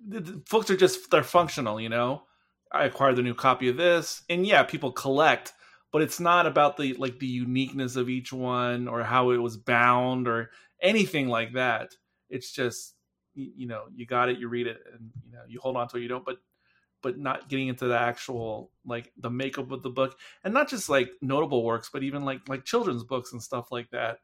[0.06, 1.80] the, the folks are just they're functional.
[1.80, 2.22] You know,
[2.70, 5.52] I acquired the new copy of this, and yeah, people collect,
[5.92, 9.56] but it's not about the like the uniqueness of each one or how it was
[9.56, 10.50] bound or
[10.80, 11.96] anything like that.
[12.28, 12.94] It's just
[13.34, 15.88] you, you know you got it, you read it, and you know you hold on
[15.88, 16.36] to it, you don't, but
[17.02, 20.89] but not getting into the actual like the makeup of the book and not just
[20.89, 24.18] like notable works but even like like children's books and stuff like that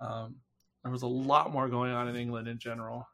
[0.00, 0.36] um
[0.82, 3.06] there was a lot more going on in england in general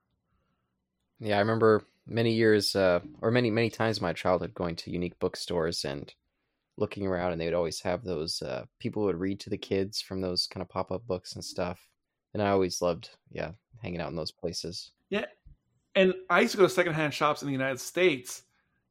[1.19, 4.91] Yeah, I remember many years, uh, or many many times in my childhood going to
[4.91, 6.13] unique bookstores and
[6.77, 10.01] looking around, and they would always have those uh, people would read to the kids
[10.01, 11.89] from those kind of pop up books and stuff.
[12.33, 14.93] And I always loved, yeah, hanging out in those places.
[15.11, 15.27] Yeah,
[15.95, 18.43] and I used to go to secondhand shops in the United States,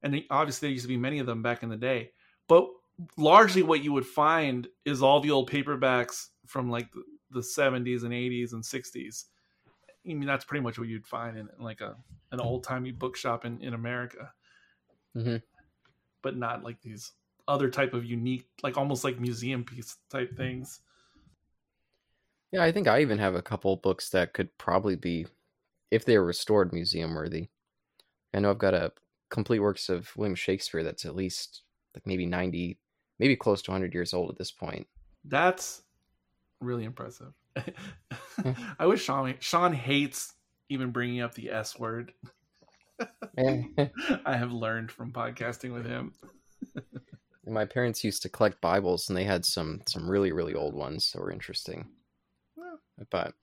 [0.04, 2.12] and obviously there used to be many of them back in the day.
[2.48, 2.70] But
[3.18, 8.04] largely, what you would find is all the old paperbacks from like the, the 70s
[8.04, 9.26] and 80s and 60s.
[9.88, 11.96] I mean, that's pretty much what you'd find in, in like a
[12.32, 14.32] an old timey bookshop in in America.
[15.16, 15.42] Mhm.
[16.22, 17.12] But not like these
[17.48, 20.82] other type of unique, like almost like museum piece type things.
[22.52, 25.28] Yeah, I think I even have a couple books that could probably be,
[25.92, 27.50] if they were restored, museum worthy.
[28.34, 28.92] I know I've got a
[29.30, 31.64] complete works of William Shakespeare that's at least
[31.96, 32.78] like maybe 90,
[33.20, 34.88] maybe close to 100 years old at this point.
[35.26, 35.82] That's
[36.62, 37.34] really impressive.
[38.80, 40.34] I wish Sean Sean hates
[40.70, 42.14] even bringing up the S word.
[43.38, 46.14] I have learned from podcasting with him.
[47.48, 51.12] My parents used to collect Bibles, and they had some some really really old ones
[51.12, 51.88] that were interesting.
[53.10, 53.34] But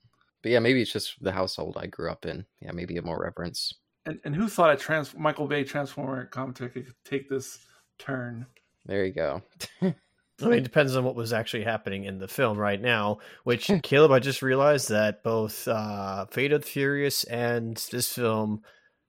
[0.41, 2.45] but yeah, maybe it's just the household I grew up in.
[2.61, 3.73] Yeah, maybe a more reverence.
[4.07, 7.59] And and who thought a trans Michael Bay Transformer commentary could take this
[7.99, 8.45] turn?
[8.85, 9.41] There you go.
[9.81, 13.17] I mean, it depends on what was actually happening in the film right now.
[13.43, 18.61] Which Caleb, I just realized that both uh, Fate of the Furious and this film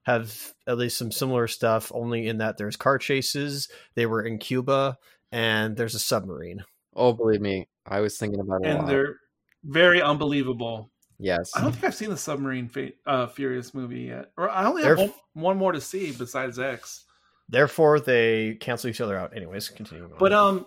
[0.03, 1.91] have at least some similar stuff.
[1.95, 3.69] Only in that there's car chases.
[3.95, 4.97] They were in Cuba,
[5.31, 6.63] and there's a submarine.
[6.95, 8.87] Oh, believe me, I was thinking about it a And lot.
[8.87, 9.15] they're
[9.63, 10.91] very unbelievable.
[11.19, 12.71] Yes, I don't think I've seen the Submarine
[13.05, 17.03] uh, Furious movie yet, or I only have one, one more to see besides X.
[17.49, 19.35] Therefore, they cancel each other out.
[19.35, 20.05] Anyways, continue.
[20.05, 20.11] on.
[20.17, 20.65] But um,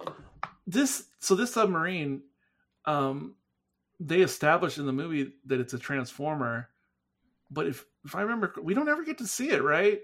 [0.66, 2.22] this so this submarine,
[2.84, 3.34] um,
[3.98, 6.68] they established in the movie that it's a transformer,
[7.50, 10.00] but if if I remember, we don't ever get to see it, right?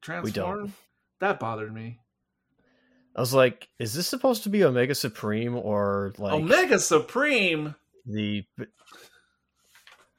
[0.00, 0.72] Transform.
[1.20, 2.00] That bothered me.
[3.14, 7.74] I was like, is this supposed to be Omega Supreme or like Omega Supreme.
[8.06, 8.44] the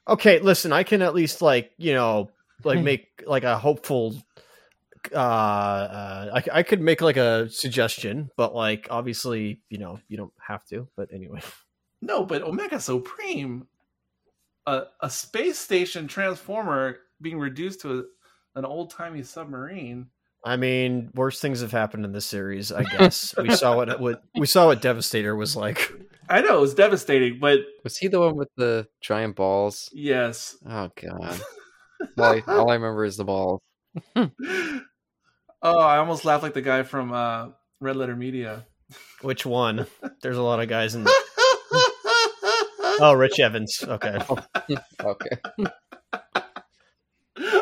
[0.08, 2.30] okay listen i can at least like you know
[2.64, 4.14] like make like a hopeful
[5.12, 10.16] uh, uh I, I could make like a suggestion, but like obviously, you know, you
[10.16, 10.88] don't have to.
[10.96, 11.42] But anyway,
[12.04, 13.66] No, but Omega Supreme,
[14.66, 20.08] a, a space station transformer being reduced to a, an old timey submarine.
[20.44, 22.70] I mean, worse things have happened in this series.
[22.70, 25.90] I guess we saw what what we saw what Devastator was like.
[26.28, 29.88] I know it was devastating, but Was he the one with the giant balls?
[29.92, 30.56] yes.
[30.66, 31.40] Oh god.
[32.18, 33.60] all, I, all I remember is the balls.
[34.16, 34.28] oh,
[35.62, 37.48] I almost laughed like the guy from uh,
[37.80, 38.66] Red Letter Media.
[39.22, 39.86] Which one?
[40.22, 41.06] There's a lot of guys in.
[43.00, 43.82] Oh, Rich Evans.
[43.82, 44.18] Okay.
[45.02, 45.30] Okay.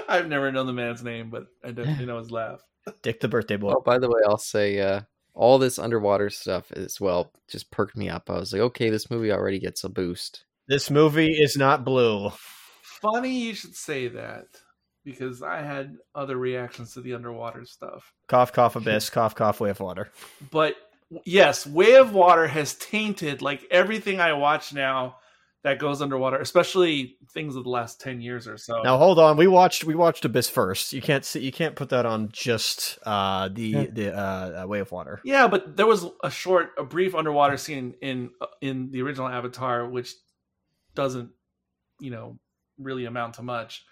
[0.06, 2.60] I've never known the man's name, but I definitely know his laugh.
[3.00, 3.72] Dick the birthday boy.
[3.74, 5.00] Oh, by the way, I'll say uh,
[5.34, 8.28] all this underwater stuff as well just perked me up.
[8.30, 10.44] I was like, okay, this movie already gets a boost.
[10.68, 12.30] This movie is not blue.
[12.82, 14.46] Funny you should say that
[15.04, 18.12] because I had other reactions to the underwater stuff.
[18.28, 19.10] Cough, cough, abyss.
[19.10, 20.10] Cough, cough, way of water.
[20.50, 20.76] But
[21.24, 25.16] yes, Way of Water has tainted like everything I watch now
[25.64, 28.82] that goes underwater, especially things of the last 10 years or so.
[28.82, 29.36] Now hold on.
[29.36, 30.92] We watched we watched Abyss first.
[30.92, 31.40] You can't see.
[31.40, 33.86] You can't put that on just uh, the Yeah.
[33.92, 35.20] the uh, uh, way of water.
[35.24, 38.30] Yeah, but there was a short, a brief underwater scene in
[38.60, 40.12] in the original Avatar, which
[40.94, 41.30] doesn't,
[42.00, 42.38] you know,
[42.78, 43.84] really amount to much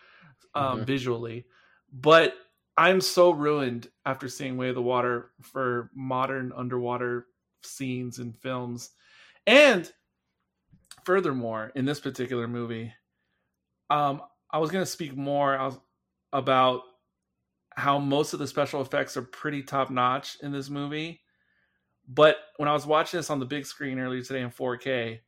[0.54, 0.86] um, Mhm.
[0.86, 1.46] visually.
[1.92, 2.34] But
[2.76, 7.26] I'm so ruined after seeing Way of the Water for modern underwater
[7.62, 8.90] scenes and films,
[9.46, 9.90] and
[11.04, 12.92] furthermore, in this particular movie,
[13.90, 15.72] um, I was going to speak more
[16.32, 16.82] about
[17.76, 21.22] how most of the special effects are pretty top notch in this movie.
[22.08, 25.22] But when I was watching this on the big screen earlier today in 4K,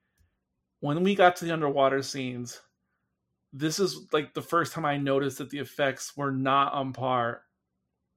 [0.81, 2.61] when we got to the underwater scenes,
[3.53, 7.44] this is like the first time I noticed that the effects were not on par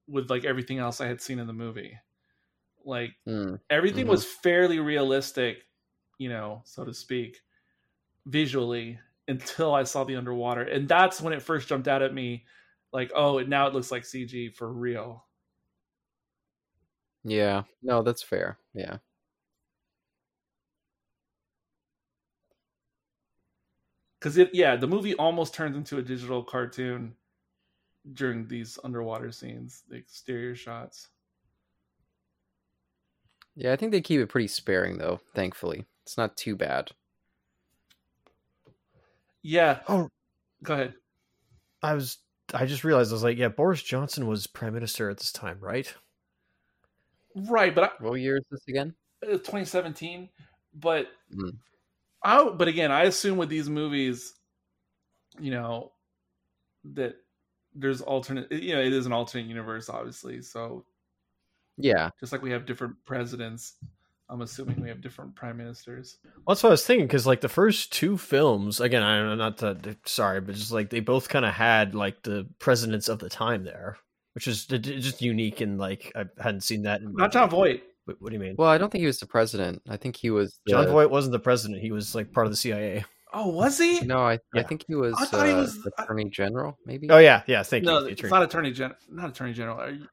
[0.07, 1.97] with like everything else I had seen in the movie.
[2.83, 3.55] Like Hmm.
[3.69, 4.07] everything Mhm.
[4.07, 5.65] was fairly realistic,
[6.17, 7.41] you know, so to speak,
[8.25, 10.61] visually until I saw the underwater.
[10.61, 12.45] And that's when it first jumped out at me
[12.93, 15.25] like, oh, now it looks like CG for real.
[17.23, 17.63] Yeah.
[17.81, 18.57] No, that's fair.
[18.73, 18.97] Yeah.
[24.21, 27.15] Cuz it yeah, the movie almost turns into a digital cartoon
[28.13, 31.09] during these underwater scenes, the exterior shots.
[33.55, 35.85] Yeah, I think they keep it pretty sparing though, thankfully.
[36.05, 36.91] It's not too bad.
[39.41, 39.79] Yeah.
[39.87, 40.09] Oh.
[40.63, 40.93] Go ahead.
[41.81, 42.17] I was.
[42.53, 45.57] I just realized I was like, yeah, Boris Johnson was prime minister at this time,
[45.59, 45.91] right?
[47.35, 48.93] Right, but I, What year is this again?
[49.23, 50.29] uh, 2017
[50.75, 51.57] but Mm.
[52.23, 54.33] I but again I assume with these movies
[55.39, 55.93] you know
[56.93, 57.15] that
[57.73, 60.85] there's alternate you know it is an alternate universe obviously so
[61.77, 62.09] Yeah.
[62.19, 63.75] just like we have different presidents
[64.29, 67.41] I'm assuming we have different prime ministers Well, that's what I was thinking because like
[67.41, 70.99] the first two films, again, I'm not know, not to sorry, but just like they
[70.99, 73.97] both kind of had like the presidents of the time there,
[74.33, 77.01] which is d- d- just unique and like I hadn't seen that.
[77.01, 78.55] In not Jon Voight What, what do you mean?
[78.57, 79.81] Well, I don't think he was the president.
[79.87, 82.51] I think he was the, Jon Voight wasn't the president; he was like part of
[82.51, 83.05] the CIA.
[83.33, 85.91] oh was he No, I I think he was, I thought he uh, was- the
[85.99, 87.09] attorney general, maybe.
[87.11, 87.61] Oh yeah, yeah.
[87.63, 88.03] Thank no you.
[88.05, 88.31] the it's attorney.
[88.31, 90.07] not attorney general not attorney general Are you...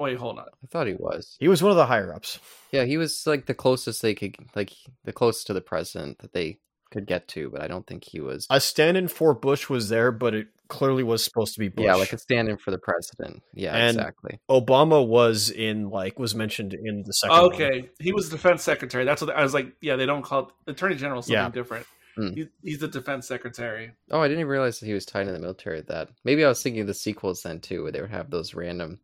[0.00, 1.36] wait hold on I thought he was.
[1.38, 2.38] He was one of the higher ups.
[2.72, 4.72] Yeah, he was like the closest they could, like
[5.04, 6.58] the closest to the president that they
[6.90, 8.46] could get to, but I don't think he was.
[8.50, 11.84] A stand-in for Bush was there, but it clearly was supposed to be Bush.
[11.84, 13.42] Yeah, like a stand-in for the president.
[13.54, 14.40] Yeah, And- exactly.
[14.48, 17.36] Obama was in like was mentioned in the second.
[17.36, 17.52] one.
[17.54, 20.70] okay he was defense secretary that's what I was like yeah they don't call it
[20.72, 21.50] attorney general something Yeah.
[21.50, 21.86] different
[22.16, 22.28] Hmm.
[22.34, 25.32] he, he's the defense secretary Oh, I didn't even realize that he was tied in
[25.32, 25.80] the military.
[25.82, 28.52] That maybe I was thinking of the sequels then too, where they would have those
[28.52, 28.98] random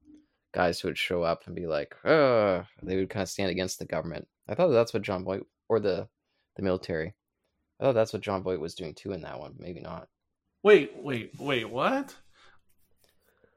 [0.56, 3.78] guys who would show up and be like, "Uh," they would kind of stand against
[3.78, 4.26] the government.
[4.48, 6.08] I thought that's what Jon Voight or the
[6.56, 7.14] the military.
[7.78, 10.08] I thought that's what Jon Voight was doing too in that one, maybe not.
[10.62, 12.16] wait wait wait what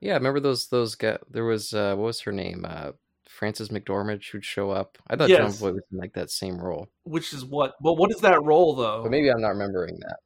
[0.01, 1.19] Yeah, remember those those guys?
[1.29, 2.65] There was uh, what was her name?
[2.67, 2.91] Uh,
[3.29, 4.97] Frances McDormand who'd show up.
[5.07, 5.59] I thought John Yes.
[5.61, 7.75] Boyd was in like that same role, Which is what?
[7.81, 9.03] But what is that role though?
[9.03, 10.17] but maybe I'm not remembering that.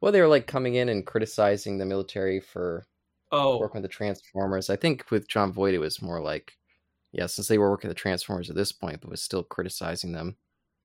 [0.00, 2.84] Well, they were like coming in and criticizing the military for
[3.34, 4.70] oh, working with the Transformers.
[4.70, 6.56] I think with Jon Voight, it was more like,
[7.12, 10.12] yeah, since they were working with the Transformers at this point, but was still criticizing
[10.12, 10.36] them.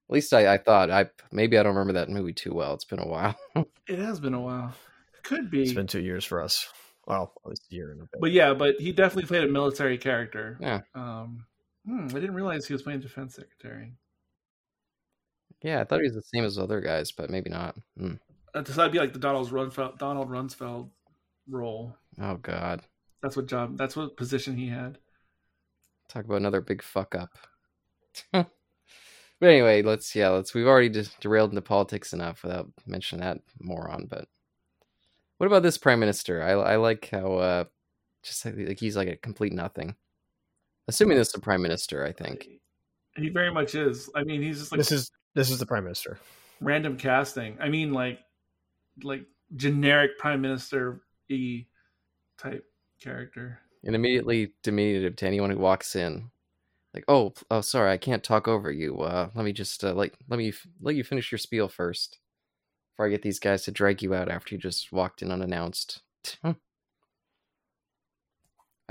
[0.09, 0.89] At least I, I thought.
[0.89, 2.73] I maybe I don't remember that movie too well.
[2.73, 3.35] It's been a while.
[3.87, 4.73] it has been a while.
[5.23, 5.61] Could be.
[5.61, 6.67] It's been two years for us.
[7.05, 8.21] Well, at least a year and a bit.
[8.21, 10.57] But yeah, but he definitely played a military character.
[10.59, 10.81] Yeah.
[10.95, 11.45] Um,
[11.85, 13.93] hmm, I didn't realize he was playing defense secretary.
[15.61, 17.75] yeah, I thought he was the same as other guys, but maybe not.
[17.99, 20.89] Uh, so that'd be like the Donald Rumsfeld, Donald Rumsfeld
[21.49, 21.95] role.
[22.21, 22.81] Oh God.
[23.21, 23.77] That's what job.
[23.77, 24.97] That's what position he had.
[26.07, 27.37] Talk about another big fuck up.
[28.31, 28.47] but
[29.41, 30.53] anyway, let's yeah, let's.
[30.53, 34.07] We've already just derailed into politics enough without mentioning that moron.
[34.09, 34.27] But
[35.37, 36.41] what about this prime minister?
[36.41, 37.63] I I like how uh,
[38.23, 39.95] just like, like he's like a complete nothing.
[40.87, 42.47] Assuming this is the prime minister, I think.
[43.15, 44.09] He very much is.
[44.15, 46.19] I mean, he's just like this is this is the prime minister.
[46.61, 47.57] random casting.
[47.59, 48.19] I mean, like
[49.03, 49.25] like
[49.55, 51.65] generic prime minister e
[52.39, 52.65] type
[53.01, 53.59] character.
[53.83, 56.31] and immediately diminutive to anyone who walks in.
[56.93, 58.99] Like, oh, oh, sorry, I can't talk over you.
[58.99, 62.17] Uh, let me just uh, like let me f- let you finish your spiel first,
[62.91, 66.01] before I get these guys to drag you out after you just walked in unannounced.
[66.43, 66.55] I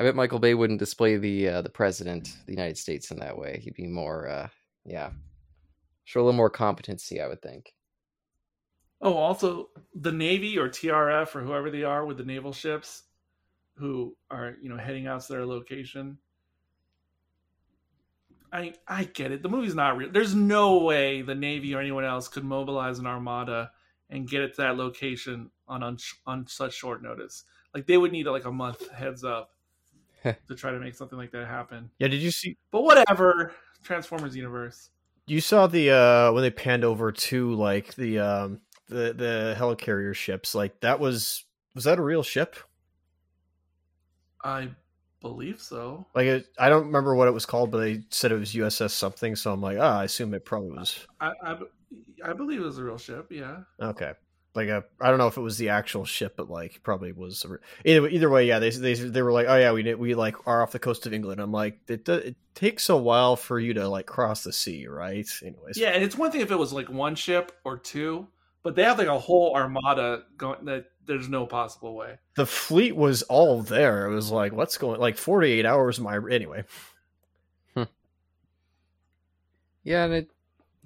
[0.05, 3.37] bet Michael Bay wouldn't display the uh, the president of the United States in that
[3.37, 3.61] way.
[3.62, 4.49] He'd be more, uh,
[4.85, 5.11] yeah,
[6.05, 7.20] show a little more competency.
[7.20, 7.75] I would think.
[9.01, 13.03] Oh, also the Navy or TRF or whoever they are with the naval ships
[13.79, 16.19] who are, you know, heading out to their location.
[18.53, 19.43] I I get it.
[19.43, 20.11] The movie's not real.
[20.11, 23.71] There's no way the Navy or anyone else could mobilize an armada
[24.11, 27.45] and get it to that location on on, on such short notice.
[27.75, 29.51] Like they would need like a month heads up
[30.23, 31.91] to try to make something like that happen.
[31.99, 32.57] Yeah, did you see?
[32.71, 33.53] But whatever.
[33.85, 34.91] Transformers universe.
[35.27, 40.15] You saw the uh when they panned over to like the um the the helicarrier
[40.15, 40.55] ships.
[40.55, 41.45] Like that was
[41.75, 42.57] was that a real ship?
[44.43, 44.69] I
[45.20, 46.06] believe so.
[46.15, 48.90] Like it, I don't remember what it was called, but they said it was USS
[48.90, 49.36] something.
[49.36, 51.59] So I'm like, ah, I assume it probably was I, I,
[52.24, 53.28] I believe it was a real ship.
[53.31, 53.59] Yeah.
[53.81, 54.12] okay.
[54.55, 57.44] Like a, I don't know if it was the actual ship, but like probably was.
[57.47, 58.59] Re- either either way, yeah.
[58.59, 61.12] They they they were like, oh yeah, we we like are off the coast of
[61.12, 61.40] England.
[61.40, 65.28] I'm like, it it takes a while for you to like cross the sea, right?
[65.43, 68.27] Anyways, Yeah, and it's one thing if it was like one ship or two,
[68.63, 72.19] but they have like a whole armada going that there's no possible way.
[72.35, 74.07] the fleet was all there.
[74.07, 75.99] It was like, what's going like 48 hours.
[75.99, 76.65] My anyway.
[79.89, 80.31] Yeah, and it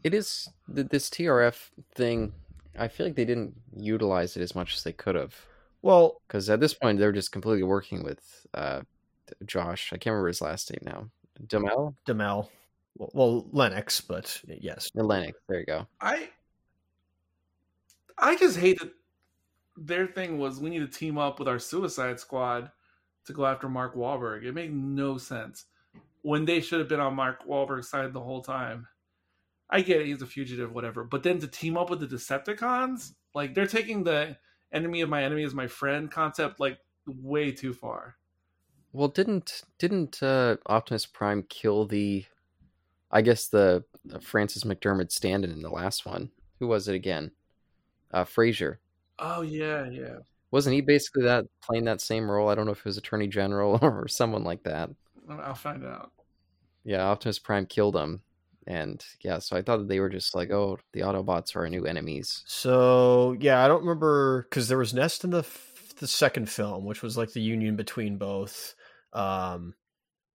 [0.05, 2.33] it is this TRF thing.
[2.79, 5.35] I feel like they didn't utilize it as much as they could have.
[5.83, 8.83] Well, because at this point they're just completely working with uh,
[9.45, 9.93] Josh.
[9.93, 11.09] I can't remember his last name now.
[11.49, 12.49] Duhamel, Duhamel,
[12.97, 15.37] well, well Lennox, but yes, Lennox.
[15.49, 15.89] There you go.
[16.01, 16.29] I
[18.23, 18.93] I just hate that
[19.77, 22.71] their thing was we need to team up with our Suicide Squad
[23.27, 24.45] to go after Mark Wahlberg.
[24.45, 25.65] It made no sense
[26.23, 28.87] when they should have been on Mark Wahlberg's side the whole time.
[29.69, 31.03] I get it, he's a fugitive, whatever.
[31.03, 34.37] But then to team up with the Decepticons, like they're taking the
[34.73, 38.17] enemy of my enemy is my friend concept like way too far.
[38.93, 42.27] Well, didn't didn't uh, Optimus Prime kill the?
[43.11, 43.85] I guess the
[44.21, 46.31] Frances McDormand stand-in in the last one.
[46.61, 47.33] Who was it again?
[48.13, 48.77] Uh, Frasier.
[49.19, 50.17] Oh yeah, yeah.
[50.51, 52.49] Wasn't he basically that playing that same role?
[52.49, 54.91] I don't know if it was Attorney General or someone like that.
[55.29, 56.13] I'll find out.
[56.85, 58.23] Yeah, Optimus Prime killed him,
[58.67, 61.69] and yeah, so I thought that they were just like, oh, the Autobots are our
[61.69, 62.43] new enemies.
[62.47, 66.85] So yeah, I don't remember because there was Nest in the f- the second film,
[66.85, 68.75] which was like the union between both,
[69.13, 69.75] um,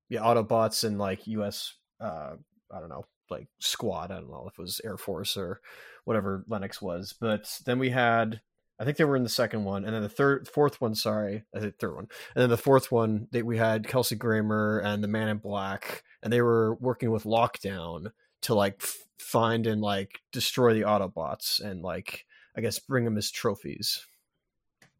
[0.09, 1.73] yeah, Autobots and like U.S.
[1.99, 2.35] Uh,
[2.71, 4.11] I don't know, like squad.
[4.11, 5.61] I don't know if it was Air Force or
[6.03, 8.41] whatever Lennox was, but then we had.
[8.77, 10.95] I think they were in the second one, and then the third, fourth one.
[10.95, 13.27] Sorry, I think third one, and then the fourth one.
[13.31, 17.23] that we had Kelsey Grammer and the Man in Black, and they were working with
[17.23, 18.11] Lockdown
[18.41, 22.25] to like f- find and like destroy the Autobots and like
[22.57, 24.05] I guess bring them as trophies.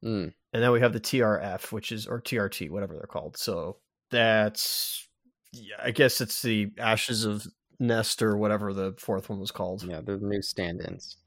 [0.04, 0.34] Mm.
[0.54, 3.38] And then we have the TRF, which is or TRT, whatever they're called.
[3.38, 3.78] So
[4.10, 5.08] that's
[5.52, 7.48] yeah, I guess it's the ashes of
[7.80, 9.84] Nest or whatever the fourth one was called.
[9.84, 11.18] Yeah, the new stand-ins.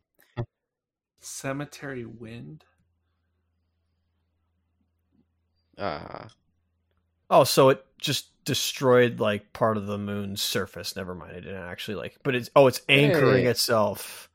[1.20, 2.64] Cemetery Wind.
[5.76, 6.26] Uh,
[7.30, 10.96] Oh, so it just destroyed like part of the moon's surface.
[10.96, 13.50] Never mind, it didn't actually like, but it's oh, it's anchoring Hey.
[13.50, 14.30] itself.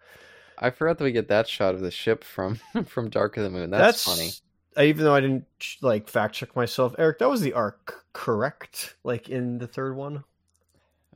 [0.60, 3.50] I forgot that we get that shot of the ship from from Dark of the
[3.50, 3.72] Moon.
[3.72, 4.30] That's, funny.
[4.78, 5.46] I, even though I didn't
[5.82, 8.96] like fact check myself, Eric, that was the Ark, correct?
[9.04, 10.24] Like in the third one,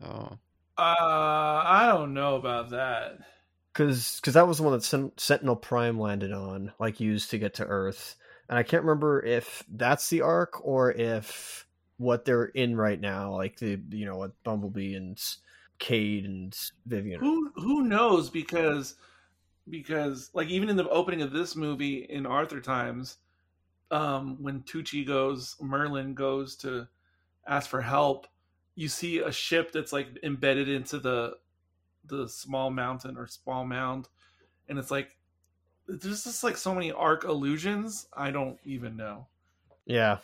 [0.04, 0.38] Oh,
[0.78, 3.18] Uh, I don't know about that.
[3.74, 7.40] because cause that was the one that Sen- Sentinel Prime landed on, like used to
[7.40, 8.16] get to Earth.
[8.50, 11.66] And I can't remember if that's the Ark or if
[11.98, 15.20] what they're in right now, like the you know what Bumblebee and
[15.80, 16.56] Cade and
[16.86, 17.20] Vivian.
[17.20, 18.30] Who who knows?
[18.30, 18.96] Because
[19.70, 23.18] because like even in the opening of this movie in Arthur times,
[23.92, 26.88] um, when Tucci goes, Merlin goes to
[27.48, 28.28] ask for help,
[28.78, 31.36] you see a ship that's like embedded into the
[32.06, 34.08] the small mountain or small mound,
[34.70, 35.18] and it's like
[35.88, 38.08] there's just like so many arc illusions.
[38.14, 39.28] I don't even know.
[39.88, 40.20] Yeah.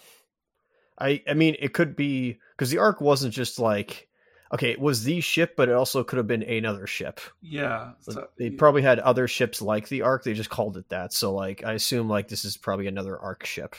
[0.99, 4.07] I I mean, it could be because the Ark wasn't just like
[4.53, 7.19] okay, it was the ship, but it also could have been another ship.
[7.41, 11.11] Yeah, so, They probably had other ships like the Ark They just called it that.
[11.11, 13.75] So like, I assume like this is probably another arc ship.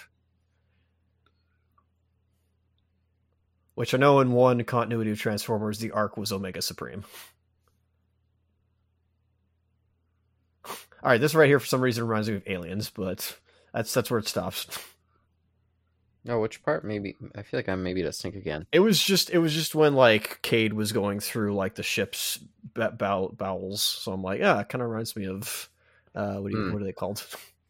[3.75, 7.05] Which I know in one continuity of Transformers, the Ark was Omega Supreme.
[10.67, 13.37] All right, this right here for some reason reminds me of Aliens, but
[13.75, 14.67] that's that's where it stops.
[16.27, 16.85] Oh, which part?
[16.85, 18.67] Maybe I feel like I'm maybe to sink again.
[18.73, 22.39] It was just it was just when like Cade was going through like the ship's
[22.75, 25.69] bow- bowels, so I'm like, yeah, it kind of reminds me of
[26.15, 26.73] uh, what do you, Hmm.
[26.73, 27.27] what are they called?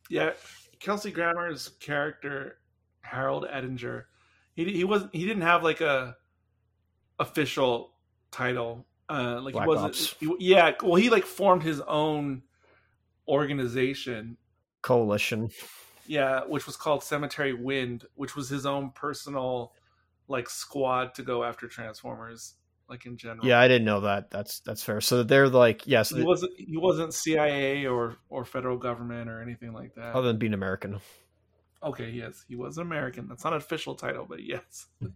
[0.09, 0.31] yeah,
[0.78, 2.59] Kelsey Grammer's character
[3.01, 4.05] Harold Attinger,
[4.55, 6.16] he he wasn't he didn't have like a
[7.18, 7.93] official
[8.31, 8.86] title.
[9.09, 9.97] Uh, like Black he wasn't.
[10.18, 12.43] He- yeah, well, he like formed his own
[13.28, 14.36] organization.
[14.82, 15.51] Coalition.
[16.06, 19.72] Yeah, which was called Cemetery Wind, which was his own personal
[20.28, 22.55] like squad to go after Transformers,
[22.89, 23.47] like in general.
[23.47, 24.31] Yeah, I didn't know that.
[24.31, 25.01] That's that's fair.
[25.01, 29.72] So they're like, yes, he wasn't he wasn't CIA or or federal government or anything
[29.72, 30.14] like that.
[30.14, 31.01] other than being American.
[31.85, 33.28] Okay, yes, he was American.
[33.28, 34.86] That's not an official title, but yes.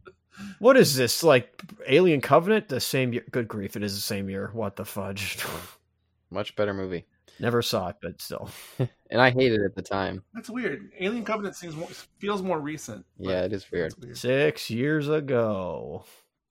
[0.61, 1.61] What is this like?
[1.89, 2.69] Alien Covenant?
[2.69, 3.25] The same year?
[3.33, 3.75] Good grief!
[3.75, 4.51] It is the same year.
[4.53, 5.45] What the fudge?
[6.31, 7.07] Much better movie,
[7.41, 8.51] Never saw it, but still.
[8.79, 10.23] and I hated it at the time.
[10.35, 10.91] That's weird.
[10.99, 11.89] Alien Covenant seems more,
[12.19, 13.07] feels more recent.
[13.19, 13.95] Yeah, it is weird.
[13.99, 16.05] that's Six years ago.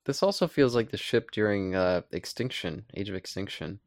[0.04, 3.78] This also feels like the ship during uh, Extinction, Age of Extinction,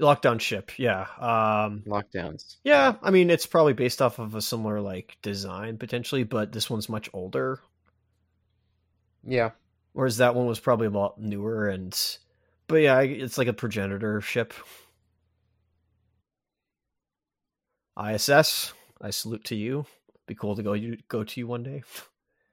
[0.00, 0.72] Lockdown ship.
[0.78, 1.06] Yeah.
[1.18, 1.82] Um.
[1.86, 2.56] lockdowns.
[2.64, 2.94] Yeah.
[3.02, 6.88] I mean, it's probably based off of a similar like design potentially, but this one's
[6.88, 7.60] much older.
[9.24, 9.50] Yeah,
[9.92, 11.96] Whereas that one was probably a lot newer and.
[12.66, 14.54] But yeah, it's like a progenitor ship.
[18.02, 19.84] ISS, I salute to you.
[20.26, 21.82] Be cool to go you go to you one day.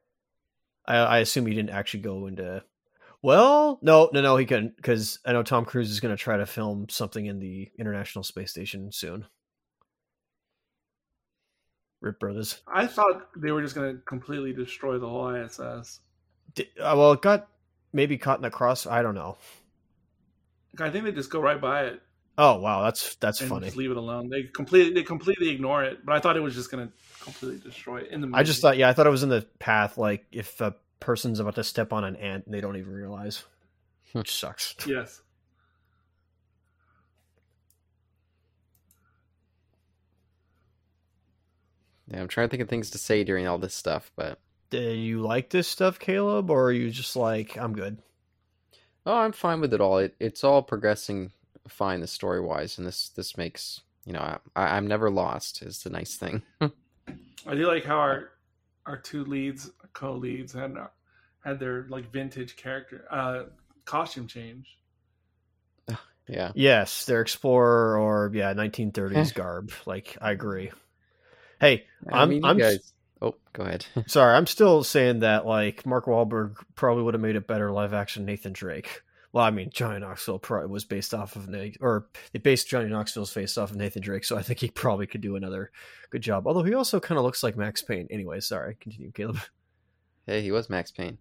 [0.85, 2.63] I, I assume you didn't actually go into.
[3.21, 6.37] Well, no, no, no, he couldn't because I know Tom Cruise is going to try
[6.37, 9.25] to film something in the International Space Station soon.
[12.01, 12.61] Rip Brothers.
[12.65, 15.99] I thought they were just going to completely destroy the whole ISS.
[16.55, 17.49] Di- uh, well, it got
[17.91, 18.87] maybe caught in the cross.
[18.87, 19.37] I don't know.
[20.79, 22.01] I think they just go right by it
[22.41, 23.65] Oh wow, that's that's and funny.
[23.65, 24.29] just leave it alone.
[24.29, 26.05] They completely they completely ignore it.
[26.05, 28.27] But I thought it was just going to completely destroy it in the.
[28.27, 28.39] Movie.
[28.39, 29.97] I just thought, yeah, I thought it was in the path.
[29.97, 33.43] Like if a person's about to step on an ant, and they don't even realize,
[34.11, 34.19] hmm.
[34.19, 34.75] which sucks.
[34.87, 35.21] yes.
[42.07, 42.21] yeah.
[42.21, 44.39] I'm trying to think of things to say during all this stuff, but
[44.69, 47.97] Do you like this stuff, Caleb, or are you just like, I'm good?
[49.05, 49.97] oh, I'm fine with it all.
[49.97, 51.31] It, it's all progressing
[51.67, 55.61] fine, the story wise, and this this makes you know I, I'm never lost.
[55.61, 56.43] Is the nice thing.
[56.61, 58.29] I do like how our
[58.89, 60.75] our two leads, co-leads, had
[61.45, 63.43] had their like vintage character uh
[63.85, 64.77] costume change.
[66.27, 66.51] yeah.
[66.55, 69.71] Yes, they're explorer or yeah, 1930s garb.
[69.85, 70.71] Like I agree.
[71.61, 72.93] Hey, I I'm- mean, I'm- guys.
[73.21, 73.85] Oh, go ahead.
[74.07, 77.93] sorry, I'm still saying that like Mark Wahlberg probably would have made a better live
[77.93, 79.01] action Nathan Drake.
[79.31, 82.89] Well, I mean, Johnny Knoxville probably was based off of Nate, or they based Johnny
[82.89, 85.71] Knoxville's face off of Nathan Drake, so I think he probably could do another
[86.09, 86.47] good job.
[86.47, 88.07] Although he also kind of looks like Max Payne.
[88.09, 89.37] Anyway, sorry, continue, Caleb.
[90.25, 91.19] hey, he was Max Payne.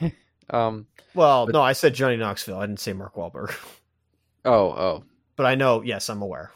[0.50, 0.86] um.
[1.14, 2.58] Well, But- no, I said Johnny Knoxville.
[2.58, 3.54] I didn't say Mark Wahlberg,
[4.44, 4.70] Oh.
[4.70, 5.04] Oh.
[5.36, 5.82] but I know.
[5.82, 6.50] Yes, I'm aware.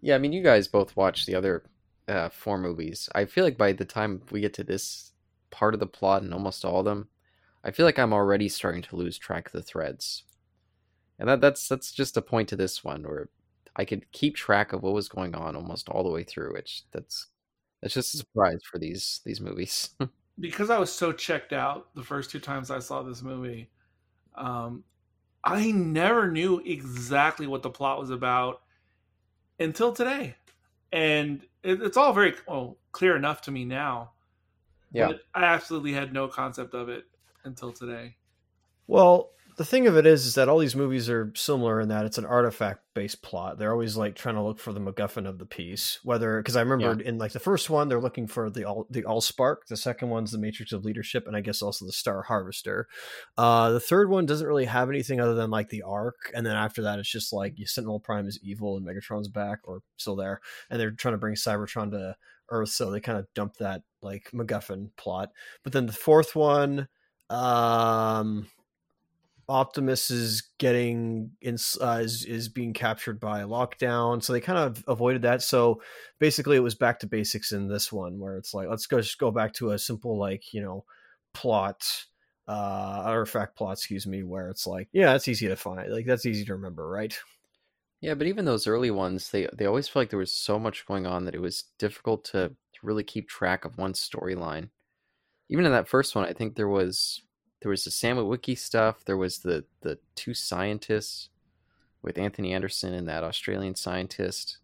[0.00, 1.64] Yeah, I mean, you guys both watched the other
[2.06, 3.08] uh, four movies.
[3.14, 5.10] I feel like by the time we get to this
[5.50, 7.08] part of the plot and almost all of them,
[7.68, 10.24] I feel like I'm already starting to lose track of the threads.
[11.18, 13.28] And that that's that's just a point to this one where
[13.76, 16.84] I could keep track of what was going on almost all the way through, which
[16.92, 17.26] that's
[17.82, 19.90] that's just a surprise for these these movies.
[20.40, 23.68] because I was so checked out the first two times I saw this movie,
[24.34, 24.82] um,
[25.44, 28.62] I never knew exactly what the plot was about
[29.60, 30.36] until today,
[30.90, 34.12] and it, it's all very well clear enough to me now.
[34.90, 35.08] yeah.
[35.08, 37.04] But I absolutely had no concept of it
[37.44, 38.16] until today.
[38.86, 42.06] Well, the thing of it is, is that all these movies are similar in that
[42.06, 43.58] it's an artifact based plot.
[43.58, 45.98] They're always like trying to look for the MacGuffin of the piece.
[46.04, 49.04] Whether because I remember in like the first one, they're looking for the all the
[49.04, 49.66] All Spark.
[49.66, 52.86] The second one's the Matrix of Leadership, and I guess also the Star Harvester.
[53.36, 56.54] Uh, the third one doesn't really have anything other than like the Ark, and then
[56.54, 60.40] after that, it's just like Sentinel Prime is evil and Megatron's back or still there,
[60.70, 62.14] and they're trying to bring Cybertron to
[62.50, 65.30] Earth, so they kind of dump that like MacGuffin plot.
[65.64, 66.86] But then the fourth one,
[67.30, 68.48] um
[69.50, 74.84] Optimus is getting in uh, is is being captured by lockdown, so they kind of
[74.86, 75.40] avoided that.
[75.40, 75.80] So
[76.18, 79.18] basically, it was back to basics in this one, where it's like let's go just
[79.18, 80.84] go back to a simple like you know
[81.32, 81.82] plot
[82.46, 86.24] uh fact plot excuse me where it's like yeah that's easy to find like that's
[86.24, 87.18] easy to remember right
[88.00, 90.86] Yeah, but even those early ones, they they always felt like there was so much
[90.86, 94.70] going on that it was difficult to, to really keep track of one storyline.
[95.48, 97.22] Even in that first one, I think there was
[97.60, 99.04] there was the Sam Witwicky stuff.
[99.04, 101.30] There was the the two scientists
[102.02, 104.58] with Anthony Anderson and that Australian scientist,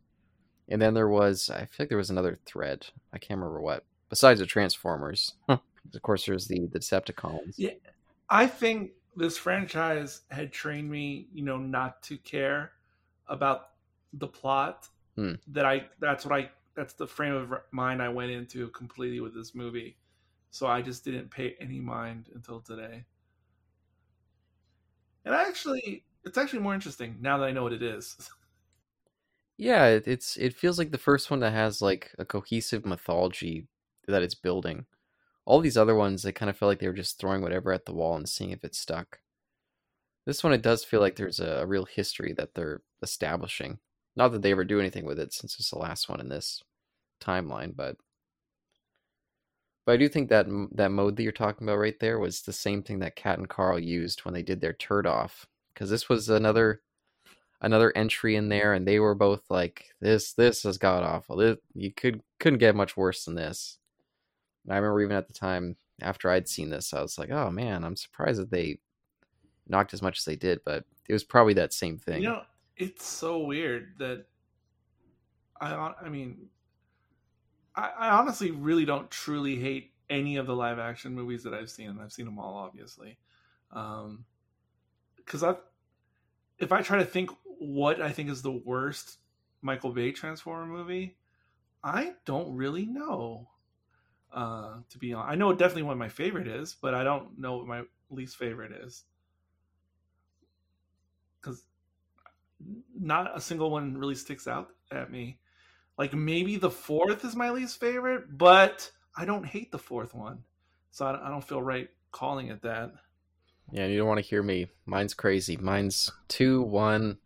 [0.68, 2.86] and then there was I feel like there was another thread.
[3.12, 3.84] I can't remember what.
[4.10, 5.60] Besides the Transformers, of
[6.02, 7.54] course, there's the the Decepticons.
[7.56, 7.72] Yeah.
[8.30, 12.72] I think this franchise had trained me, you know, not to care
[13.28, 13.70] about
[14.12, 14.88] the plot.
[15.16, 15.34] Hmm.
[15.48, 19.34] That I that's what I that's the frame of mind I went into completely with
[19.34, 19.96] this movie.
[20.54, 23.06] So I just didn't pay any mind until today.
[25.24, 28.30] And I actually it's actually more interesting now that I know what it is.
[29.56, 33.66] Yeah, it's it feels like the first one that has like a cohesive mythology
[34.06, 34.86] that it's building.
[35.44, 37.86] All these other ones, they kind of felt like they were just throwing whatever at
[37.86, 39.20] the wall and seeing if it stuck.
[40.26, 43.78] This one, it does feel like there's a, a real history that they're establishing.
[44.16, 46.62] Not that they ever do anything with it since it's the last one in this
[47.20, 47.96] timeline, but
[49.84, 52.52] but I do think that that mode that you're talking about right there was the
[52.52, 55.46] same thing that Kat and Carl used when they did their turd off.
[55.72, 56.82] Because this was another
[57.60, 61.36] another entry in there, and they were both like, "This this is god awful.
[61.36, 63.78] This, you could couldn't get much worse than this."
[64.64, 67.50] And I remember even at the time after I'd seen this, I was like, "Oh
[67.50, 68.78] man, I'm surprised that they
[69.66, 72.22] knocked as much as they did." But it was probably that same thing.
[72.22, 72.42] You know,
[72.76, 74.26] it's so weird that
[75.60, 76.48] I I mean
[77.76, 81.70] I, I honestly really don't truly hate any of the live action movies that I've
[81.70, 83.18] seen, and I've seen them all obviously.
[83.72, 84.24] Um
[85.16, 85.56] because I
[86.58, 89.18] if I try to think what I think is the worst
[89.62, 91.16] Michael Bay Transformer movie,
[91.82, 93.48] I don't really know.
[94.32, 97.56] Uh, to be honest, I know definitely what my favorite is, but I don't know
[97.58, 99.04] what my least favorite is.
[101.40, 101.64] Because
[102.98, 105.38] not a single one really sticks out at me.
[105.96, 110.42] Like maybe the fourth is my least favorite, but I don't hate the fourth one,
[110.90, 112.92] so I I don't feel right calling it that.
[113.72, 114.68] Yeah, you don't want to hear me.
[114.86, 115.56] Mine's crazy.
[115.56, 117.18] Mine's two, one,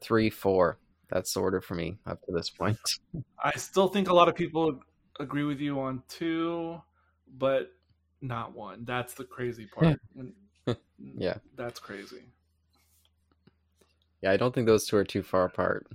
[0.00, 0.78] three, four.
[1.08, 2.78] That's the order for me up to this point.
[3.42, 4.80] I still think a lot of people
[5.18, 6.80] agree with you on two,
[7.36, 7.72] but
[8.20, 8.84] not one.
[8.84, 9.98] That's the crazy part.
[11.16, 11.38] Yeah.
[11.56, 12.24] That's crazy.
[14.22, 15.86] Yeah, I don't think those two are too far apart.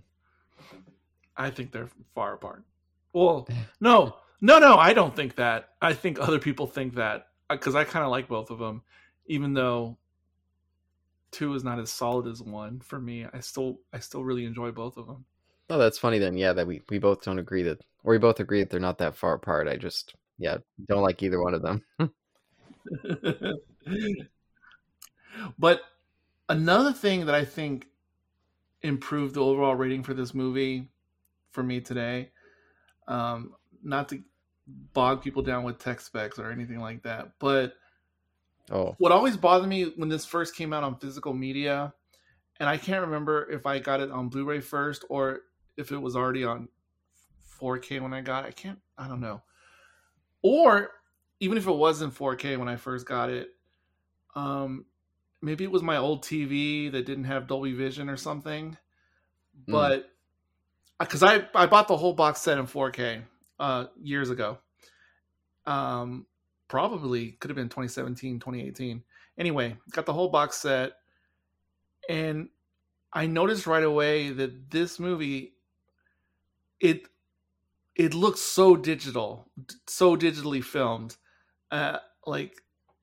[1.38, 2.64] I think they're far apart.
[3.14, 3.48] Well,
[3.80, 4.78] no, no, no.
[4.78, 5.70] I don't think that.
[5.82, 8.82] I think other people think that uh, because I kind of like both of them,
[9.28, 9.98] even though
[11.32, 13.26] two is not as solid as one for me.
[13.32, 15.26] I still, I still really enjoy both of them.
[15.70, 16.38] Oh, that's funny then.
[16.38, 18.99] Yeah, that we, we both don't agree that, or we both agree that they're not
[18.99, 19.68] that far apart.
[19.68, 20.57] I just, yeah,
[20.88, 21.84] don't like either one of them.
[25.60, 25.82] but
[26.48, 27.88] another thing that I think
[28.82, 30.90] improved the overall rating for this movie
[31.56, 32.30] for me today,
[33.07, 34.22] um, not to
[34.94, 37.73] bog people down with tech specs or anything like that, but
[38.72, 41.94] oh, what always bothered me when this first came out on physical media,
[42.60, 45.41] and I can't remember if I got it on Blu-ray first or
[45.77, 46.68] if it was already on
[47.60, 48.49] 4K when I got it.
[48.49, 48.80] I can't.
[48.98, 49.41] I don't know.
[50.41, 50.91] Or
[51.40, 53.49] even if it was in 4K when I first got it,
[54.36, 54.86] um,
[55.41, 58.77] maybe it was my old TV that didn't have Dolby Vision or something.
[59.68, 60.11] But
[60.99, 63.22] because I I bought the whole box set in 4K
[63.59, 64.57] uh, years ago,
[65.65, 66.26] um,
[66.67, 69.03] probably could have been 2017, 2018.
[69.38, 70.93] Anyway, got the whole box set,
[72.09, 72.49] and
[73.11, 75.53] I noticed right away that this movie
[76.80, 77.07] it
[77.95, 79.49] it looks so digital,
[79.88, 81.15] so digitally filmed.
[81.72, 82.61] Uh, like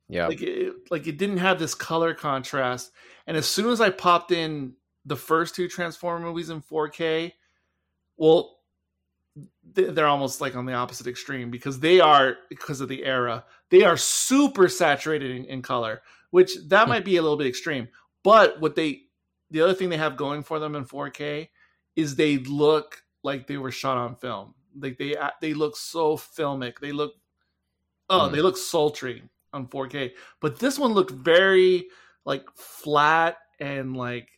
[0.09, 0.27] yeah.
[0.27, 2.93] like it, like it didn't have this color contrast.
[3.27, 4.75] And as soon as I popped in
[5.07, 7.33] the first two Transformer movies in 4K,
[8.23, 8.59] well,
[9.75, 13.45] they- they're almost like on the opposite extreme because they are because of the era
[13.71, 17.89] they are super saturated in, in color which that might be a little bit extreme
[18.23, 19.03] but what they
[19.51, 21.49] the other thing they have going for them in 4k
[21.97, 26.79] is they look like they were shot on film like they they look so filmic
[26.81, 27.15] they look
[28.11, 28.35] oh Hmm.
[28.35, 29.23] they look sultry
[29.55, 31.89] on 4k but this one looked very
[32.27, 34.29] like flat and like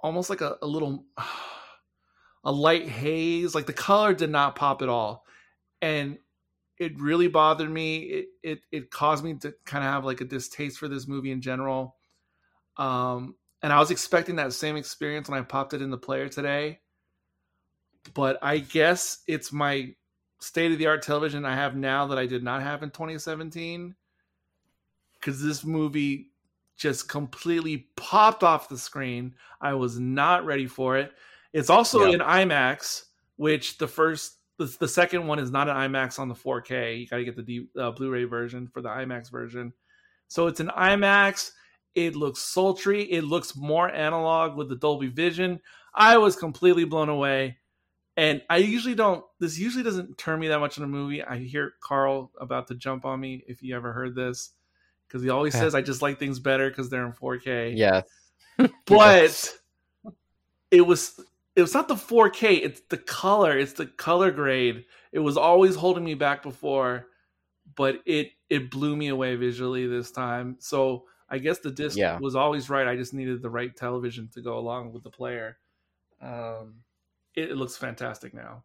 [0.00, 1.04] almost like a, a little
[2.44, 5.24] a light haze like the color did not pop at all
[5.82, 6.18] and
[6.78, 10.24] it really bothered me it it, it caused me to kind of have like a
[10.26, 11.96] distaste for this movie in general
[12.78, 16.28] Um, and I was expecting that same experience when I popped it in the player
[16.28, 16.80] today.
[18.14, 19.94] But I guess it's my
[20.40, 23.96] state of the art television I have now that I did not have in 2017.
[25.14, 26.30] Because this movie
[26.76, 29.34] just completely popped off the screen.
[29.60, 31.12] I was not ready for it.
[31.54, 32.14] It's also Yeah.
[32.14, 33.04] in IMAX,
[33.36, 37.00] which the first, the, the second one is not an IMAX on the 4K.
[37.00, 39.72] You got to get the D, uh, Blu-ray version for the IMAX version.
[40.28, 41.52] So it's an IMAX.
[41.94, 43.04] It looks sultry.
[43.04, 45.60] It looks more analog with the Dolby Vision.
[45.94, 47.58] I was completely blown away.
[48.16, 49.24] And I usually don't.
[49.40, 51.22] This usually doesn't turn me that much in a movie.
[51.22, 54.50] I hear Carl about to jump on me if you ever heard this,
[55.06, 57.76] because he always says I just like things better because they're in 4K.
[57.76, 58.02] Yeah.
[58.86, 59.54] but
[60.70, 61.20] it was
[61.56, 62.62] it was not the 4K.
[62.62, 63.56] It's the color.
[63.58, 64.84] It's the color grade.
[65.12, 67.06] It was always holding me back before,
[67.76, 70.56] but it it blew me away visually this time.
[70.58, 72.18] So I guess the disc Yeah.
[72.20, 72.86] was always right.
[72.86, 75.58] I just needed the right television to go along with the player.
[76.20, 76.82] Um,
[77.34, 78.64] it, it looks fantastic now.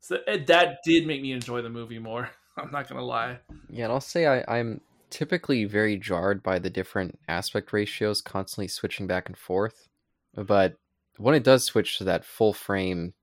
[0.00, 2.30] So it, that did make me enjoy the movie more.
[2.56, 3.38] I'm not gonna lie.
[3.68, 4.80] Yeah, and I'll say I, I'm
[5.10, 9.88] typically very jarred by the different aspect ratios constantly switching back and forth.
[10.34, 10.76] But
[11.22, 13.14] when it does switch to that full frame,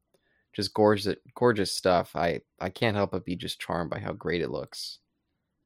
[0.54, 4.42] just gorgeous gorgeous stuff, I, I can't help but be just charmed by how great
[4.42, 5.00] it looks.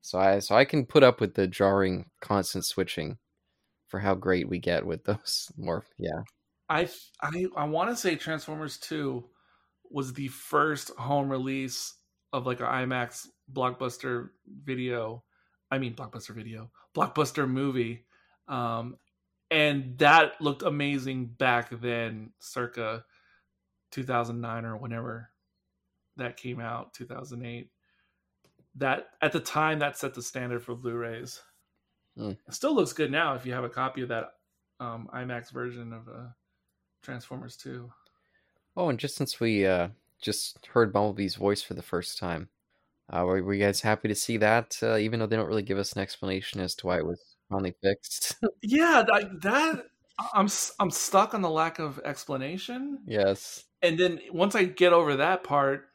[0.02, 3.18] So I so I can put up with the jarring constant switching
[3.88, 6.24] for how great we get with those more yeah.
[6.70, 6.90] I
[7.22, 9.26] I I want to say Transformers Two
[9.90, 11.94] was the first home release
[12.34, 14.30] of like an IMAX blockbuster
[14.64, 15.24] video.
[15.72, 18.06] I mean blockbuster video, blockbuster movie,
[18.48, 18.98] um,
[19.54, 23.06] and that looked amazing back then, circa
[23.92, 25.30] 2009 or whenever
[26.18, 27.70] that came out, 2008.
[28.78, 31.40] That at the time that set the standard for Blu-rays.
[32.18, 32.36] Mm.
[32.48, 34.32] It still looks good now if you have a copy of that
[34.80, 36.30] um, IMAX version of uh,
[37.04, 37.88] Transformers 2.
[38.76, 39.90] Oh, and just since we uh
[40.20, 42.50] just heard Bumblebee's voice for the first time,
[43.12, 44.80] uh, were, were you guys happy to see that?
[44.82, 47.33] Uh, even though they don't really give us an explanation as to why it was
[47.54, 48.36] finally fixed.
[48.62, 49.86] Yeah, that, that
[50.34, 50.48] I'm
[50.80, 53.00] I'm stuck on the lack of explanation.
[53.08, 53.64] yes.
[53.82, 55.86] And then once I get over that part,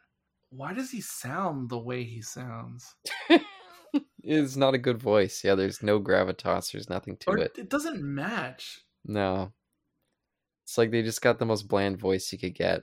[0.51, 2.95] why does he sound the way he sounds?
[4.23, 5.43] It's not a good voice.
[5.43, 6.71] Yeah, there's no gravitas.
[6.73, 7.53] There's nothing to Or it.
[7.57, 8.81] it doesn't match.
[9.07, 9.53] No.
[10.65, 12.83] It's like they just got the most bland voice you could get.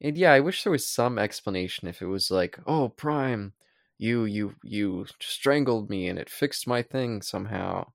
[0.00, 3.52] And yeah, I wish there was some explanation if it was like, "Oh, Prime,
[3.98, 7.92] you you you strangled me and it fixed my thing somehow."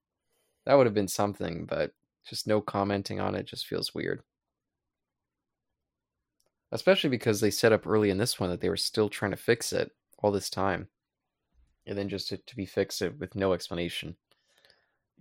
[0.65, 1.93] That would have been something, but
[2.25, 4.21] just no commenting on it just feels weird.
[6.71, 9.37] Especially because they set up early in this one that they were still trying to
[9.37, 10.87] fix it all this time.
[11.87, 14.15] And then just to, to be fixed it with no explanation.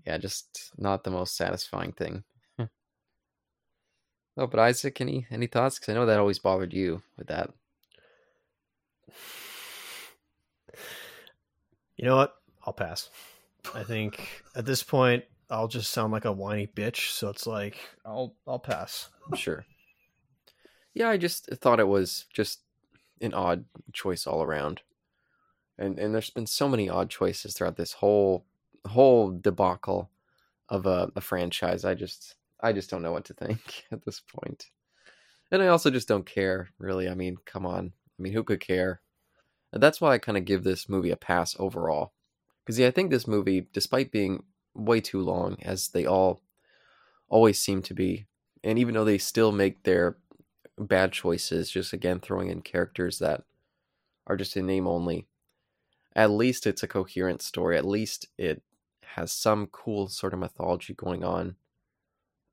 [0.07, 2.25] Yeah, just not the most satisfying thing.
[2.59, 2.65] Hmm.
[4.37, 5.79] oh, but Isaac, any any thoughts?
[5.79, 7.51] Because I know that always bothered you with that.
[11.99, 12.37] You know what?
[12.65, 13.11] I'll pass.
[13.75, 17.77] I think at this point I'll just sound like a whiny bitch, so it's like
[18.07, 19.11] I'll I'll pass.
[19.35, 19.67] Sure.
[20.95, 22.61] Yeah, I just thought it was just
[23.21, 24.83] an odd choice all around.
[25.77, 28.47] And and there's been so many odd choices throughout this whole
[28.87, 30.11] whole debacle
[30.69, 31.85] of a, a franchise.
[31.85, 34.71] I just I just don't know what to think at this point.
[35.51, 37.09] And I also just don't care, really.
[37.09, 37.93] I mean, come on.
[38.19, 39.01] I mean, who could care?
[39.73, 42.13] That's why I kind of give this movie a pass overall.
[42.65, 46.43] Because yeah, I think this movie, despite being way too long, as they all
[47.29, 48.27] always seem to be,
[48.65, 50.17] and even though they still make their
[50.79, 53.45] bad choices, just again throwing in characters that
[54.27, 55.27] are just in name only,
[56.15, 57.77] at least it's a coherent story.
[57.77, 58.63] At least it
[59.15, 61.57] has some cool sort of mythology going on.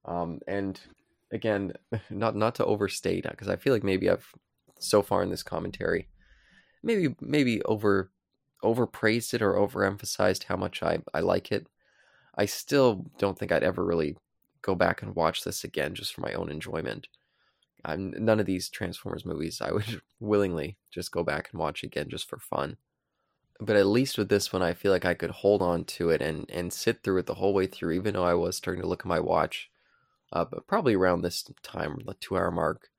[0.05, 0.79] Um, and
[1.31, 1.73] again,
[2.09, 4.27] not not to overstate, because I feel like maybe I've
[4.79, 6.07] so far in this commentary,
[6.85, 8.11] maybe maybe over
[8.63, 11.67] overpraised it or overemphasized how much I, I like it.
[12.37, 14.17] I still don't think I'd ever really
[14.61, 17.07] go back and watch this again just for my own enjoyment.
[17.83, 22.09] I'm, none of these Transformers movies I would willingly just go back and watch again
[22.09, 22.77] just for fun.
[23.59, 26.21] But at least with this one, I feel like I could hold on to it
[26.21, 28.87] and, and sit through it the whole way through, even though I was starting to
[28.87, 29.69] look at my watch,
[30.33, 32.89] uh, probably around this time, the two hour mark.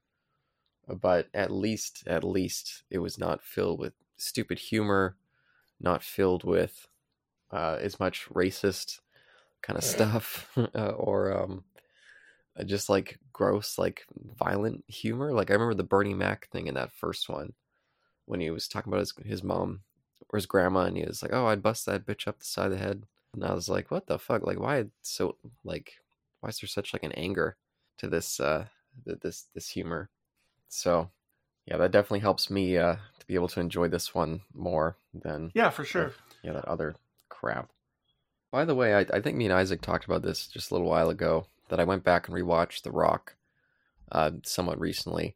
[0.89, 5.17] But at least, at least, it was not filled with stupid humor,
[5.81, 6.89] not filled with
[7.51, 9.01] uh, as much racist
[9.63, 11.65] kind of stuff, uh, or um,
[12.59, 14.05] uh, just like gross, like
[14.39, 15.33] violent humor.
[15.33, 17.55] Like I remember the Bernie Mac thing in that first one
[18.27, 19.81] when he was talking about his his mom
[20.31, 22.67] or his grandma, and he was like, "Oh, I'd bust that bitch up the side
[22.67, 23.07] of the head."
[23.37, 24.43] and I was like, "What the fuck?
[24.43, 25.93] Like, why so like,
[26.41, 27.57] why is there such like an anger
[27.99, 28.67] to this uh
[29.05, 30.11] this this humor?"
[30.69, 31.11] So,
[31.67, 35.53] yeah, that definitely helps me uh to be able to enjoy this one more than
[35.55, 36.13] Yeah, for sure.
[36.43, 36.97] yeah that other
[37.29, 37.71] crap.
[38.53, 40.89] By the way, I, I think me and Isaac talked about this just a little
[40.89, 41.47] while ago.
[41.69, 43.35] That I went back and rewatched The Rock,
[44.13, 45.35] uh, somewhat recently,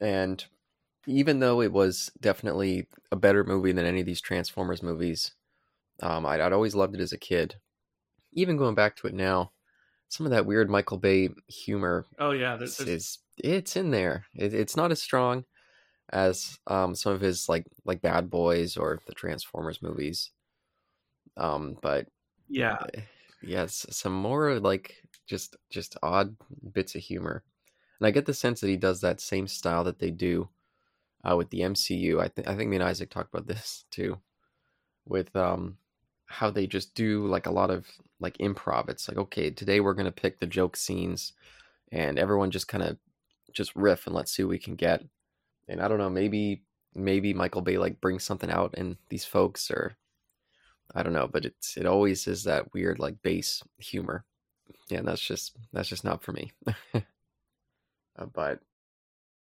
[0.00, 0.42] and
[1.06, 5.32] even though it was definitely a better movie than any of these Transformers movies,
[6.02, 7.56] um, I'd, I'd always loved it as a kid.
[8.32, 9.52] Even going back to it now,
[10.08, 14.26] some of that weird Michael Bay humor Oh yeah, there's, there's is it's in there.
[14.34, 15.44] It, it's not as strong
[16.12, 20.30] as um, some of his like like Bad Boys or the Transformers movies.
[21.36, 22.06] Um, but
[22.48, 22.78] yeah,
[23.42, 24.96] yes, some more like
[25.26, 26.36] just just odd
[26.72, 27.42] bits of humor,
[28.00, 30.48] and I get the sense that he does that same style that they do
[31.28, 32.20] uh, with the MCU.
[32.20, 34.18] I think I think me and Isaac talked about this too,
[35.06, 35.78] with um
[36.26, 37.86] how they just do like a lot of
[38.20, 38.88] like improv.
[38.88, 41.32] It's like okay, today we're gonna pick the joke scenes,
[41.92, 42.96] and everyone just kind of
[43.56, 45.02] just riff and let's see what we can get.
[45.68, 46.62] And I don't know, maybe
[46.94, 49.96] maybe Michael Bay like brings something out in these folks or
[50.94, 54.24] I don't know, but it's it always is that weird like base humor.
[54.88, 56.52] Yeah, and that's just that's just not for me.
[56.94, 57.00] uh,
[58.32, 58.60] but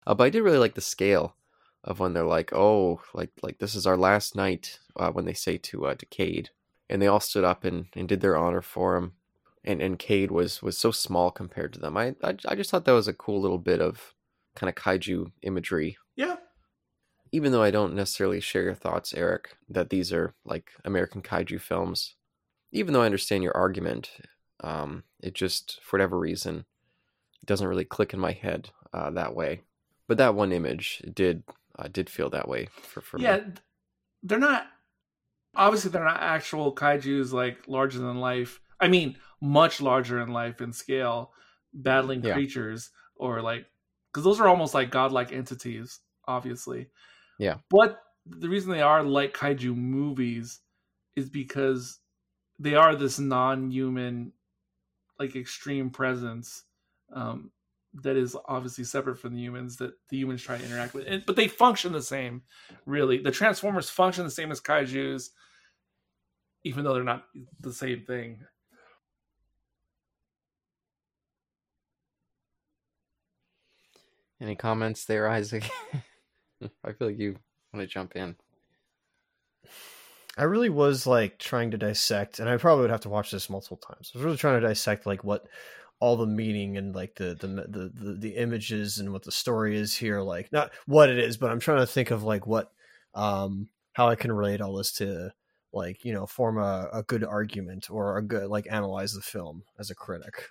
[0.07, 1.37] uh, but I did really like the scale
[1.83, 5.35] of when they're like, oh, like like this is our last knight uh, when they
[5.35, 6.51] say to uh, to Cade,
[6.89, 9.13] and they all stood up and, and did their honor for him,
[9.65, 11.97] and and Cade was was so small compared to them.
[11.97, 14.15] I I, I just thought that was a cool little bit of
[14.55, 16.37] kind of kaiju imagery yeah,
[17.35, 21.61] even though I don't necessarily share your thoughts, Eric, that these are like American kaiju
[21.61, 22.15] films,
[22.71, 24.09] even though I understand your argument,
[24.63, 26.65] um, it just, for whatever reason,
[27.45, 29.63] doesn't really click in my head uh, that way.
[30.07, 31.43] But that one image did
[31.77, 33.39] uh, did feel that way for, for yeah.
[33.39, 33.43] me.
[33.43, 33.57] th-
[34.23, 34.69] They're not
[35.57, 38.61] obviously they're not actual kaiju's like larger than life.
[38.79, 41.33] I mean, much larger in life and scale,
[41.73, 42.33] battling Yeah.
[42.33, 43.67] creatures or like
[44.11, 46.89] because those are almost like godlike entities, obviously.
[47.39, 47.59] Yeah.
[47.69, 50.61] But the reason they are like kaiju movies
[51.17, 51.99] is because
[52.59, 54.33] they are this non-human,
[55.19, 56.63] like extreme presence
[57.13, 57.51] um,
[58.03, 61.07] that is obviously separate from the humans that the humans try to interact with.
[61.07, 62.43] And, but they function the same,
[62.87, 63.19] really.
[63.19, 65.33] The Transformers function the same as kaiju's,
[66.63, 67.25] even though they're not
[67.61, 68.45] the same thing.
[74.45, 75.71] Any comments there, Isaac?
[76.85, 77.37] I feel like you
[77.73, 78.37] want to jump in.
[80.37, 83.49] I really was like trying to dissect, and I probably would have to watch this
[83.49, 84.13] multiple times.
[84.15, 85.47] I was really trying to dissect like what
[85.99, 89.79] all the meaning and like the the the the, the images and what the story
[89.79, 90.21] is here.
[90.21, 92.71] Like not what it is, but I'm trying to think of like what
[93.15, 95.31] um how I can relate all this to
[95.73, 99.63] like you know form a, a good argument or a good like analyze the film
[99.79, 100.51] as a critic.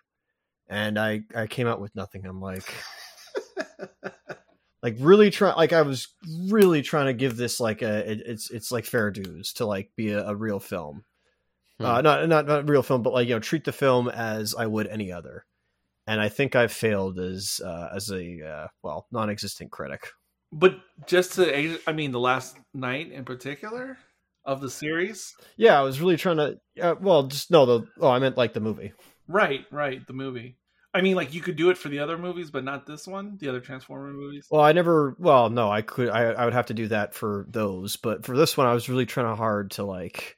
[0.68, 2.26] And I I came out with nothing.
[2.26, 2.74] I'm like
[4.84, 6.10] like really try like i was
[6.50, 9.90] really trying to give this like a it, it's it's like fair dues to like
[9.96, 11.04] be a, a real film
[11.80, 11.86] Hmm.
[11.86, 14.54] uh not, not not a real film but like you know treat the film as
[14.54, 15.44] i would any other
[16.06, 20.08] and i think i've failed as uh as a uh, well non-existent critic
[20.52, 20.76] But
[21.08, 23.98] just to, I mean, the Last Knight in particular
[24.46, 28.10] of the series, yeah i was really trying to uh, well just no the oh
[28.12, 28.94] i meant like the movie
[29.28, 29.66] right?
[29.72, 30.58] Right, the movie.
[30.94, 33.38] I mean, like you could do it for the other movies, but not this one,
[33.40, 34.48] the other Transformer movies.
[34.52, 37.46] well i never well no i could i, I would have to do that for
[37.50, 40.38] those but for this one i was really trying hard to like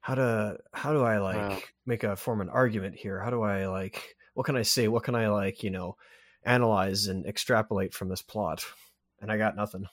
[0.00, 1.58] how to how do i like Wow.
[1.86, 5.02] make a form an argument here how do i like what can i say what
[5.04, 5.96] can i like you know
[6.44, 8.64] analyze and extrapolate from this plot
[9.20, 9.84] and i got nothing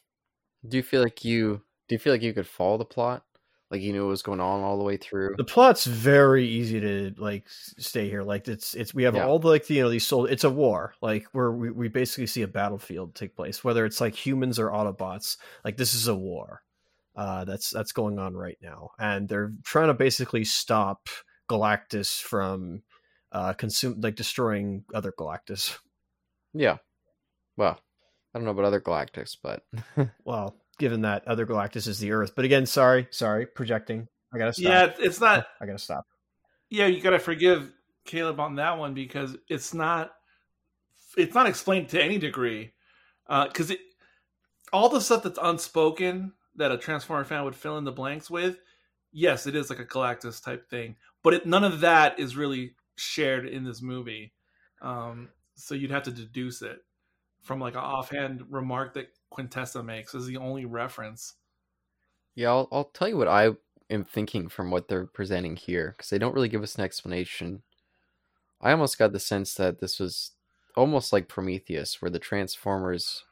[0.68, 3.24] Do you feel like you do you feel like you could follow the plot?
[3.76, 5.36] Like you knew what was going on all the way through?
[5.38, 9.26] the plot's very easy to like stay here like it's it's we have Yeah.
[9.26, 12.28] all the like you know these soul it's a war like where we, we basically
[12.28, 16.16] see a battlefield take place whether it's like humans or autobots like this is a
[16.16, 16.62] war
[17.18, 21.10] uh that's that's going on right now and they're trying to basically stop
[21.50, 22.82] galactus from
[23.34, 25.78] uh consume like destroying other galactus
[26.54, 26.78] Yeah.
[27.58, 27.78] Well,
[28.34, 29.64] I don't know about other galactics, but
[30.26, 34.54] well given that other galactus is the earth but again sorry sorry projecting i gotta
[34.54, 35.48] stop Yeah, it's not.
[35.62, 36.06] i gotta stop
[36.70, 37.72] Yeah, you gotta forgive
[38.06, 40.12] Caleb on that one because it's not.
[41.18, 42.74] It's not explained to any degree,
[43.28, 43.80] because it
[44.74, 48.58] all the stuff that's unspoken that a Transformer fan would fill in the blanks with.
[49.12, 52.76] Yes, it is like a Galactus type thing, but it, none of that is really
[52.96, 54.34] shared in this movie.
[54.82, 56.80] Um, so you'd have to deduce it
[57.42, 61.36] from like an offhand remark that Quintessa makes is the only reference.
[62.36, 63.52] yeah, I'll, I'll tell you what I
[63.90, 67.64] am thinking from what they're presenting here because they don't really give us an explanation.
[68.62, 70.32] I almost got the sense that this was
[70.76, 73.24] almost like Prometheus, where the Transformers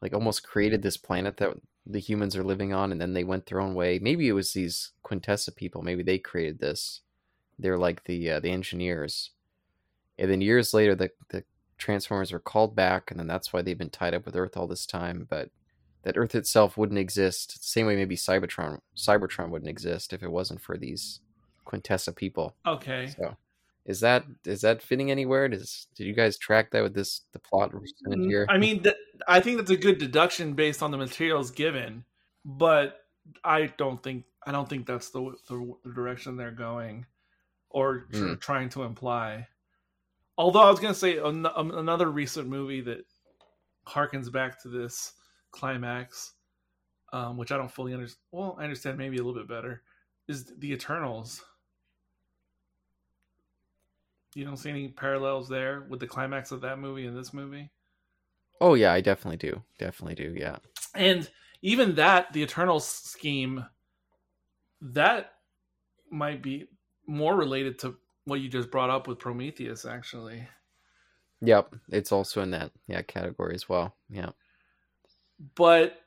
[0.00, 1.54] like almost created this planet that
[1.84, 3.98] the humans are living on, and then they went their own way.
[3.98, 5.82] Maybe it was these Quintessa people.
[5.82, 7.00] Maybe they created this.
[7.58, 9.30] They're like the uh, the engineers,
[10.18, 11.44] and then years later, the the
[11.78, 14.66] Transformers are called back, and then that's why they've been tied up with Earth all
[14.66, 15.26] this time.
[15.28, 15.50] But
[16.02, 17.64] that Earth itself wouldn't exist.
[17.64, 21.20] Same way maybe Cybertron Cybertron wouldn't exist if it wasn't for these
[21.66, 22.54] Quintessa people.
[22.66, 23.14] Okay.
[23.16, 23.36] So
[23.84, 25.48] is that is that fitting anywhere?
[25.48, 28.46] Does did you guys track that with this the plot Mm, here?
[28.48, 28.96] I mean, th-
[29.26, 32.04] I think that's a good deduction based on the materials given,
[32.44, 33.00] but
[33.44, 37.06] I don't think I don't think that's the the, the direction they're going,
[37.70, 38.34] or Hmm.
[38.34, 39.46] trying to imply.
[40.38, 43.04] Although I was going to say an- another recent movie that
[43.86, 45.12] harkens back to this
[45.50, 46.34] climax,
[47.12, 48.20] um, which I don't fully understand.
[48.32, 49.82] Well, I understand maybe a little bit better,
[50.28, 51.42] is the Eternals.
[54.34, 57.70] You don't see any parallels there with the climax of that movie and this movie?
[58.60, 59.62] oh yeah, I definitely do.
[59.78, 60.34] Definitely do.
[60.36, 60.56] Yeah.
[60.94, 61.28] And
[61.62, 63.64] even that, the Eternal scheme,
[64.80, 65.32] that
[66.10, 66.66] might be
[67.06, 67.96] more related to
[68.28, 70.46] what you just brought up with Prometheus, actually.
[71.40, 71.74] Yep.
[71.90, 73.96] It's also in that yeah category as well.
[74.10, 74.30] Yeah.
[75.54, 76.00] But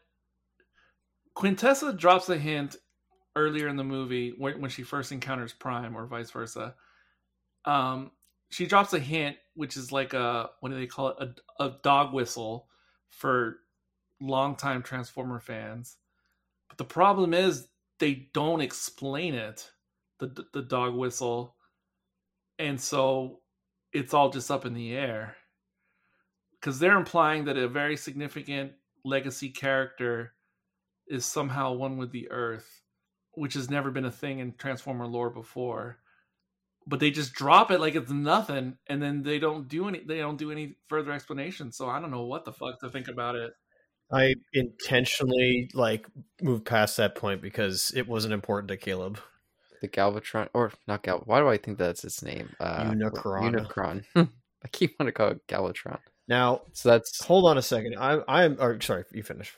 [1.35, 2.76] Quintessa drops a hint
[3.35, 6.76] earlier in the movie when, when she first encounters Prime, or vice versa.
[7.65, 8.11] Um,
[8.49, 11.39] she drops a hint, which is like a what do they call it?
[11.60, 12.68] A, a dog whistle
[13.10, 13.57] for
[14.19, 15.98] longtime Transformer fans.
[16.68, 17.68] But the problem is
[17.99, 19.72] they don't explain it,
[20.19, 21.56] the the dog whistle,
[22.62, 23.40] and so
[23.92, 25.36] it's all just up in the air.
[26.60, 28.74] Because they're implying that a very significant
[29.04, 30.34] legacy character
[31.08, 32.82] is somehow one with the earth
[33.34, 35.98] which has never been a thing in transformer lore before.
[36.86, 40.18] But they just drop it like it's nothing and then they don't do any they
[40.18, 43.36] don't do any further explanation so i don't know what the fuck to think about
[43.36, 43.54] it.
[44.12, 46.06] I intentionally like
[46.42, 49.20] moved past that point because it wasn't important to Caleb.
[49.82, 51.24] The Galvatron or not Gal.
[51.26, 52.49] Why do I think that's its name?
[52.60, 53.68] Uh, Unicron.
[53.68, 54.03] Unicron.
[54.64, 55.98] I keep wanting to call it Galvatron.
[56.28, 57.24] Now, So that's.
[57.24, 57.95] hold on a second.
[57.99, 59.53] I'm I'm or sorry, you finish.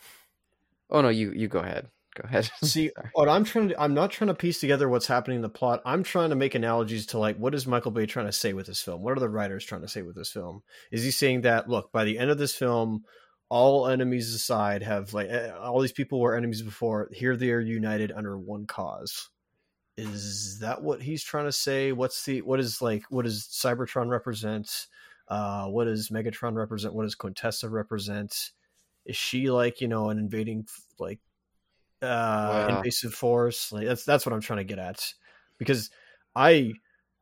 [0.90, 1.90] Oh no, you you go ahead.
[2.16, 2.50] Go ahead.
[2.64, 5.50] See, what I'm trying to I'm not trying to piece together what's happening in the
[5.50, 5.82] plot.
[5.86, 8.68] I'm trying to make analogies to like what is Michael Bay trying to say with
[8.68, 9.02] this film?
[9.02, 10.64] What are the writers trying to say with this film?
[10.92, 13.04] Is he saying that look, by the end of this film,
[13.50, 17.60] all enemies aside have like eh, all these people were enemies before, here they are
[17.60, 19.30] united under one cause.
[19.98, 21.92] Is that what he's trying to say?
[21.92, 24.88] What's the what is like what does Cybertron represent?
[25.28, 26.96] Uh what does Megatron represent?
[26.96, 28.52] What does Quintessa represent?
[29.06, 30.68] Is she like, you know, an invading
[31.00, 31.20] like
[32.02, 32.68] uh Wow.
[32.70, 35.14] invasive force like that's that's what i'm trying to get at
[35.58, 35.90] because
[36.36, 36.74] i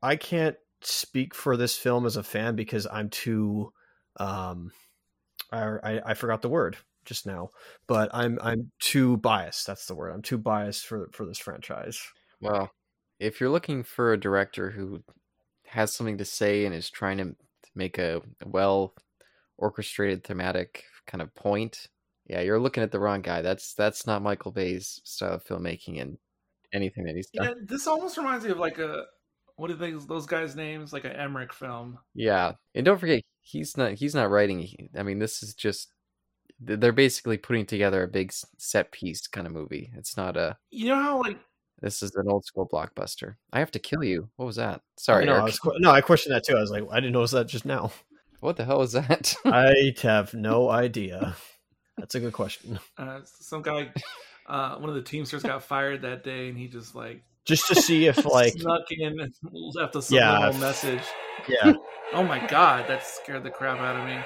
[0.01, 3.71] i can't speak for this film as a fan because i'm too
[4.17, 4.71] um
[5.51, 7.49] i i, I forgot the word just now
[7.87, 12.01] but i'm i'm too biased that's the word i'm too biased for for this franchise
[12.41, 12.71] Well,
[13.19, 15.03] if you're looking for a director who
[15.67, 17.35] has something to say and is trying to
[17.75, 18.93] make a well
[19.57, 21.87] orchestrated thematic kind of point,
[22.25, 23.41] yeah, you're looking at the wrong guy.
[23.41, 26.17] That's that's not Michael Bay's style of filmmaking and
[26.73, 27.47] anything that he's done.
[27.47, 29.03] yeah this almost reminds me of like a
[29.57, 33.77] what are they those guys names like an emmerich film Yeah, and don't forget he's
[33.77, 34.89] not he's not writing.
[34.97, 35.93] I mean, this is just
[36.59, 39.91] they're basically putting together a big set piece kind of movie.
[39.95, 41.37] It's not a you know how like
[41.81, 43.35] this is an old school blockbuster.
[43.51, 44.29] I have to kill you.
[44.35, 44.81] What was that?
[44.97, 45.45] Sorry, no, I Eric.
[45.63, 47.91] was, no i questioned that too i was like i didn't notice that just now
[48.39, 49.35] What the hell was that?
[49.45, 51.35] i have no idea
[51.97, 53.91] that's a good question uh, some guy
[54.47, 57.75] uh one of the teamsters got fired that day and he just like just to
[57.75, 59.33] see if like snuck in and
[59.75, 61.03] left a Yeah, subliminal if- message
[61.47, 61.73] yeah
[62.13, 64.19] oh my god that scared the crap out of me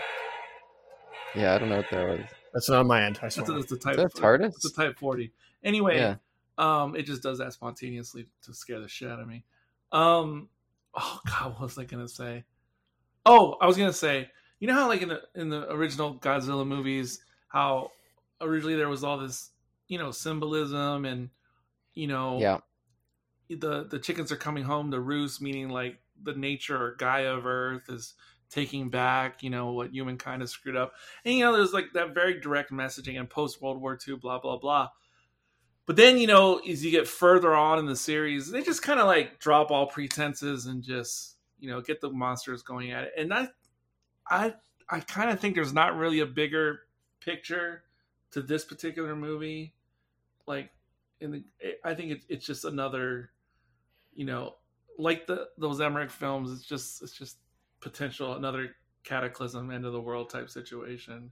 [1.36, 2.22] yeah, I don't know what that was.
[2.54, 3.52] that's not my end i It's swear.
[3.52, 3.98] a, it's a type.
[3.98, 4.48] that TARDIS?
[4.56, 5.34] It's a type forty.
[5.64, 6.16] Anyway, Yeah.
[6.58, 9.44] Um, it just does that spontaneously to scare the shit out of me.
[9.92, 10.50] Um,
[10.94, 12.44] oh god, what was I gonna say?
[13.26, 14.30] Oh, I was gonna say,
[14.60, 17.92] you know how like in the in the original Godzilla movies, how
[18.42, 19.52] originally there was all this,
[19.88, 21.30] you know, symbolism and
[21.94, 22.60] you know, Yeah,
[23.50, 27.46] the the chickens are coming home to roost, meaning like the nature or Gaia of
[27.46, 28.14] Earth is
[28.50, 30.94] taking back, you know, what humankind has screwed up.
[31.24, 34.40] And you know, there's like that very direct messaging and post World War II, blah
[34.40, 34.90] blah blah.
[35.86, 39.00] But then you know, as you get further on in the series, they just kind
[39.00, 43.12] of like drop all pretenses and just you know get the monsters going at it.
[43.18, 43.50] And I,
[44.30, 44.54] I,
[44.90, 46.82] I kind of think there's not really a bigger
[47.20, 47.84] picture
[48.32, 49.74] to this particular movie.
[50.48, 50.72] Like
[51.20, 51.44] in the,
[51.84, 53.32] I think it, it's just another,
[54.14, 54.56] you know,
[54.98, 56.52] like the those Emmerich films.
[56.52, 57.38] It's just it's just
[57.80, 61.32] potential another cataclysm end of the world type situation.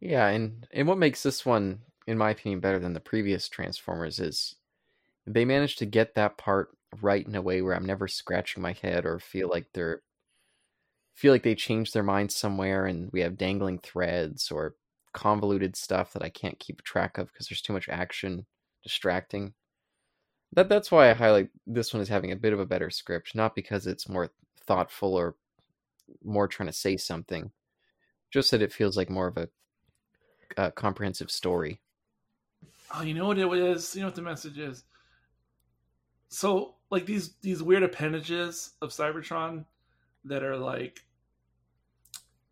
[0.00, 4.18] Yeah, and and what makes this one, in my opinion, better than the previous Transformers
[4.18, 4.56] is
[5.26, 6.70] they managed to get that part
[7.00, 10.02] right in a way where I'm never scratching my head or feel like they're
[11.14, 14.74] feel like they changed their mind somewhere and we have dangling threads or
[15.12, 18.46] convoluted stuff that I can't keep track of because there's too much action
[18.82, 19.52] distracting.
[20.54, 23.34] That that's why I highlight this one as having a bit of a better script,
[23.34, 24.30] not because it's more
[24.66, 25.36] thoughtful or
[26.24, 27.50] more trying to say something,
[28.30, 29.48] just that it feels like more of a,
[30.56, 31.81] a comprehensive story.
[32.92, 33.94] Oh, you know what it is?
[33.94, 34.84] You know what the message is?
[36.28, 39.64] So, like these these weird appendages of Cybertron
[40.24, 41.00] that are like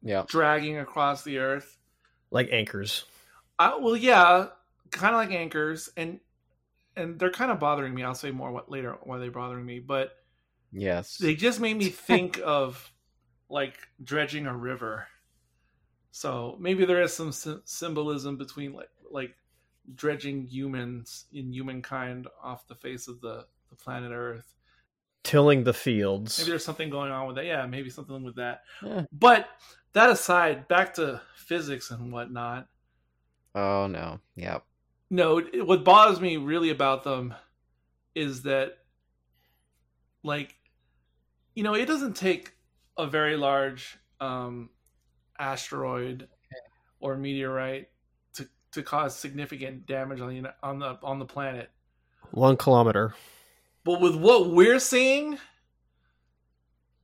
[0.03, 1.79] yeah dragging across the earth
[2.31, 3.05] like anchors.
[3.59, 4.49] I, well, yeah,
[4.91, 6.21] kind of like anchors, and
[6.97, 8.03] and they're kind of bothering me.
[8.03, 10.13] I'll say more what later why they're bothering me, but
[10.73, 12.93] yes, they just made me think of
[13.49, 15.07] like dredging a river.
[16.13, 17.33] So maybe there is some
[17.65, 19.35] symbolism between like like
[19.95, 24.55] dredging humans in humankind off the face of the, the planet Earth.
[25.23, 26.39] Tilling the fields.
[26.39, 27.45] Maybe there's something going on with that.
[27.45, 28.63] Yeah, maybe something with that.
[28.83, 29.05] Yeah.
[29.13, 29.49] But
[29.93, 32.69] that aside, back to physics and whatnot.
[33.55, 34.21] Oh no!
[34.37, 34.65] Yep.
[35.11, 37.35] No, what bothers me really about them
[38.15, 38.79] is that,
[40.23, 40.55] like,
[41.55, 42.53] you know, it doesn't take
[42.97, 44.71] a very large um,
[45.39, 46.29] asteroid
[47.01, 47.90] or meteorite
[48.73, 51.71] to cause significant damage on the on the on the planet.
[52.31, 53.15] One kilometer.
[53.85, 55.39] But with what we're seeing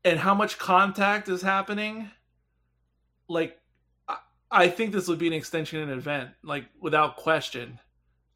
[0.04, 2.10] and how much contact is happening,
[3.28, 3.58] like
[4.50, 7.80] I think this would be an extinction and event, like without question.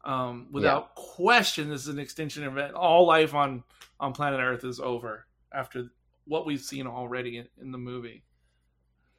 [0.03, 1.03] Um, without yeah.
[1.15, 2.73] question, this is an extinction event.
[2.73, 3.63] All life on
[3.99, 5.89] on planet Earth is over after
[6.25, 8.23] what we've seen already in, in the movie.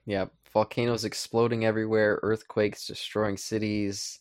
[0.05, 4.21] Yeah, volcanoes exploding everywhere, earthquakes destroying cities.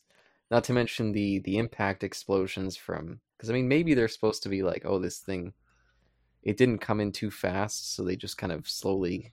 [0.49, 4.49] Not to mention the the impact explosions from because I mean maybe they're supposed to
[4.49, 5.53] be like, oh, this thing,
[6.43, 9.31] it didn't come in too fast, so they just kind of slowly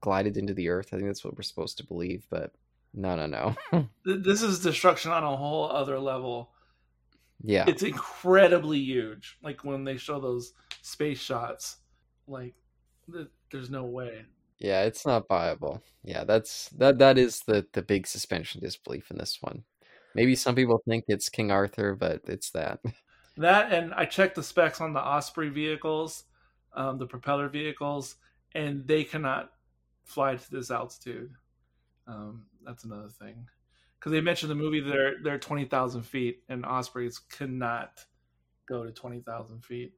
[0.00, 0.88] glided into the earth.
[0.92, 2.52] I think that's what we're supposed to believe, but
[2.94, 3.88] no, no, no.
[4.04, 6.50] this is destruction on a whole other level.
[7.42, 7.64] Yeah.
[7.66, 9.38] It's incredibly huge.
[9.42, 10.52] Like when they show those
[10.82, 11.78] space shots,
[12.26, 12.54] like
[13.50, 14.24] there's no way.
[14.62, 15.82] Yeah, it's not viable.
[16.04, 19.64] Yeah, that's that that is the the big suspension disbelief in this one.
[20.14, 22.80] Maybe some people think it's King Arthur, but it's that.
[23.38, 26.24] That and I checked the specs on the Osprey vehicles,
[26.74, 28.16] um, the propeller vehicles,
[28.54, 29.50] and they cannot
[30.04, 31.32] fly to this altitude.
[32.06, 33.46] Um, that's another thing
[33.98, 38.04] because they mentioned the movie they're they're twenty thousand feet, and Ospreys cannot
[38.68, 39.94] go to twenty thousand feet.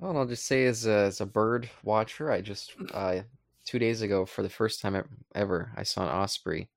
[0.00, 3.20] Well, I'll just say as a, as a bird watcher, I just uh,
[3.66, 5.04] two days ago for the first time
[5.34, 6.70] ever, I saw an osprey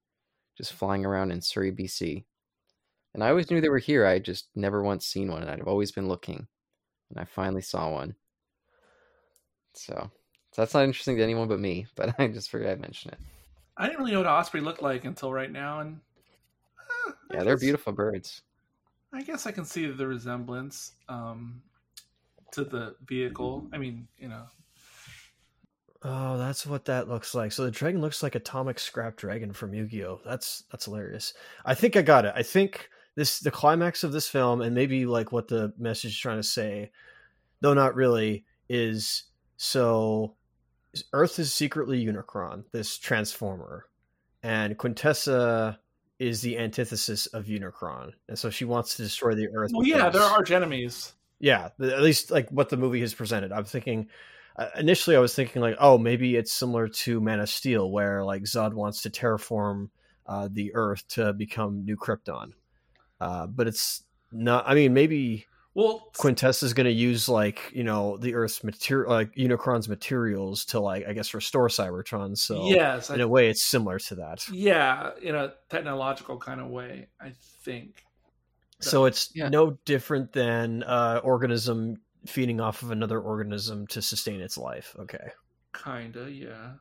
[0.57, 2.25] just flying around in Surrey, BC,
[3.13, 4.05] and I always knew they were here.
[4.05, 6.47] I just never once seen one, and I've always been looking,
[7.09, 8.13] and I finally saw one.
[9.73, 9.93] So,
[10.51, 13.19] so that's not interesting to anyone but me, but I just figured I'd mention it.
[13.77, 16.01] I didn't really know what osprey looked like until right now, and
[17.07, 18.41] uh, yeah, guess, they're beautiful birds.
[19.13, 21.61] I guess I can see the resemblance um,
[22.53, 23.67] to the vehicle.
[23.73, 24.45] I mean, you know.
[26.03, 27.51] Oh, that's what that looks like.
[27.51, 30.19] So the dragon looks like atomic scrap dragon from Yu-Gi-Oh.
[30.25, 31.33] That's that's hilarious.
[31.65, 32.33] I think I got it.
[32.35, 36.17] I think this the climax of this film, and maybe like what the message is
[36.17, 36.91] trying to say,
[37.61, 39.23] though not really, is
[39.55, 40.35] so
[41.13, 43.85] Earth is secretly Unicron, this transformer,
[44.41, 45.77] and Quintessa
[46.19, 49.71] is the antithesis of Unicron, and so she wants to destroy the Earth.
[49.73, 51.13] Well, yeah, they're arch enemies.
[51.43, 53.51] Yeah, at least like what the movie has presented.
[53.51, 54.07] I'm thinking
[54.55, 58.23] uh, initially, I was thinking like, oh, maybe it's similar to Man of Steel, where
[58.23, 59.89] like Zod wants to terraform
[60.25, 62.53] uh, the Earth to become New Krypton,
[63.19, 64.63] uh, but it's not.
[64.65, 69.11] I mean, maybe well, Quintessa is going to use like you know the Earth's material,
[69.11, 72.37] like Unicron's materials to like I guess restore Cybertron.
[72.37, 74.47] So yes, in I, a way, it's similar to that.
[74.49, 77.33] Yeah, in a technological kind of way, I
[77.63, 78.05] think.
[78.79, 79.49] So it's yeah.
[79.49, 84.95] no different than uh, organism feeding off of another organism to sustain its life.
[84.99, 85.31] Okay.
[85.73, 86.73] Kinda, yeah.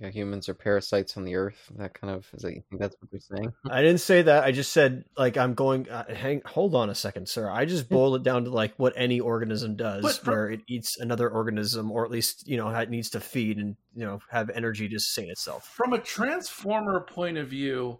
[0.00, 1.70] Like humans are parasites on the earth.
[1.76, 3.52] That kind of is that you think that's what they're saying?
[3.70, 4.44] I didn't say that.
[4.44, 5.88] I just said like I'm going.
[5.88, 7.48] Uh, hang, hold on a second, sir.
[7.48, 10.98] I just boiled it down to like what any organism does, but, where it eats
[10.98, 14.50] another organism, or at least you know it needs to feed and you know have
[14.50, 15.66] energy to sustain itself.
[15.74, 17.98] From a transformer point of view,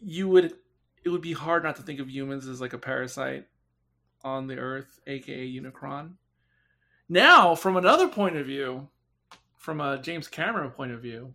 [0.00, 0.54] you would
[1.06, 3.46] it would be hard not to think of humans as like a parasite
[4.24, 6.14] on the Earth, aka Unicron.
[7.08, 8.88] Now, from another point of view,
[9.56, 11.32] from a James Cameron point of view,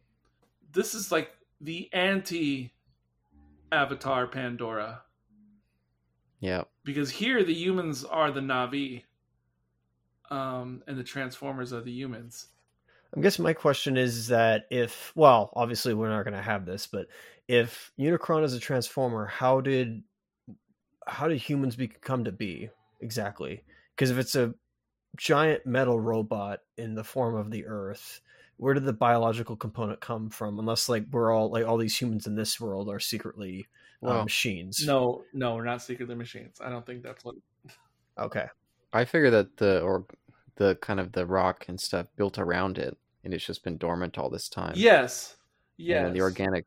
[0.74, 1.32] this is like
[1.62, 2.74] the anti
[3.72, 5.04] Avatar Pandora.
[6.42, 6.64] Yeah.
[6.84, 9.04] Because here the humans are the Na'vi.
[10.30, 12.48] Um, and the Transformers are the humans.
[13.16, 16.88] I guess my question is that if, well, obviously we're not going to have this,
[16.88, 17.08] but
[17.48, 20.04] if Unicron is a transformer, how did
[21.08, 22.70] how did humans become to be
[23.02, 23.64] exactly?
[23.96, 24.54] Because if it's a
[25.18, 28.22] giant metal robot in the form of the Earth,
[28.58, 30.60] where did the biological component come from?
[30.60, 33.68] Unless like we're all like all these humans in this world are secretly
[34.04, 34.86] uh, Well, machines.
[34.86, 36.58] No, no, we're not secretly machines.
[36.62, 37.36] I don't think that's what.
[38.18, 38.48] Okay.
[38.94, 40.06] I figure that the or
[40.56, 44.18] the kind of the rock and stuff built around it, and it's just been dormant
[44.18, 44.74] all this time.
[44.76, 45.38] Yes.
[45.80, 46.04] And Yes.
[46.06, 46.66] then the organic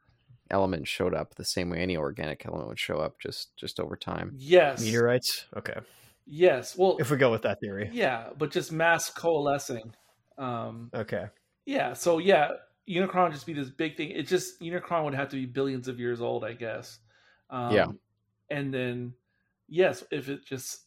[0.50, 3.96] element showed up the same way any organic element would show up, just just over
[3.96, 4.32] time.
[4.36, 4.80] Yes.
[4.82, 5.46] Meteorites.
[5.56, 5.78] Okay.
[6.26, 6.76] Yes.
[6.76, 7.90] Well, If we go with that theory.
[7.92, 9.94] yeah, but just mass coalescing.
[10.38, 11.26] Um, Okay.
[11.66, 11.92] yeah.
[11.92, 12.52] So yeah,
[12.88, 14.10] Unicron would just be this big thing.
[14.10, 16.98] It just Unicron would have to be billions of years old, I guess.
[17.50, 17.86] Um, Yeah.
[18.50, 19.14] And then,
[19.68, 20.80] yes, if it just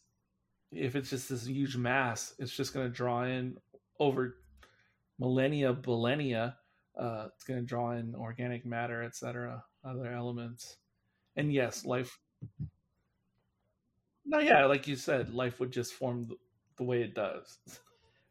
[0.70, 3.56] if it's just this huge mass, it's just going to draw in
[3.98, 4.36] over
[5.18, 6.57] millennia, millennia.
[6.98, 10.76] Uh, it's going to draw in organic matter, etc., other elements,
[11.36, 12.18] and yes, life.
[14.26, 16.36] No, yeah, like you said, life would just form the,
[16.76, 17.58] the way it does.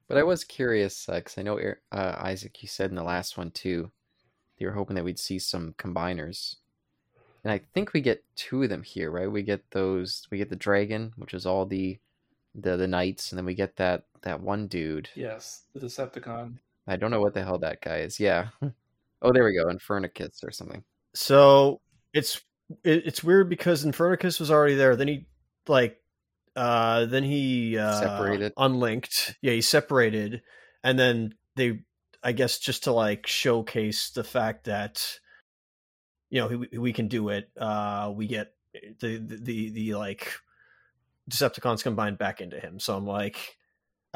[0.07, 1.59] But I was curious because I know
[1.91, 3.91] uh, Isaac, you said in the last one too,
[4.57, 6.57] you were hoping that we'd see some combiners,
[7.43, 9.31] and I think we get two of them here, right?
[9.31, 11.99] We get those, we get the dragon, which is all the
[12.53, 15.09] the the knights, and then we get that that one dude.
[15.15, 16.57] Yes, the Decepticon.
[16.87, 18.19] I don't know what the hell that guy is.
[18.19, 18.47] Yeah.
[19.21, 20.83] oh, there we go, Infernocus or something.
[21.13, 21.81] So
[22.13, 22.41] it's
[22.83, 24.95] it, it's weird because Infernocus was already there.
[24.95, 25.25] Then he
[25.67, 26.01] like
[26.55, 28.53] uh then he uh Separated.
[28.57, 29.35] unlinked.
[29.41, 30.41] Yeah, he separated
[30.83, 31.81] and then they
[32.23, 35.19] I guess just to like showcase the fact that
[36.29, 37.49] you know we, we can do it.
[37.57, 38.53] Uh we get
[38.99, 40.31] the the the, the like
[41.29, 42.79] Decepticons combined back into him.
[42.79, 43.56] So I'm like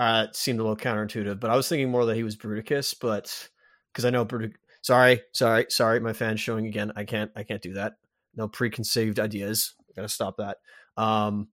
[0.01, 2.95] uh it seemed a little counterintuitive, but I was thinking more that he was Bruticus,
[2.99, 3.49] but
[3.91, 6.91] because I know Brutic sorry, sorry, sorry, my fans showing again.
[6.95, 7.93] I can't I can't do that.
[8.35, 9.75] No preconceived ideas.
[9.89, 10.57] I gotta stop that.
[10.97, 11.49] Um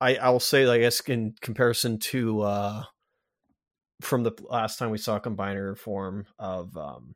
[0.00, 2.82] I I will say I guess in comparison to uh
[4.02, 7.14] from the last time we saw a combiner form of um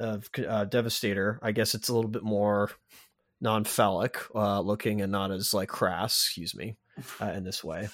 [0.00, 2.70] of uh, Devastator, I guess it's a little bit more
[3.40, 6.76] non-phallic uh, looking and not as like crass, excuse me,
[7.20, 7.88] uh, in this way.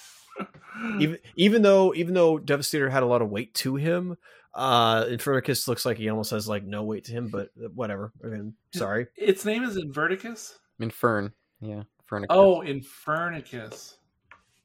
[0.99, 4.17] Even even though even though Devastator had a lot of weight to him,
[4.53, 8.11] uh Infernocus looks like he almost has like no weight to him, but whatever.
[8.23, 9.07] Again, sorry.
[9.15, 10.53] its name is Inverticus.
[10.81, 11.31] Infern.
[11.61, 12.27] Yeah, Infernocus.
[12.29, 13.95] Oh, Infernocus.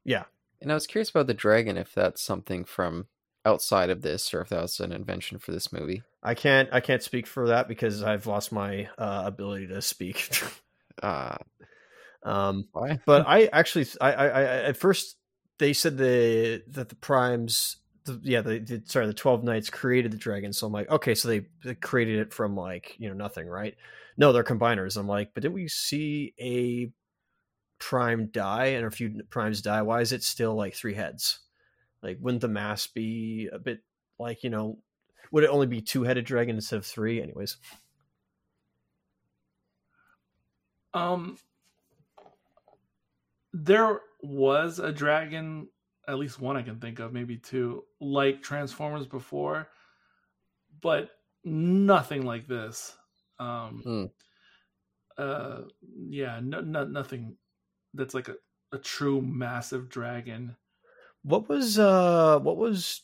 [0.05, 0.25] Yeah.
[0.61, 3.07] And I was curious about the dragon, if that's something from
[3.45, 6.03] outside of this, or if that was an invention for this movie.
[6.23, 10.31] I can't I can't speak for that because I've lost my uh, ability to speak.
[11.01, 11.37] Uh,
[12.25, 12.99] um why?
[13.07, 15.17] but I actually I, I, I at first
[15.59, 20.13] they said the that the primes the, yeah the, the sorry the 12 knights created
[20.13, 20.53] the dragon.
[20.53, 23.75] So i'm like okay so they, they created it from like you know nothing right?
[24.17, 24.97] No they're combiners.
[24.97, 26.91] I'm like but did we see a
[27.79, 28.67] prime die?
[28.67, 29.83] And a few primes die.
[29.83, 31.41] Why is it still like three heads?
[32.03, 33.81] Like wouldn't the mass be a bit
[34.19, 34.79] like you know
[35.31, 37.21] would it only be two headed dragon instead of three?
[37.21, 37.57] Anyways.
[40.95, 41.37] Um,
[43.53, 45.71] there was a dragon,
[46.07, 49.69] at least one I can think of, maybe two, like Transformers before,
[50.81, 51.11] but
[51.45, 52.97] nothing like this.
[53.39, 54.07] Um, Hmm.
[55.17, 57.37] uh, yeah, no, no, nothing
[57.95, 58.37] that's like a,
[58.73, 60.57] a true massive dragon.
[61.23, 63.03] What was uh what was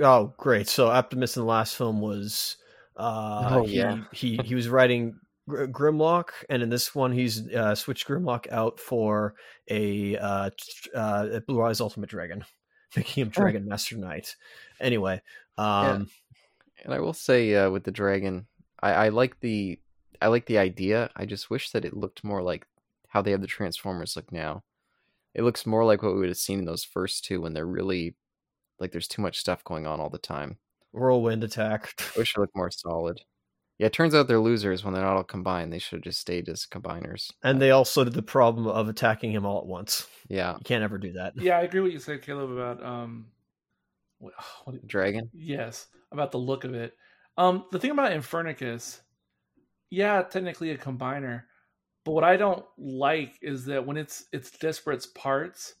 [0.00, 2.56] oh great so Optimus in the last film was
[2.96, 4.04] uh Oh, he, yeah.
[4.12, 8.80] he he was writing Gr- Grimlock and in this one he's uh switched Grimlock out
[8.80, 9.34] for
[9.68, 10.50] a uh,
[10.94, 12.44] uh Blue Eyes Ultimate Dragon
[12.96, 14.36] making him Dragon Master Knight
[14.80, 15.20] anyway
[15.58, 16.08] um
[16.84, 18.46] And I will say, uh, with the dragon,
[18.82, 19.80] I, I like the
[20.20, 21.10] I like the idea.
[21.16, 22.66] I just wish that it looked more like
[23.08, 24.64] how they have the Transformers look now.
[25.34, 27.66] It looks more like what we would have seen in those first two when they're
[27.66, 28.16] really
[28.78, 30.58] like there's too much stuff going on all the time.
[30.92, 33.20] whirlwind attack I wish it looked more solid.
[33.84, 35.70] Yeah, it turns out they're losers when they're not all combined.
[35.70, 37.30] They should have just stayed as combiners.
[37.42, 40.82] and they also did the problem of attacking him all at once Yeah, you can't
[40.82, 43.26] ever do that Yeah, I agree with what you said, Caleb, about um,
[44.20, 44.32] what,
[44.64, 45.28] what, dragon.
[45.34, 46.94] Yes, about the look of it.
[47.36, 49.00] Um, the thing about Infernocus,
[49.90, 51.42] yeah, technically a combiner,
[52.06, 55.74] But what I don't like is that when it's it's disparate parts,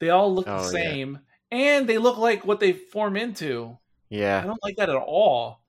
[0.00, 0.90] they all look Oh, the yeah.
[0.90, 1.18] same
[1.52, 3.78] and they look like what they form into.
[4.10, 4.40] Yeah.
[4.42, 5.62] I don't like that at all.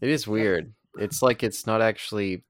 [0.00, 0.72] it is weird.
[0.98, 2.44] It's like it's not actually.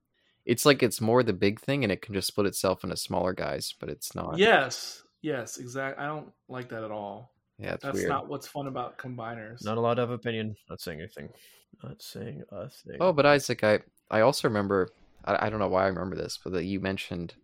[0.46, 3.32] It's like it's more the big thing, and it can just split itself into smaller
[3.34, 4.38] guys, but it's not.
[4.38, 6.02] Yes, yes, exactly.
[6.02, 7.32] I don't like that at all.
[7.58, 8.08] yeah, it's That's weird.
[8.08, 9.64] not what's fun about combiners.
[9.64, 10.56] Not allowed to have opinion.
[10.68, 11.28] Not saying anything.
[11.84, 12.96] Not saying a thing.
[13.00, 14.88] Oh, but Isaac, I I also remember.
[15.24, 17.34] I, I don't know why I remember this, but that you mentioned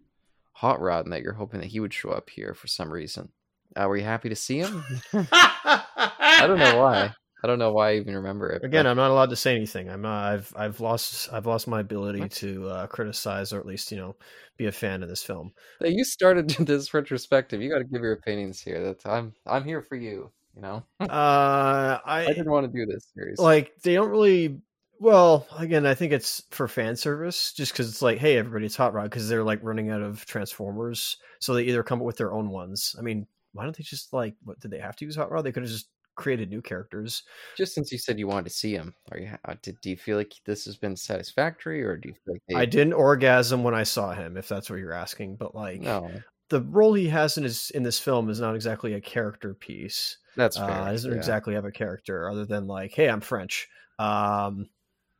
[0.52, 3.30] Hot Rod and that you're hoping that he would show up here for some reason.
[3.76, 4.82] Uh, were you happy to see him?
[5.12, 7.12] I don't know why.
[7.44, 8.64] I don't know why I even remember it.
[8.64, 9.88] Again, but- I'm not allowed to say anything.
[9.90, 12.30] I'm uh, I've I've lost I've lost my ability What?
[12.32, 14.16] to uh, criticize or at least you know
[14.56, 15.52] be a fan of this film.
[15.80, 17.60] Hey, you started this retrospective.
[17.60, 18.82] You got to give your opinions here.
[18.82, 20.30] That's I'm I'm here for you.
[20.54, 23.38] You know, Uh, I I didn't want to do this series.
[23.38, 24.60] like they don't really.
[24.98, 28.76] Well, again, I think it's for fan service, just because it's like, hey, everybody, it's
[28.76, 32.16] Hot Rod, because they're like running out of Transformers, so they either come up with
[32.16, 32.96] their own ones.
[32.98, 35.44] I mean, why don't they just like, what did they have to use Hot Rod?
[35.44, 37.22] They could have just created new characters.
[37.56, 39.30] just since you said you wanted to see him, are you?
[39.44, 42.42] uh, Did, do you feel like this has been satisfactory, or do you feel like
[42.48, 45.80] they, I didn't orgasm when I saw him, if that's what you're asking, but like,
[45.80, 46.10] No,
[46.48, 50.18] the role he has in his in this film is not exactly a character piece.
[50.36, 50.70] that's fair.
[50.70, 51.16] Uh, doesn't yeah.
[51.16, 54.68] exactly have a character other than like, hey, I'm French, um,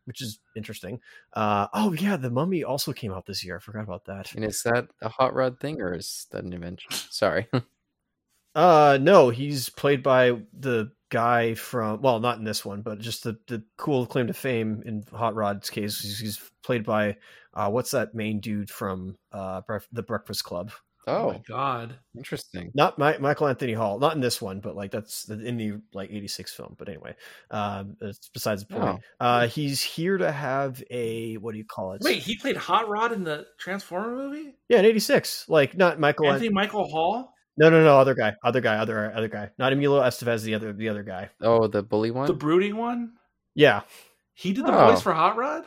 [0.05, 1.00] which is interesting.
[1.33, 3.57] Uh, oh yeah, the Mummy also came out this year.
[3.57, 4.33] I forgot about that.
[4.34, 6.91] And is that a hot rod thing, or is that an invention?
[6.92, 7.49] Sorry.
[8.57, 13.23] Uh, no, he's played by the guy from well, not in this one, but just
[13.23, 16.01] the the cool claim to fame in Hot Rod's case.
[16.01, 17.17] He's, he's played by
[17.52, 20.73] uh, what's that main dude from uh Bref- the Breakfast Club?
[21.09, 21.94] Oh oh, my god.
[22.17, 22.73] interesting.
[22.75, 25.75] Not my, Michael Anthony Hall, not in this one, but like that's the- in the
[25.93, 26.75] like '86 film.
[26.78, 27.15] But anyway,
[27.52, 29.01] um, it's besides the point.
[29.20, 32.01] Uh, he's here to have a what do you call it?
[32.02, 34.57] Wait, he played Hot Rod in the Transformer movie?
[34.68, 35.49] yeah, in '86.
[35.49, 36.26] Like not Michael.
[36.33, 37.35] Anthony Michael Hall?
[37.59, 39.51] No, no, no, other guy, other guy, other other guy.
[39.59, 41.31] Not Emilio Estevez, the other the other guy.
[41.41, 42.26] Oh, the bully one.
[42.26, 43.12] The brooding one?
[43.55, 43.83] Yeah,
[44.35, 44.91] He did the Oh.
[44.91, 45.65] voice for Hot Rod?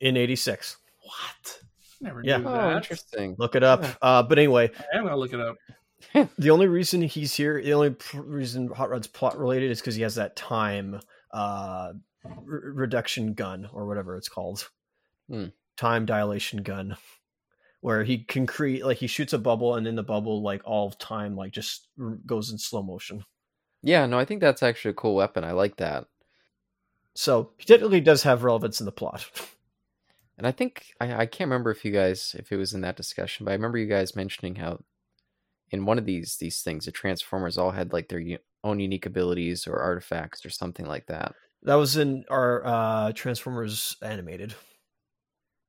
[0.00, 0.76] in '86.
[1.02, 1.60] What?
[2.00, 2.38] Never Yeah.
[2.38, 2.76] knew oh, that.
[2.76, 3.36] interesting.
[3.38, 3.82] Look it up.
[3.82, 3.94] Yeah.
[4.02, 5.56] Uh, but anyway, I am gonna look it up.
[6.38, 9.94] the only reason he's here, the only pr- reason Hot Rod's plot related is because
[9.94, 10.98] he has that time
[11.32, 11.92] uh,
[12.24, 14.68] re- reduction gun or whatever it's called,
[15.28, 15.46] Hmm.
[15.76, 16.96] time dilation gun,
[17.80, 20.86] where he can create like he shoots a bubble and in the bubble like all
[20.86, 21.88] of time like just
[22.26, 23.24] goes in slow motion.
[23.82, 25.44] Yeah, no, I think that's actually a cool weapon.
[25.44, 26.06] I like that.
[27.14, 29.26] So he technically does have relevance in the plot.
[30.38, 32.96] And I think I, I can't remember if you guys if it was in that
[32.96, 34.80] discussion, but I remember you guys mentioning how
[35.70, 39.04] in one of these these things, the Transformers all had like their u- own unique
[39.04, 41.34] abilities or artifacts or something like that.
[41.64, 44.54] that was in our uh, Transformers animated.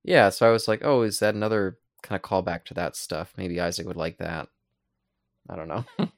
[0.04, 3.34] Yeah, so I was like, oh, is that another kind of callback to that stuff?
[3.38, 4.48] Maybe Isaac would like that.
[5.50, 5.86] I don't know.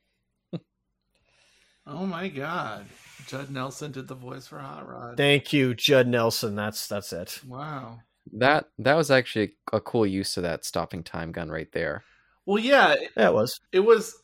[1.86, 2.86] Oh my god.
[3.28, 5.18] Judd Nelson did the voice for Hot Rod.
[5.18, 6.56] Thank you, Judd Nelson.
[6.56, 7.42] That's that's it.
[7.46, 8.00] Wow.
[8.34, 12.04] that that was actually a cool use of that stopping time gun right there.
[12.46, 13.60] Well, yeah, it, Yeah, it was.
[13.74, 14.16] it was.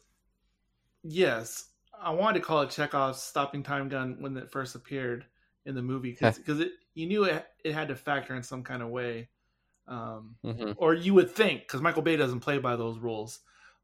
[1.04, 1.66] Yes,
[2.02, 5.26] I wanted to call it Chekhov's stopping time gun when it first appeared
[5.66, 8.82] in the movie because it you knew it it had to factor in some kind
[8.82, 9.28] of way,
[9.90, 13.42] um, hmm or you would think because Michael Bay doesn't play by those rules,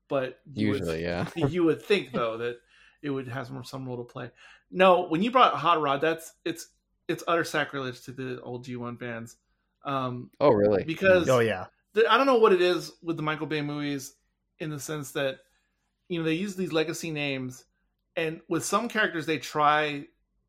[0.09, 1.27] but you would- Usually, yeah.
[1.35, 2.57] you would think though that
[3.03, 4.31] it would have some, some role to play.
[4.71, 6.69] No, when you brought Hot Rod, that's it's
[7.07, 9.37] it's utter sacrilege to the old G1 fans.
[9.83, 10.83] Um, Oh, really?
[10.85, 11.67] because Oh yeah.
[11.93, 14.15] the, I don't know what it is with the Michael Bay movies
[14.59, 15.39] in the sense that
[16.09, 17.65] you know they use these legacy names,
[18.15, 20.05] and with some characters they try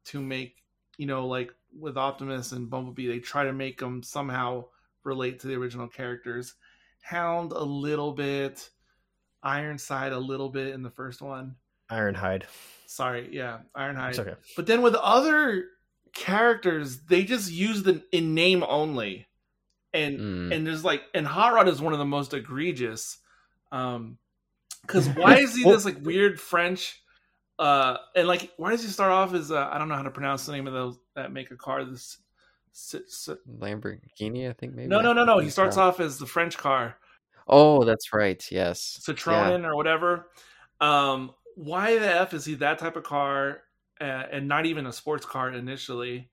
[0.07, 0.63] to make
[0.99, 4.65] you know like with Optimus and Bumblebee they try to make them somehow
[5.07, 6.55] relate to the original characters.
[7.01, 8.69] Hound a little bit,
[9.43, 11.57] Ironside a little bit in the first one.
[11.91, 12.43] Ironhide.
[12.87, 14.11] Sorry, yeah, Ironhide.
[14.11, 14.35] It's okay.
[14.57, 15.67] But then with other
[16.13, 19.27] characters, they just use them in name only,
[19.93, 20.55] and Mm.
[20.55, 23.19] and there's like and Hot Rod is one of the most egregious.
[23.73, 24.19] Um,
[24.83, 27.03] because why is he this like weird French?
[27.59, 30.11] Uh, and like why does he start off as uh, I don't know how to
[30.11, 31.85] pronounce the name of those that make a car.
[31.85, 32.19] This,
[32.77, 34.89] s- s- Lamborghini, I think maybe.
[34.89, 35.39] no, no, no, no.
[35.39, 36.97] He starts off as the French car.
[37.49, 38.45] Oh, that's right.
[38.51, 39.01] Yes.
[39.03, 40.29] Citroen or whatever.
[40.81, 43.63] Um, why the f is he that type of car
[44.01, 46.31] uh, and not even a sports car initially?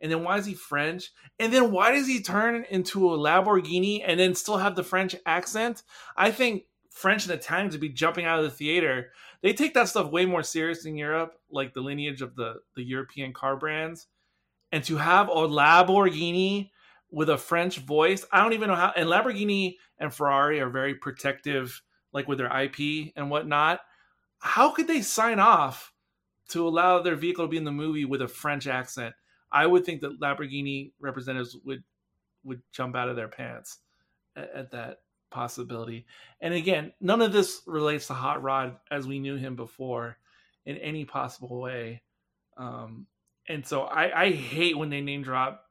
[0.00, 1.10] And then why is he French?
[1.38, 5.16] And then why does he turn into a Lamborghini and then still have the French
[5.24, 5.82] accent?
[6.16, 9.12] I think French and Italians would be jumping out of the theater.
[9.42, 12.82] They take that stuff way more serious in Europe, like the lineage of the the
[12.82, 14.08] European car brands.
[14.72, 16.70] And to have a Lamborghini
[17.10, 18.24] with a French voice.
[18.32, 18.92] I don't even know how.
[18.96, 21.80] And Lamborghini and Ferrari are very protective,
[22.12, 23.80] like with their IP and whatnot.
[24.38, 25.92] How could they sign off
[26.48, 29.14] to allow their vehicle to be in the movie with a French accent?
[29.50, 31.82] I would think that Lamborghini representatives would
[32.44, 33.78] would jump out of their pants
[34.36, 34.98] at, at that
[35.30, 36.06] possibility.
[36.40, 40.18] And again, none of this relates to Hot Rod as we knew him before
[40.64, 42.02] in any possible way.
[42.56, 43.06] Um,
[43.48, 45.62] and so I, I hate when they name drop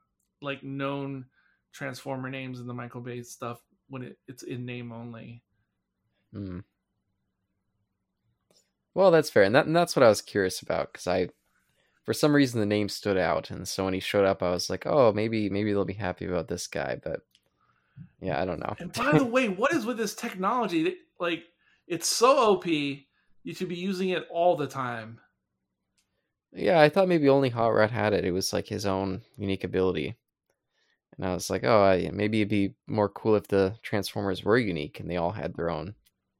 [0.42, 1.26] like known
[1.72, 5.42] transformer names in the Michael Bay stuff when it, it's in name only.
[6.32, 6.60] Hmm.
[8.94, 11.28] Well, that's fair, and, that, and that's what I was curious about because I,
[12.04, 14.70] for some reason, the name stood out, and so when he showed up, I was
[14.70, 17.20] like, oh, maybe maybe they'll be happy about this guy, but
[18.20, 18.74] yeah, I don't know.
[18.78, 20.96] And by the way, what is with this technology?
[21.20, 21.44] Like,
[21.86, 25.20] it's so OP, you should be using it all the time.
[26.56, 28.24] Yeah, I thought maybe only Hot Rod had it.
[28.24, 30.16] It was like his own unique ability.
[31.16, 34.58] And I was like, oh, I, maybe it'd be more cool if the Transformers were
[34.58, 35.94] unique and they all had their own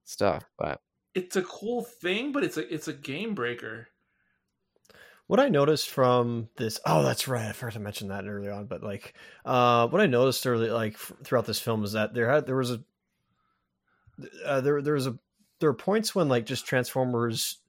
[0.04, 0.44] stuff.
[0.58, 0.80] But
[1.14, 3.88] it's a cool thing, but it's a it's a game breaker.
[5.26, 7.48] What I noticed from this, oh, that's right.
[7.48, 9.14] I forgot to mention that early on, but like,
[9.44, 12.56] uh, what I noticed early, like f- throughout this film, is that there had there
[12.56, 12.80] was a
[14.44, 15.18] uh, there there was a
[15.60, 17.65] there are points when like just Transformers like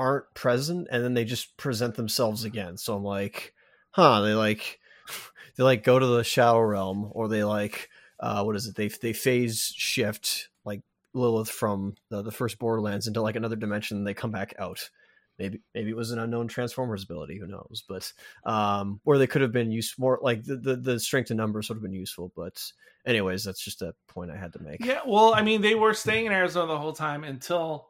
[0.00, 2.78] aren't present, and then they just present themselves again.
[2.78, 3.54] So I'm like,
[3.90, 4.22] huh?
[4.22, 4.80] They like
[5.56, 8.76] they like go to the Shadow Realm, or they like uh, what is it?
[8.76, 10.80] They they phase shift like
[11.12, 14.04] Lilith from the, the first Borderlands into like another dimension.
[14.04, 14.88] They come back out
[15.38, 18.12] maybe maybe it was an unknown transformers ability who knows but
[18.44, 21.68] um or they could have been used more like the, the, the strength in numbers
[21.68, 22.62] would have been useful but
[23.06, 25.94] anyways that's just a point i had to make Yeah, well, I mean, they were
[25.94, 27.89] staying in Arizona the whole time until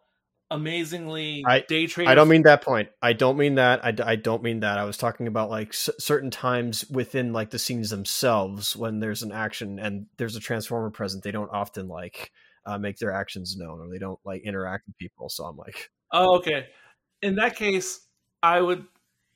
[0.51, 2.11] amazingly I- day traders.
[2.11, 4.85] i don't mean that point i don't mean that I, I don't mean that i
[4.85, 9.33] was talking about like s- certain times within like the scenes themselves when there's an
[9.33, 12.33] action and there's a transformer present they don't often like
[12.67, 15.91] uh, make their actions known or they don't like interact with people so i'm like
[16.12, 16.67] Oh, okay.
[17.23, 18.01] In that case,
[18.43, 18.85] I would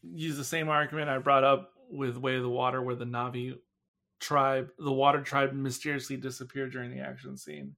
[0.02, 3.56] use the same argument I brought up with Way of the Water, where the Na'vi
[4.20, 7.76] tribe, the water tribe, mysteriously disappeared during the action scene.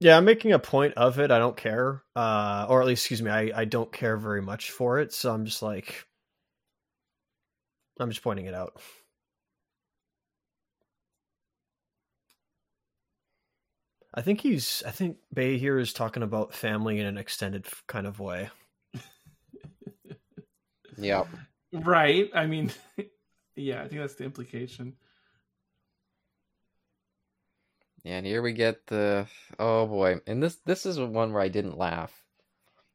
[0.00, 1.30] Yeah, I'm making a point of it.
[1.30, 4.70] I don't care, uh, or at least, excuse me, I, I don't care very much
[4.70, 5.12] for it.
[5.12, 6.06] So I'm just like,
[8.00, 8.80] I'm just pointing it out.
[14.14, 14.82] I think he's.
[14.86, 18.50] I think Bay here is talking about family in an extended kind of way.
[20.98, 21.24] yeah,
[21.72, 22.30] Right.
[22.34, 22.72] I mean,
[23.56, 24.94] yeah, I think that's the implication.
[27.95, 29.26] yeah, and here we get the
[29.58, 32.22] oh boy, and this this is one where I didn't laugh.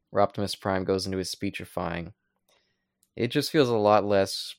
[0.10, 2.14] Where Optimus Prime goes into his speechifying.
[3.16, 4.56] It just feels a lot less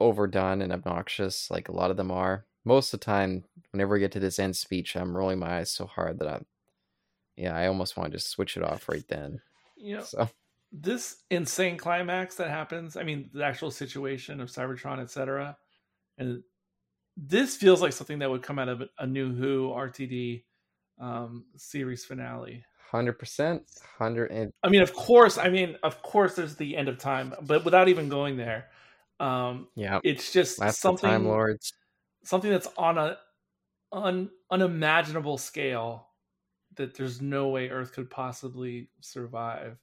[0.00, 2.46] overdone and obnoxious, like a lot of them are.
[2.64, 5.70] Most of the time, whenever we get to this end speech, I'm rolling my eyes
[5.70, 6.46] so hard that I'm,
[7.36, 9.40] yeah, I almost want to just switch it off right then.
[9.76, 10.28] You know, So
[10.72, 12.96] this insane climax that happens.
[12.96, 15.56] I mean, the actual situation of Cybertron, etc.
[16.18, 16.42] And
[17.18, 20.44] this feels like something that would come out of a new Who RTD
[21.00, 22.64] um, series finale.
[22.90, 23.62] hundred percent,
[23.98, 27.34] hundred and I mean, of course, I mean, of course, there's the end of time,
[27.42, 28.68] but without even going there,
[29.20, 31.72] um, yeah, it's just last something Time Lords.
[32.24, 33.18] something that's on a
[33.92, 36.08] un, unimaginable scale
[36.76, 39.78] that there's no way Earth could possibly survive.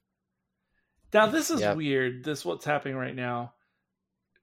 [1.12, 1.76] Now, this is Yep.
[1.76, 2.24] weird.
[2.24, 3.54] This what's happening right now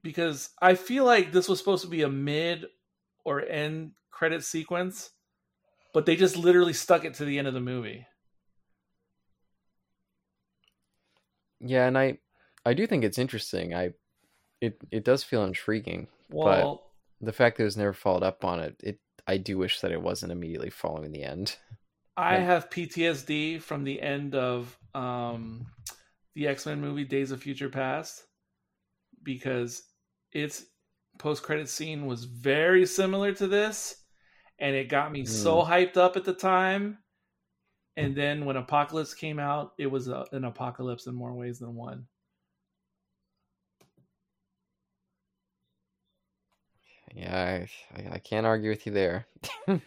[0.02, 2.66] because I feel like this was supposed to be a mid
[3.24, 5.10] or end credit sequence,
[5.92, 8.06] but they just literally stuck it to the end of the movie.
[11.60, 12.18] Yeah, and I,
[12.66, 13.74] I do think it's interesting.
[13.74, 13.90] I,
[14.60, 16.08] it it does feel intriguing.
[16.30, 16.82] Well,
[17.20, 19.92] The fact that it was never followed up on it, it I do wish that
[19.92, 21.56] it wasn't immediately following the end.
[22.16, 25.66] I have PTSD from the end of um,
[26.34, 28.24] the X Men movie Days of Future Past
[29.22, 29.82] because
[30.32, 30.64] its
[31.18, 33.96] post credit scene was very similar to this,
[34.58, 36.98] and it got me so hyped up at the time.
[37.96, 41.76] And then when Apocalypse came out, it was a, an apocalypse in more ways than
[41.76, 42.06] one.
[47.14, 47.64] Yeah,
[47.96, 49.26] I, I, can't argue with you there.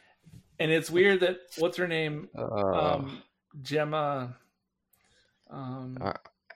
[0.60, 3.22] And it's weird that what's her name, Uh, um,
[3.62, 4.36] Gemma.
[5.50, 6.14] Um, Uh,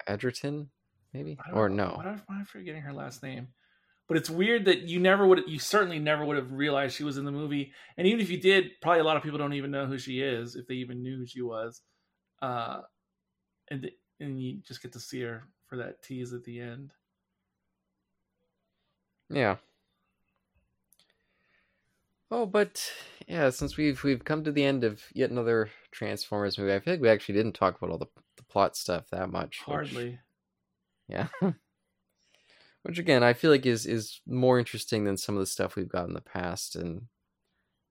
[0.08, 0.69] Edgerton,
[1.14, 1.93] maybe or no?
[1.95, 3.50] Why, am I forgetting her last name?
[4.11, 7.15] But it's weird that you never would, you certainly never would have realized she was
[7.17, 7.72] in the movie.
[7.95, 10.19] And even if you did, probably a lot of people don't even know who she
[10.19, 11.80] is, if they even knew who she was.
[12.41, 12.81] Uh,
[13.69, 16.91] and and you just get to see her for that tease at the end.
[19.30, 19.56] Yeah.
[22.30, 22.91] Oh, but
[23.30, 26.95] yeah, since we've we've come to the end of yet another Transformers movie, I feel
[26.95, 29.59] like we actually didn't talk about all the, the plot stuff that much.
[29.65, 30.19] which- Hardly.
[31.07, 31.27] yeah.
[32.84, 35.90] which again, I feel like is is more interesting than some of the stuff we've
[35.90, 37.03] got in the past, and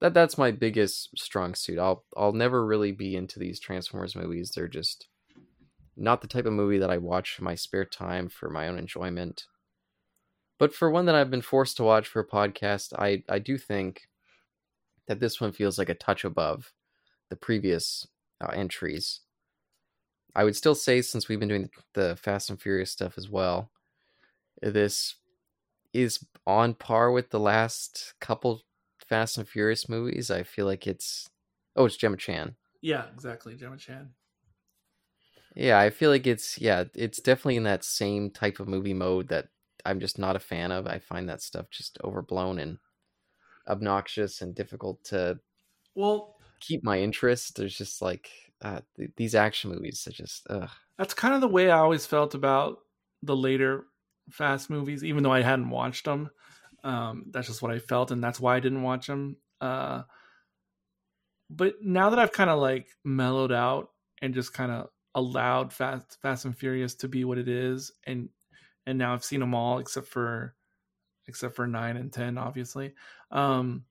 [0.01, 1.78] that that's my biggest strong suit.
[1.78, 4.51] I'll I'll never really be into these Transformers movies.
[4.51, 5.09] They're just
[5.97, 8.78] not the type of movie that I watch in my spare time for my own
[8.78, 9.44] enjoyment.
[10.59, 13.59] But for one that I've been forced to watch for a podcast, I I do
[13.59, 14.09] think
[15.07, 16.73] that this one feels like a touch above
[17.31, 18.07] the previous
[18.41, 19.20] uh, entries.
[20.35, 23.70] I would still say, since we've been doing the Fast and Furious stuff as well,
[24.60, 25.16] this
[25.92, 28.62] is on par with the last couple
[29.00, 30.30] Fast and Furious movies.
[30.30, 31.30] I feel like it's
[31.76, 32.56] oh, it's Gemma Chan.
[32.82, 33.56] Yeah, exactly.
[33.56, 34.14] Gemma Chan.
[35.55, 39.28] Yeah, I feel like it's yeah, it's definitely in that same type of movie mode
[39.28, 39.48] that
[39.84, 40.86] I'm just not a fan of.
[40.86, 42.78] I find that stuff just overblown and
[43.68, 45.40] obnoxious and difficult to
[45.94, 47.56] Well, keep my interest.
[47.56, 48.30] There's just like
[48.62, 50.06] uh, th- these action movies.
[50.06, 50.70] Are just ugh.
[50.98, 52.78] that's kind of the way I always felt about
[53.22, 53.86] the later
[54.31, 56.31] Fast movies, even though I hadn't watched them.
[56.84, 59.36] Um, that's just what I felt, and that's why I didn't watch them.
[59.60, 60.05] Uh,
[61.49, 63.91] but now that I've kind of like mellowed out
[64.23, 68.31] and just kind of allowed Fast Fast and Furious to be what it is, and
[68.86, 70.57] and now I've seen them all except for
[71.26, 72.94] except for nine and ten, obviously.
[73.31, 73.86] Um,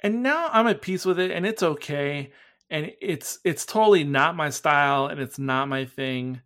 [0.00, 2.32] and now I'm at peace with it, and it's okay,
[2.70, 6.40] and it's it's totally not my style, and it's not my thing,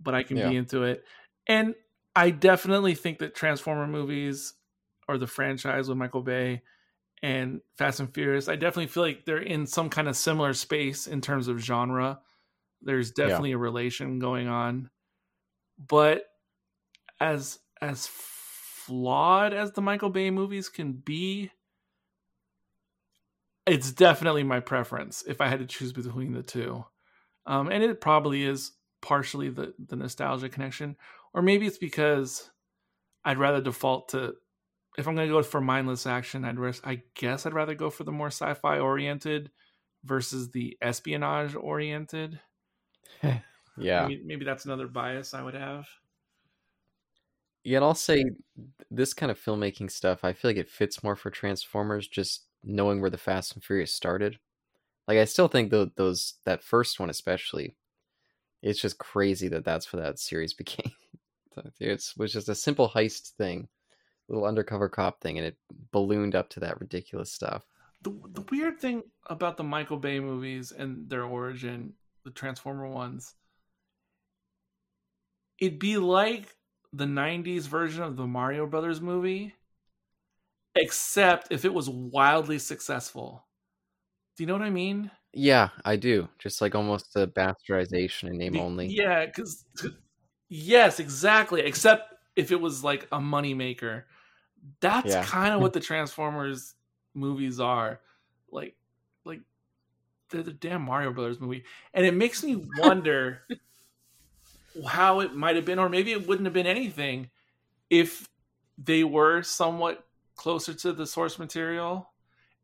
[0.00, 0.42] but I can Yeah.
[0.42, 1.04] be into it,
[1.48, 1.74] and
[2.16, 4.54] I definitely think that Transformer movies
[5.06, 6.62] or the franchise with Michael Bay
[7.22, 11.06] and Fast and Furious, I definitely feel like they're in some kind of similar space
[11.06, 12.20] in terms of genre.
[12.80, 14.88] There's definitely a relation going on.
[15.78, 16.24] But
[17.20, 21.50] as as flawed as the Michael Bay movies can be,
[23.66, 26.84] it's definitely my preference if I had to choose between the two.
[27.44, 28.72] Um, and it probably is
[29.02, 30.96] partially the the nostalgia connection,
[31.36, 32.50] or maybe it's because
[33.24, 34.34] I'd rather default to
[34.98, 37.90] if I'm going to go for mindless action, I'd res- I guess I'd rather go
[37.90, 39.50] for the more sci-fi oriented
[40.04, 42.40] versus the espionage oriented.
[43.22, 43.42] yeah.
[43.76, 45.86] Maybe, maybe that's another bias I would have.
[47.62, 48.24] Yet I'll say
[48.90, 53.02] this kind of filmmaking stuff, I feel like it fits more for Transformers just knowing
[53.02, 54.38] where the Fast and Furious started.
[55.06, 57.76] Like I still think tho- those that first one especially
[58.62, 60.92] it's just crazy that that's what that series became.
[61.80, 63.68] It was just a simple heist thing,
[64.28, 65.56] little undercover cop thing and it
[65.92, 67.64] ballooned up to that ridiculous stuff.
[68.02, 71.94] The, the weird thing about the Michael Bay movies and their origin,
[72.24, 73.34] the Transformer ones,
[75.58, 76.54] it'd be like
[76.92, 79.54] the 90s version of the Mario Brothers movie,
[80.74, 83.44] except if it was wildly successful.
[84.36, 85.10] Do you know what I mean?
[85.32, 86.28] Yeah, I do.
[86.38, 88.86] Just like almost a bastardization in name only.
[88.86, 89.64] Yeah, because
[90.48, 91.62] yes, exactly.
[91.62, 94.04] Except if it was like a moneymaker.
[94.80, 95.22] That's Yeah.
[95.24, 96.74] kind of what the Transformers
[97.14, 98.00] movies are.
[98.50, 98.76] Like,
[99.24, 99.40] like
[100.30, 103.42] they're the damn Mario Brothers movie, and it makes me wonder
[104.86, 107.30] how it might have been, or maybe it wouldn't have been anything
[107.90, 108.28] if
[108.78, 112.10] they were somewhat closer to the source material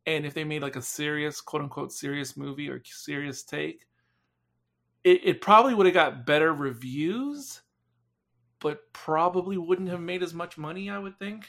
[0.06, 3.86] and if they made like a serious quote unquote serious movie or serious take
[5.04, 7.61] it, it probably would have got better reviews
[8.62, 11.44] but probably wouldn't have made as much money i would think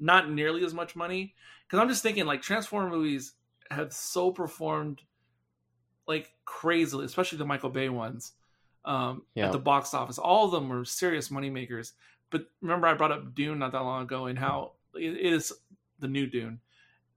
[0.00, 1.34] not nearly as much money
[1.66, 3.34] because i'm just thinking like transformer movies
[3.70, 5.02] have so performed
[6.06, 8.32] like crazily especially the michael bay ones
[8.86, 9.46] um, Yeah.
[9.46, 11.92] at the box office all of them were serious moneymakers
[12.30, 15.52] but remember i brought up dune not that long ago and how it is
[16.00, 16.60] the new dune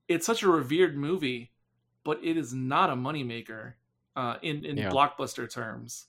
[0.08, 1.52] it's such a revered movie
[2.06, 3.74] but it is not a moneymaker
[4.16, 4.90] uh, in in Yeah.
[4.90, 6.06] blockbuster terms.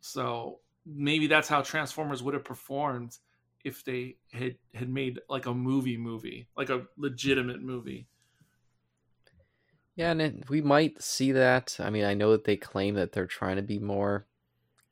[0.00, 3.18] So maybe that's how Transformers would have performed
[3.64, 8.08] if they had had made like a movie movie, like a legitimate movie.
[9.96, 11.76] Yeah, and it, we might see that.
[11.80, 14.26] I mean, I know that they claim that they're trying to be more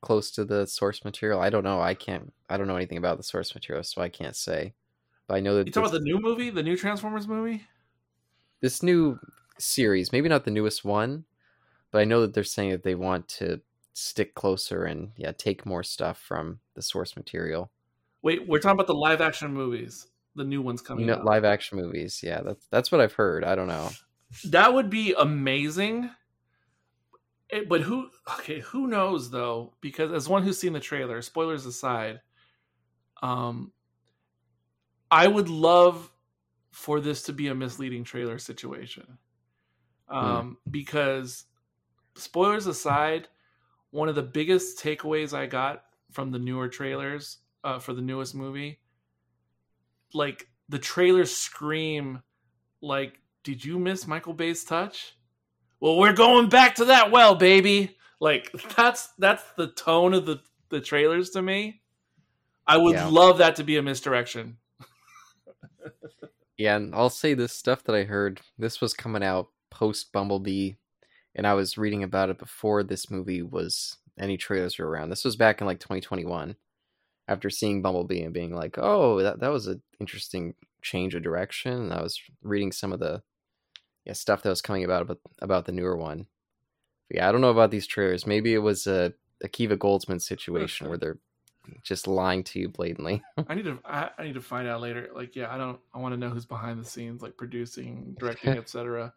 [0.01, 1.41] close to the source material.
[1.41, 1.81] I don't know.
[1.81, 2.33] I can't.
[2.49, 4.75] I don't know anything about the source material, so I can't say.
[5.27, 7.67] But I know that You talking about the new movie, the new Transformers movie?
[8.61, 9.19] this new
[9.59, 11.25] series, maybe not the newest one,
[11.91, 13.61] but I know that they're saying that they want to
[13.99, 17.71] stick closer and yeah, take more stuff from the source material.
[18.21, 21.25] Wait, we're talking about the live action movies, the new ones coming out.
[21.25, 22.21] live action movies.
[22.23, 23.43] Yeah, that's that's what I've heard.
[23.43, 23.89] I don't know.
[24.45, 26.11] That would be amazing.
[27.49, 28.09] It- but who?
[28.39, 29.73] Okay, who knows though?
[29.81, 32.21] Because as one who's seen the trailer, spoilers aside,
[33.23, 33.71] um,
[35.09, 36.11] I would love
[36.71, 39.17] for this to be a misleading trailer situation.
[40.09, 41.45] Um, because
[42.15, 43.27] spoilers aside,
[43.91, 48.35] one of the biggest takeaways I got from the newer trailers uh, for the newest
[48.35, 48.79] movie,
[50.13, 52.21] like the trailers scream,
[52.81, 55.17] like, "Did you miss Michael Bay's touch?"
[55.79, 57.95] Well, we're going back to that well, baby.
[58.19, 61.81] Like that's that's the tone of the the trailers to me.
[62.65, 63.07] I would Yeah.
[63.07, 64.57] love that to be a misdirection.
[66.57, 68.41] Yeah, and I'll say this stuff that I heard.
[68.57, 70.71] This was coming out post Bumblebee,
[71.37, 75.09] and I was reading about it before this movie was any trailers were around.
[75.09, 76.55] This was back in like 2021,
[77.27, 81.73] after seeing Bumblebee and being like, "Oh, that that was an interesting change of direction."
[81.73, 83.21] And I was reading some of the
[84.03, 86.25] yeah stuff that was coming about about, about the newer one.
[87.07, 88.25] But yeah, I don't know about these trailers.
[88.25, 89.13] Maybe it was a
[89.45, 91.19] Akiva Goldsman situation where they're
[91.83, 93.21] just lying to you blatantly.
[93.47, 95.09] I need to I, I need to find out later.
[95.13, 98.53] Like, yeah, I don't I want to know who's behind the scenes, like producing, directing,
[98.57, 99.13] etc.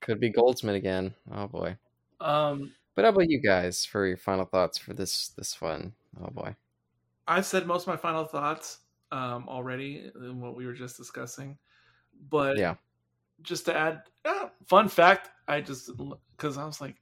[0.00, 1.14] Could be Goldsmith again.
[1.32, 1.76] Oh boy.
[2.20, 5.92] Um, But how about you guys for your final thoughts for this this one?
[6.22, 6.54] Oh boy.
[7.28, 8.78] I've said most of my final thoughts
[9.12, 11.56] um, already in what we were just discussing,
[12.28, 12.74] but Yeah.
[13.42, 15.90] just to add, uh, fun fact, I just
[16.36, 16.96] because I was like,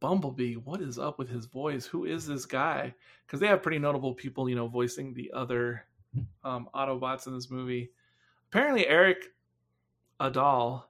[0.00, 1.84] Bumblebee, what is up with his voice?
[1.86, 2.94] Who is this guy?
[3.26, 5.84] Because they have pretty notable people, you know, voicing the other
[6.44, 7.90] um, Autobots in this movie.
[8.50, 9.32] Apparently, Erik
[10.20, 10.84] Aadahl,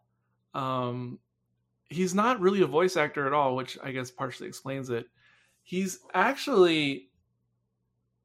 [0.55, 1.19] um,
[1.89, 5.07] he's not really a voice actor at all, which I guess partially explains it.
[5.63, 7.11] He's actually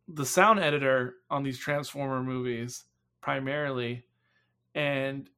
[0.08, 2.84] the sound editor on these Transformer movies
[3.22, 4.06] primarily,
[4.74, 5.30] and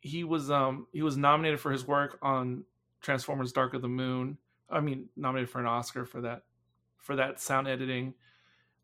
[0.00, 2.64] he was um he was nominated for his work on
[3.00, 4.38] Transformers: Dark of the Moon.
[4.68, 6.42] I mean, nominated for an Oscar for that
[6.98, 8.14] for that sound editing.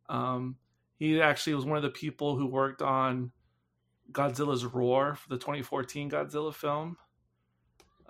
[0.08, 0.56] Um,
[0.98, 3.32] he actually was one of the people who worked on
[4.12, 6.96] Godzilla's Roar for the 2014 Godzilla film.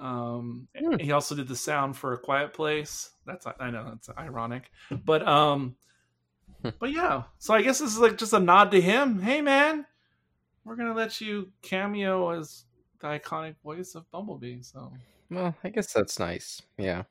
[0.02, 0.96] Um, Hmm.
[0.98, 3.10] he also did the sound for A Quiet Place.
[3.24, 4.70] That's I know that's ironic,
[5.04, 5.76] but um,
[6.80, 7.22] but yeah.
[7.38, 9.20] So I guess this is like just a nod to him.
[9.22, 9.86] Hey man,
[10.64, 12.64] we're gonna let you cameo as
[12.98, 14.62] the iconic voice of Bumblebee.
[14.62, 14.92] So
[15.30, 16.60] Well, I guess that's nice.
[16.78, 17.04] Yeah.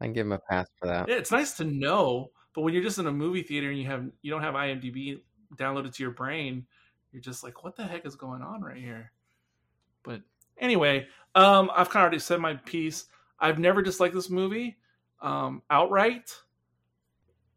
[0.00, 1.08] I can give him a pass for that.
[1.08, 2.30] yeah, it's nice to know.
[2.54, 5.20] But when you're just in a movie theater and you have you don't have IMDb
[5.56, 6.66] downloaded to your brain,
[7.12, 9.10] you're just like, what the heck is going on right here?
[10.04, 10.20] But
[10.58, 13.06] anyway, um, I've kind of already said my piece.
[13.38, 14.78] I've never disliked this movie
[15.20, 16.34] um, outright.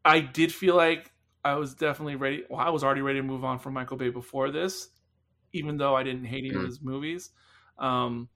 [0.05, 1.11] I did feel like
[1.43, 2.43] I was definitely ready.
[2.49, 4.89] Well, I was already ready to move on from Michael Bay before this,
[5.53, 6.65] even though I didn't hate any of Mm.
[6.65, 7.31] his movies.
[7.77, 8.29] Um,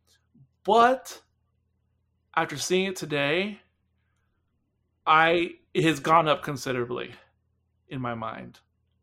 [0.65, 1.21] but
[2.35, 3.59] after seeing it today,
[5.05, 7.13] I it has gone up considerably
[7.89, 8.59] in my mind.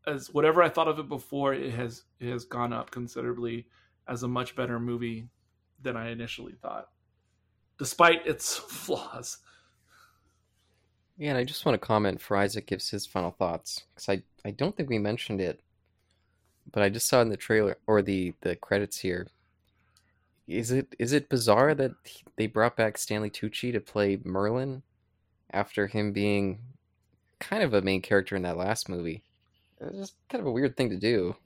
[0.07, 3.67] As whatever I thought of it before, it has it has gone up considerably
[4.09, 5.29] as a much better movie
[5.83, 6.89] than I initially thought,
[7.79, 9.39] despite its flaws.
[11.17, 14.23] Yeah, and I just want to comment for Isaac gives his final thoughts because I,
[14.49, 15.61] I don't think we mentioned it,
[16.73, 19.27] but I just saw in the trailer or the the credits here.
[20.49, 24.83] Is it is it bizarre that he- they brought back Stanley Tucci to play Merlin
[25.53, 26.59] after him being
[27.39, 29.23] kind of a main character in that last movie?
[29.81, 31.37] It's just kind of a weird thing to do.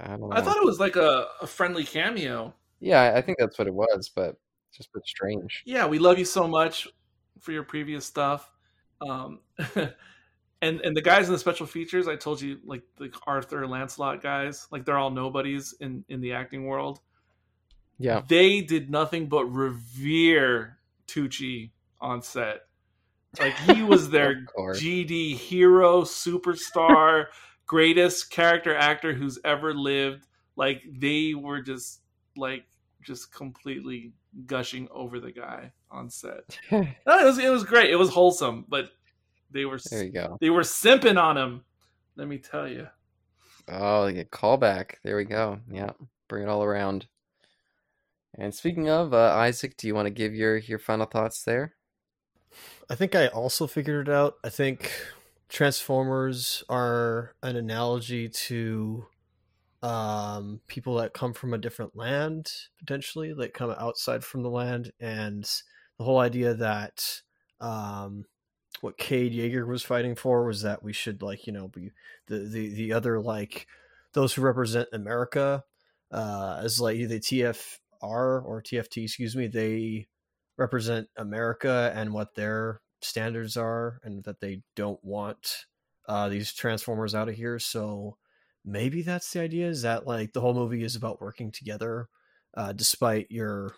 [0.00, 0.32] I don't know.
[0.32, 2.54] I thought it was like a, a friendly cameo.
[2.84, 4.36] Yeah, I- think that's what it was, but
[4.72, 5.62] just a bit strange.
[5.64, 6.88] Yeah, we love you so much
[7.40, 8.50] for your previous stuff.
[9.00, 9.40] Um,
[10.62, 14.22] and and the guys in the special features, I told you, like the Arthur Lancelot
[14.22, 17.00] guys, like they're all nobodies in in the acting world.
[17.98, 22.62] Yeah, they did nothing but revere Tucci on set.
[23.38, 27.26] Like he was their GD hero, superstar,
[27.66, 30.26] greatest character actor who's ever lived.
[30.56, 32.00] Like they were just
[32.36, 32.64] like
[33.04, 34.12] just completely
[34.46, 36.58] gushing over the guy on set.
[36.70, 37.90] No, it was it was great.
[37.90, 38.90] It was wholesome, but
[39.50, 40.36] they were there you go.
[40.40, 41.64] they were simping on him.
[42.16, 42.88] Let me tell you.
[43.68, 44.96] Oh, yeah, callback.
[45.02, 45.60] There we go.
[45.70, 45.90] Yeah,
[46.28, 47.06] bring it all around.
[48.36, 51.74] And speaking of uh, Isaac, do you want to give your your final thoughts there?
[52.90, 54.34] I think I also figured it out.
[54.44, 54.90] I think
[55.48, 59.06] Transformers are an analogy to
[59.84, 64.90] um, people that come from a different land, potentially, that come outside from the land,
[64.98, 65.44] and
[65.98, 67.20] the whole idea that
[67.60, 68.24] um,
[68.80, 71.90] what Cade Yeager was fighting for was that we should like you know be
[72.28, 73.66] the the the other like
[74.14, 75.62] those who represent America
[76.10, 80.06] uh, as like the TFR or TFT, excuse me, they
[80.56, 85.66] represent America and what their standards are, and that they don't want
[86.08, 87.58] uh, these Transformers out of here.
[87.58, 88.16] So
[88.64, 92.08] maybe that's the idea is that like the whole movie is about working together
[92.56, 93.74] uh despite your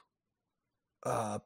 [1.04, 1.38] uh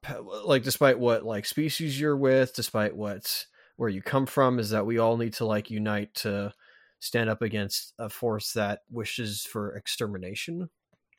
[0.44, 3.46] like despite what like species you're with despite what
[3.76, 6.52] where you come from is that we all need to like unite to
[6.98, 10.68] stand up against a force that wishes for extermination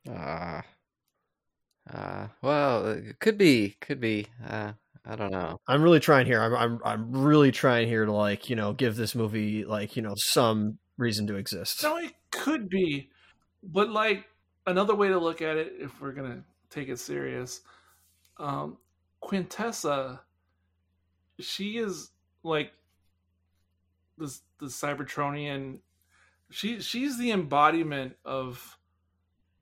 [0.10, 0.64] Ah.
[1.92, 4.28] Uh, well, it could be, could be.
[4.48, 5.58] Uh, I don't know.
[5.68, 8.96] i'm really trying here I'm, I'm i'm really trying here to like you know give
[8.96, 11.84] this movie like you know some reason to exist.
[11.84, 13.10] No, it could be,
[13.64, 14.26] but like
[14.68, 17.62] another way to look at it, if we're gonna take it serious,
[18.38, 18.78] um,
[19.22, 20.20] Quintessa,
[21.40, 22.12] she is
[22.44, 22.72] like
[24.18, 25.80] the the Cybertronian.
[26.52, 28.78] She she's the embodiment of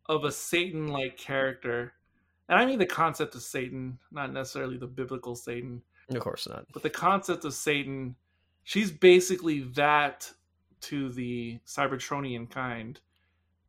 [0.07, 1.93] of a Satan like character,
[2.49, 5.81] and I mean the concept of Satan, not necessarily the biblical Satan.
[6.09, 6.65] Of course not.
[6.73, 8.15] But the concept of Satan,
[8.63, 10.33] she's basically that
[10.81, 12.99] to the Cybertronian kind,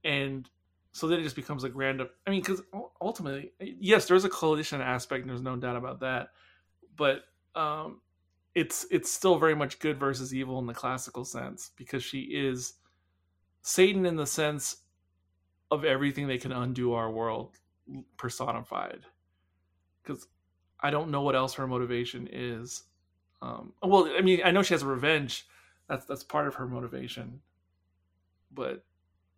[0.04, 0.48] and
[0.92, 2.02] so then it just becomes a grand.
[2.26, 2.62] I mean, because
[3.00, 6.30] ultimately, yes, there's a coalition aspect, there's no doubt about that,
[6.96, 7.24] but
[7.54, 8.00] um,
[8.54, 12.74] it's it's still very much good versus evil in the classical sense because she is
[13.62, 14.78] Satan in the sense
[15.70, 17.56] of everything they can undo our world
[18.16, 19.00] personified.
[20.02, 20.26] Because
[20.80, 22.84] I don't know what else her motivation is.
[23.42, 25.46] Um, well, I mean, I know she has revenge.
[25.90, 27.40] That's that's part of her motivation,
[28.54, 28.84] but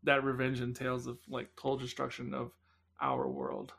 [0.02, 2.52] that revenge entails of like total destruction of
[3.00, 3.72] our world.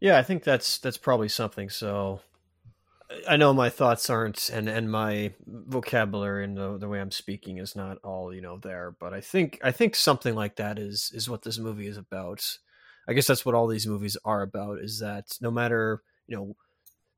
[0.00, 1.70] Yeah, I think that's that's probably something.
[1.70, 2.20] So
[3.28, 7.58] I know my thoughts aren't and and my vocabulary and the, the way I'm speaking
[7.58, 11.12] is not all, you know, there, but I think I think something like that is
[11.14, 12.58] is what this movie is about.
[13.06, 16.56] I guess that's what all these movies are about is that no matter, you know,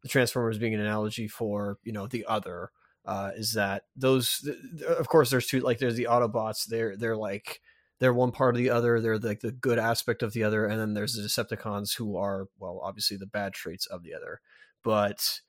[0.02, 2.72] the Transformers being an analogy for, you know, the other
[3.06, 4.48] uh is that those
[4.86, 7.60] of course there's two like there's the Autobots, they're they're like
[8.00, 9.00] they're one part of the other.
[9.00, 12.48] They're like the good aspect of the other, and then there's the Decepticons who are
[12.58, 14.40] well, obviously the bad traits of the other.
[14.82, 15.40] But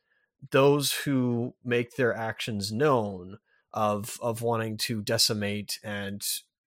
[0.51, 3.39] those who make their actions known
[3.73, 6.21] of of wanting to decimate and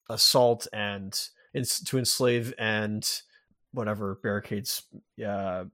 [0.08, 3.06] assault and ins- to enslave and
[3.72, 4.84] whatever barricades
[5.26, 5.64] uh,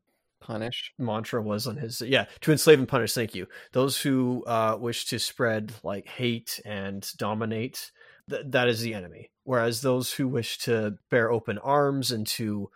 [0.40, 0.92] Punish.
[0.98, 3.46] mantra was on his yeah to enslave and punish thank you.
[3.72, 7.90] Those who uh, wish to spread like hate and dominate
[8.28, 9.30] th- that is the enemy.
[9.44, 12.70] Whereas those who wish to bear open arms and to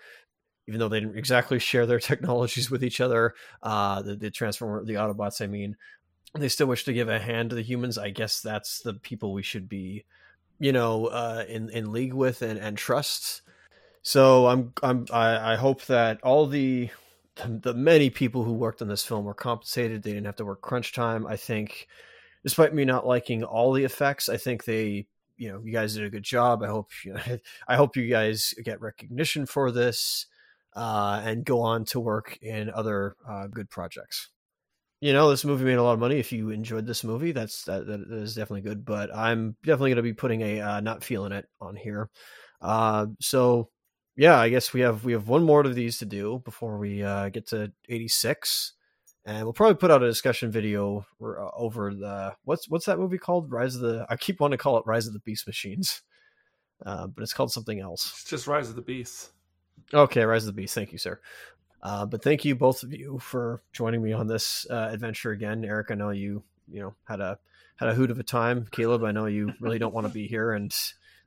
[0.67, 4.85] even though they didn't exactly share their technologies with each other uh the, the transformer
[4.85, 5.77] the autobots i mean
[6.39, 9.33] they still wish to give a hand to the humans i guess that's the people
[9.33, 10.05] we should be
[10.59, 13.43] you know uh in in league with and and trust.
[14.03, 16.91] So i'm i'm i, I hope that all the
[17.37, 20.03] the many people who worked on this film were compensated.
[20.03, 21.27] They didn't have to work crunch time.
[21.27, 21.89] I think,
[22.43, 25.07] despite me not liking all the effects, I think they,
[25.37, 26.63] you know, you guys did a good job.
[26.63, 27.21] I hope, you know,
[27.69, 30.27] I hope you guys get recognition for this
[30.77, 34.29] uh, and go on to work in other uh, good projects.
[35.01, 36.19] You know, this movie made a lot of money.
[36.19, 38.85] If you enjoyed this movie, that's that, that is definitely good.
[38.85, 42.09] But I'm definitely going to be putting a uh, not feeling it on here.
[42.63, 43.69] Uh, so
[44.17, 47.03] yeah, I guess we have we have one more of these to do before we
[47.03, 48.73] uh, get to 86,
[49.25, 53.19] and we'll probably put out a discussion video uh, over the what's what's that movie
[53.19, 53.51] called?
[53.51, 56.03] Rise of the I keep wanting to call it Rise of the Beast Machines,
[56.87, 58.13] uh, but it's called something else.
[58.21, 59.31] It's just Rise of the Beast.
[59.93, 60.75] Okay, Rise of the Beast.
[60.75, 61.21] Thank you, sir.
[61.83, 65.65] Uh, but thank you both of you for joining me on this uh, adventure again.
[65.65, 67.37] Eric, I know you you know had a
[67.77, 68.69] had a hoot of a time.
[68.71, 70.73] Caleb, I know you really don't want to be here, and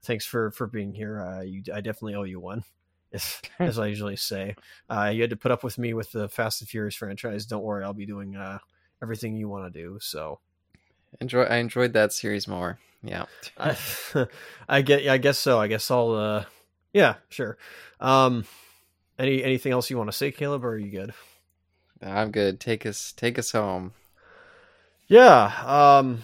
[0.04, 1.22] thanks for for being here.
[1.22, 2.64] Uh, you, I definitely owe you one
[3.14, 4.56] as, as I usually say.
[4.90, 7.45] Uh, you had to put up with me with the Fast and Furious franchise.
[7.45, 8.60] Don't worry, I'll be doing uh,
[9.02, 9.98] everything you want to do.
[10.02, 10.40] So
[11.19, 11.44] enjoy.
[11.44, 12.80] I enjoyed that series more.
[13.03, 13.26] Yeah,
[13.58, 13.77] I,
[14.69, 15.08] I get.
[15.08, 15.60] I guess so.
[15.60, 16.11] I guess I'll.
[16.11, 16.45] Uh,
[16.94, 17.58] yeah, sure.
[18.00, 18.45] Um,
[19.19, 21.14] any anything else you want to say, Caleb, or are you good?
[22.02, 22.60] I'm good.
[22.60, 23.11] Take us.
[23.11, 23.94] Take us home.
[25.08, 25.53] Yeah.
[25.66, 26.24] Um.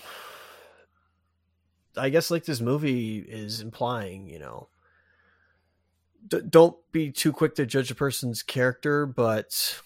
[1.95, 4.67] I guess like this movie is implying, you know,
[6.27, 9.81] d- don't be too quick to judge a person's character, but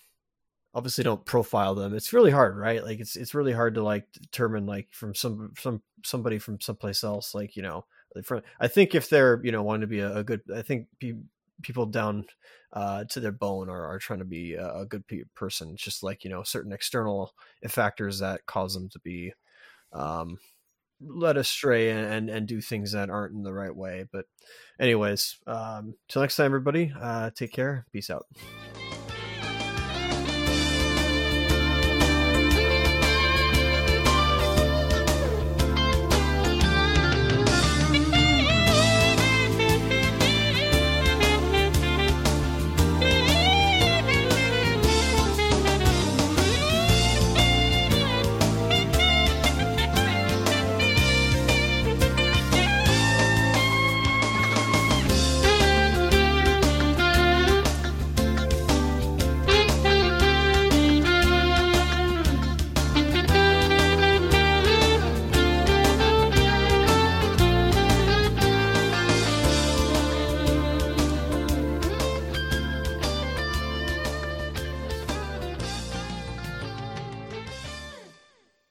[0.74, 1.96] obviously don't profile them.
[1.96, 2.84] It's really hard, right?
[2.84, 7.04] Like it's it's really hard to like determine like from some some somebody from someplace
[7.04, 7.34] else.
[7.34, 7.86] Like you know,
[8.24, 10.88] from I think if they're you know wanting to be a, a good, I think
[11.00, 11.14] pe-
[11.62, 12.26] people down
[12.74, 15.72] uh, to their bone are, are trying to be a, a good pe- person.
[15.74, 17.34] It's just like you know certain external
[17.68, 19.34] factors that cause them to be
[19.94, 20.38] um,
[21.02, 24.06] led astray and, and, and do things that aren't in the right way.
[24.12, 24.26] But
[24.80, 27.86] anyways, um, till next time, everybody, uh, take care.
[27.92, 28.26] Peace out.